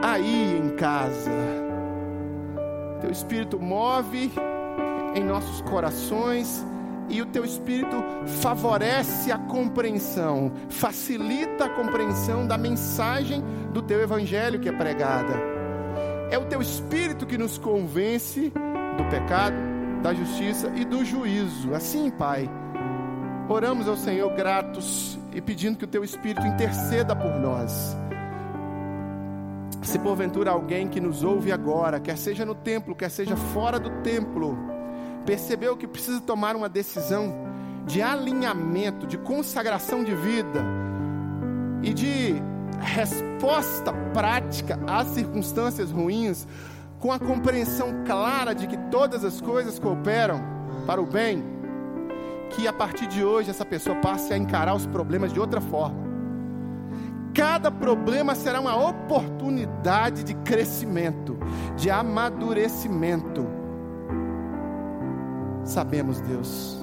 aí 0.02 0.58
em 0.58 0.76
casa. 0.76 1.30
Teu 3.00 3.10
Espírito 3.10 3.58
move 3.58 4.32
em 5.14 5.24
nossos 5.24 5.60
corações 5.62 6.64
e 7.08 7.22
o 7.22 7.26
teu 7.26 7.44
espírito 7.44 7.96
favorece 8.40 9.30
a 9.30 9.38
compreensão, 9.38 10.52
facilita 10.68 11.66
a 11.66 11.70
compreensão 11.70 12.46
da 12.46 12.58
mensagem 12.58 13.42
do 13.72 13.82
teu 13.82 14.00
evangelho 14.00 14.60
que 14.60 14.68
é 14.68 14.72
pregada. 14.72 15.34
É 16.30 16.38
o 16.38 16.44
teu 16.46 16.60
espírito 16.60 17.26
que 17.26 17.38
nos 17.38 17.56
convence 17.56 18.52
do 18.96 19.04
pecado, 19.10 19.56
da 20.02 20.12
justiça 20.12 20.72
e 20.74 20.84
do 20.84 21.04
juízo. 21.04 21.72
Assim, 21.74 22.10
Pai, 22.10 22.50
oramos 23.48 23.88
ao 23.88 23.96
Senhor 23.96 24.32
gratos 24.34 25.18
e 25.32 25.40
pedindo 25.40 25.78
que 25.78 25.84
o 25.84 25.88
teu 25.88 26.02
espírito 26.02 26.46
interceda 26.46 27.14
por 27.14 27.38
nós. 27.38 27.96
Se 29.82 29.98
porventura 30.00 30.50
alguém 30.50 30.88
que 30.88 31.00
nos 31.00 31.22
ouve 31.22 31.52
agora, 31.52 32.00
quer 32.00 32.18
seja 32.18 32.44
no 32.44 32.56
templo, 32.56 32.94
quer 32.94 33.08
seja 33.08 33.36
fora 33.36 33.78
do 33.78 33.90
templo, 34.02 34.58
percebeu 35.26 35.76
que 35.76 35.86
precisa 35.86 36.20
tomar 36.20 36.54
uma 36.54 36.68
decisão 36.68 37.34
de 37.84 38.00
alinhamento, 38.00 39.06
de 39.06 39.18
consagração 39.18 40.04
de 40.04 40.14
vida 40.14 40.64
e 41.82 41.92
de 41.92 42.34
resposta 42.80 43.92
prática 44.14 44.78
às 44.86 45.08
circunstâncias 45.08 45.90
ruins, 45.90 46.46
com 47.00 47.12
a 47.12 47.18
compreensão 47.18 48.04
clara 48.06 48.54
de 48.54 48.66
que 48.66 48.76
todas 48.90 49.24
as 49.24 49.40
coisas 49.40 49.78
cooperam 49.78 50.40
para 50.86 51.02
o 51.02 51.06
bem, 51.06 51.44
que 52.50 52.66
a 52.66 52.72
partir 52.72 53.06
de 53.06 53.24
hoje 53.24 53.50
essa 53.50 53.64
pessoa 53.64 53.96
passe 53.96 54.32
a 54.32 54.38
encarar 54.38 54.74
os 54.74 54.86
problemas 54.86 55.32
de 55.32 55.40
outra 55.40 55.60
forma. 55.60 56.06
Cada 57.34 57.70
problema 57.70 58.34
será 58.34 58.60
uma 58.60 58.88
oportunidade 58.88 60.24
de 60.24 60.34
crescimento, 60.36 61.36
de 61.76 61.90
amadurecimento 61.90 63.65
Sabemos, 65.66 66.20
Deus, 66.20 66.78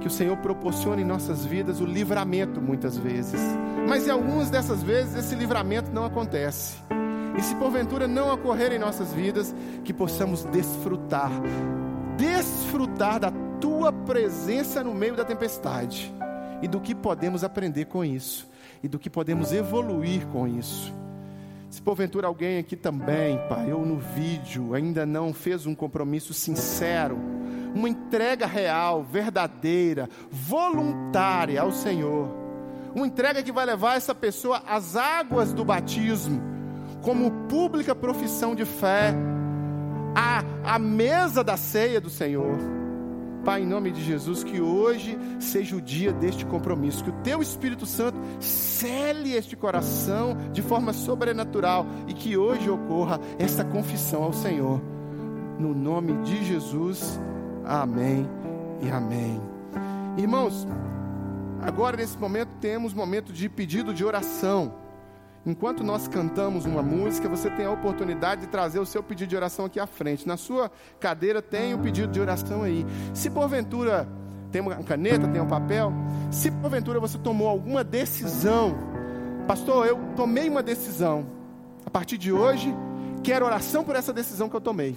que 0.00 0.06
o 0.06 0.10
Senhor 0.10 0.36
proporciona 0.38 1.02
em 1.02 1.04
nossas 1.04 1.44
vidas 1.44 1.78
o 1.78 1.84
livramento 1.84 2.60
muitas 2.60 2.96
vezes, 2.96 3.38
mas 3.86 4.08
em 4.08 4.10
algumas 4.10 4.48
dessas 4.48 4.82
vezes 4.82 5.14
esse 5.14 5.34
livramento 5.34 5.92
não 5.92 6.04
acontece. 6.06 6.78
E 7.38 7.42
se 7.42 7.54
porventura 7.56 8.08
não 8.08 8.32
ocorrer 8.32 8.72
em 8.72 8.78
nossas 8.78 9.12
vidas, 9.12 9.54
que 9.84 9.92
possamos 9.92 10.44
desfrutar, 10.44 11.30
desfrutar 12.16 13.20
da 13.20 13.30
tua 13.60 13.92
presença 13.92 14.82
no 14.82 14.94
meio 14.94 15.14
da 15.14 15.24
tempestade 15.24 16.10
e 16.62 16.66
do 16.66 16.80
que 16.80 16.94
podemos 16.94 17.44
aprender 17.44 17.84
com 17.84 18.02
isso 18.02 18.48
e 18.82 18.88
do 18.88 18.98
que 18.98 19.10
podemos 19.10 19.52
evoluir 19.52 20.26
com 20.28 20.48
isso. 20.48 20.94
Se 21.68 21.82
porventura 21.82 22.26
alguém 22.26 22.58
aqui 22.58 22.74
também, 22.74 23.38
Pai, 23.50 23.70
ou 23.70 23.84
no 23.84 23.98
vídeo, 23.98 24.74
ainda 24.74 25.04
não 25.04 25.34
fez 25.34 25.66
um 25.66 25.74
compromisso 25.74 26.32
sincero, 26.32 27.35
uma 27.76 27.90
entrega 27.90 28.46
real, 28.46 29.02
verdadeira, 29.02 30.08
voluntária 30.30 31.60
ao 31.60 31.70
Senhor, 31.70 32.28
uma 32.94 33.06
entrega 33.06 33.42
que 33.42 33.52
vai 33.52 33.66
levar 33.66 33.96
essa 33.96 34.14
pessoa 34.14 34.62
às 34.66 34.96
águas 34.96 35.52
do 35.52 35.62
batismo, 35.62 36.40
como 37.02 37.30
pública 37.48 37.94
profissão 37.94 38.54
de 38.54 38.64
fé, 38.64 39.14
à, 40.14 40.42
à 40.74 40.78
mesa 40.78 41.44
da 41.44 41.58
ceia 41.58 42.00
do 42.00 42.08
Senhor. 42.08 42.56
Pai, 43.44 43.62
em 43.62 43.66
nome 43.66 43.92
de 43.92 44.02
Jesus, 44.02 44.42
que 44.42 44.60
hoje 44.60 45.16
seja 45.38 45.76
o 45.76 45.80
dia 45.80 46.12
deste 46.12 46.46
compromisso, 46.46 47.04
que 47.04 47.10
o 47.10 47.22
Teu 47.22 47.42
Espírito 47.42 47.84
Santo 47.84 48.18
cele 48.40 49.34
este 49.34 49.54
coração 49.54 50.36
de 50.50 50.62
forma 50.62 50.94
sobrenatural 50.94 51.86
e 52.08 52.14
que 52.14 52.36
hoje 52.36 52.70
ocorra 52.70 53.20
esta 53.38 53.62
confissão 53.62 54.24
ao 54.24 54.32
Senhor. 54.32 54.80
No 55.60 55.74
nome 55.74 56.14
de 56.24 56.44
Jesus, 56.44 57.20
amém 57.66 58.28
e 58.80 58.88
amém. 58.88 59.40
Irmãos, 60.16 60.66
agora 61.60 61.96
nesse 61.96 62.16
momento 62.16 62.50
temos 62.60 62.94
momento 62.94 63.32
de 63.32 63.48
pedido 63.48 63.92
de 63.92 64.04
oração. 64.04 64.72
Enquanto 65.44 65.84
nós 65.84 66.08
cantamos 66.08 66.64
uma 66.64 66.82
música, 66.82 67.28
você 67.28 67.48
tem 67.50 67.66
a 67.66 67.70
oportunidade 67.70 68.42
de 68.42 68.46
trazer 68.48 68.80
o 68.80 68.86
seu 68.86 69.02
pedido 69.02 69.28
de 69.28 69.36
oração 69.36 69.66
aqui 69.66 69.78
à 69.78 69.86
frente. 69.86 70.26
Na 70.26 70.36
sua 70.36 70.70
cadeira 70.98 71.40
tem 71.40 71.74
o 71.74 71.78
pedido 71.78 72.12
de 72.12 72.20
oração 72.20 72.62
aí. 72.62 72.84
Se 73.14 73.30
porventura 73.30 74.08
tem 74.50 74.60
uma 74.60 74.76
caneta, 74.76 75.28
tem 75.28 75.40
um 75.40 75.46
papel, 75.46 75.92
se 76.30 76.50
porventura 76.50 76.98
você 76.98 77.18
tomou 77.18 77.48
alguma 77.48 77.84
decisão, 77.84 78.74
pastor, 79.46 79.86
eu 79.86 79.98
tomei 80.16 80.48
uma 80.48 80.62
decisão. 80.62 81.26
A 81.84 81.90
partir 81.90 82.18
de 82.18 82.32
hoje, 82.32 82.74
quero 83.22 83.44
oração 83.44 83.84
por 83.84 83.94
essa 83.94 84.12
decisão 84.12 84.48
que 84.48 84.56
eu 84.56 84.60
tomei. 84.60 84.96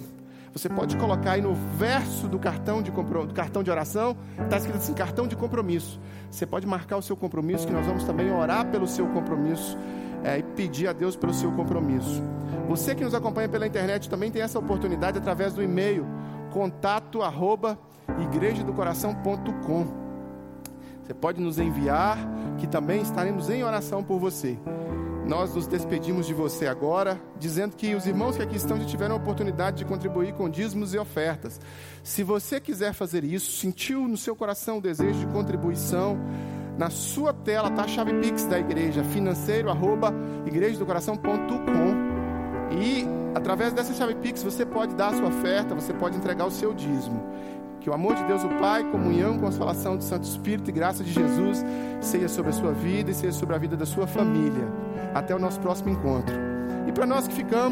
Você 0.52 0.68
pode 0.68 0.96
colocar 0.96 1.32
aí 1.32 1.40
no 1.40 1.54
verso 1.54 2.26
do 2.26 2.38
cartão 2.38 2.82
de, 2.82 2.90
do 2.90 3.34
cartão 3.34 3.62
de 3.62 3.70
oração, 3.70 4.16
está 4.42 4.56
escrito 4.56 4.78
assim: 4.78 4.94
cartão 4.94 5.26
de 5.28 5.36
compromisso. 5.36 6.00
Você 6.30 6.44
pode 6.44 6.66
marcar 6.66 6.96
o 6.96 7.02
seu 7.02 7.16
compromisso, 7.16 7.66
que 7.66 7.72
nós 7.72 7.86
vamos 7.86 8.04
também 8.04 8.32
orar 8.32 8.66
pelo 8.66 8.86
seu 8.86 9.06
compromisso 9.08 9.78
é, 10.24 10.38
e 10.38 10.42
pedir 10.42 10.88
a 10.88 10.92
Deus 10.92 11.16
pelo 11.16 11.32
seu 11.32 11.52
compromisso. 11.52 12.22
Você 12.68 12.94
que 12.94 13.04
nos 13.04 13.14
acompanha 13.14 13.48
pela 13.48 13.66
internet 13.66 14.08
também 14.08 14.30
tem 14.30 14.42
essa 14.42 14.58
oportunidade 14.58 15.18
através 15.18 15.52
do 15.52 15.62
e-mail 15.62 16.06
contato 16.50 17.22
arroba. 17.22 17.78
Você 21.02 21.14
pode 21.14 21.40
nos 21.40 21.58
enviar, 21.58 22.18
que 22.58 22.66
também 22.66 23.02
estaremos 23.02 23.48
em 23.50 23.62
oração 23.64 24.02
por 24.02 24.18
você. 24.18 24.58
Nós 25.30 25.54
nos 25.54 25.68
despedimos 25.68 26.26
de 26.26 26.34
você 26.34 26.66
agora, 26.66 27.16
dizendo 27.38 27.76
que 27.76 27.94
os 27.94 28.04
irmãos 28.04 28.36
que 28.36 28.42
aqui 28.42 28.56
estão 28.56 28.76
já 28.80 28.84
tiveram 28.84 29.14
a 29.14 29.16
oportunidade 29.16 29.76
de 29.76 29.84
contribuir 29.84 30.34
com 30.34 30.50
dízimos 30.50 30.92
e 30.92 30.98
ofertas. 30.98 31.60
Se 32.02 32.24
você 32.24 32.58
quiser 32.58 32.92
fazer 32.92 33.22
isso, 33.22 33.52
sentiu 33.52 34.08
no 34.08 34.16
seu 34.16 34.34
coração 34.34 34.78
o 34.78 34.80
desejo 34.80 35.20
de 35.20 35.26
contribuição, 35.28 36.18
na 36.76 36.90
sua 36.90 37.32
tela 37.32 37.68
está 37.68 37.84
a 37.84 37.86
chave 37.86 38.12
Pix 38.14 38.44
da 38.46 38.58
igreja, 38.58 39.04
financeiro 39.04 39.70
arroba 39.70 40.12
igrejadocoração.com. 40.46 42.74
E 42.76 43.06
através 43.32 43.72
dessa 43.72 43.94
chave 43.94 44.16
Pix 44.16 44.42
você 44.42 44.66
pode 44.66 44.96
dar 44.96 45.10
a 45.10 45.16
sua 45.16 45.28
oferta, 45.28 45.76
você 45.76 45.94
pode 45.94 46.16
entregar 46.16 46.44
o 46.44 46.50
seu 46.50 46.74
dízimo. 46.74 47.24
Que 47.80 47.88
o 47.88 47.94
amor 47.94 48.16
de 48.16 48.24
Deus, 48.24 48.42
o 48.42 48.48
Pai, 48.58 48.82
comunhão, 48.90 49.38
consolação 49.38 49.96
do 49.96 50.02
Santo 50.02 50.24
Espírito 50.24 50.70
e 50.70 50.72
graça 50.72 51.04
de 51.04 51.12
Jesus 51.12 51.64
seja 52.00 52.26
sobre 52.26 52.50
a 52.50 52.52
sua 52.52 52.72
vida 52.72 53.12
e 53.12 53.14
seja 53.14 53.32
sobre 53.32 53.54
a 53.54 53.58
vida 53.58 53.76
da 53.76 53.86
sua 53.86 54.08
família. 54.08 54.89
Até 55.14 55.34
o 55.34 55.38
nosso 55.38 55.60
próximo 55.60 55.90
encontro. 55.90 56.34
E 56.86 56.92
para 56.92 57.06
nós 57.06 57.26
que 57.28 57.34
ficamos, 57.34 57.68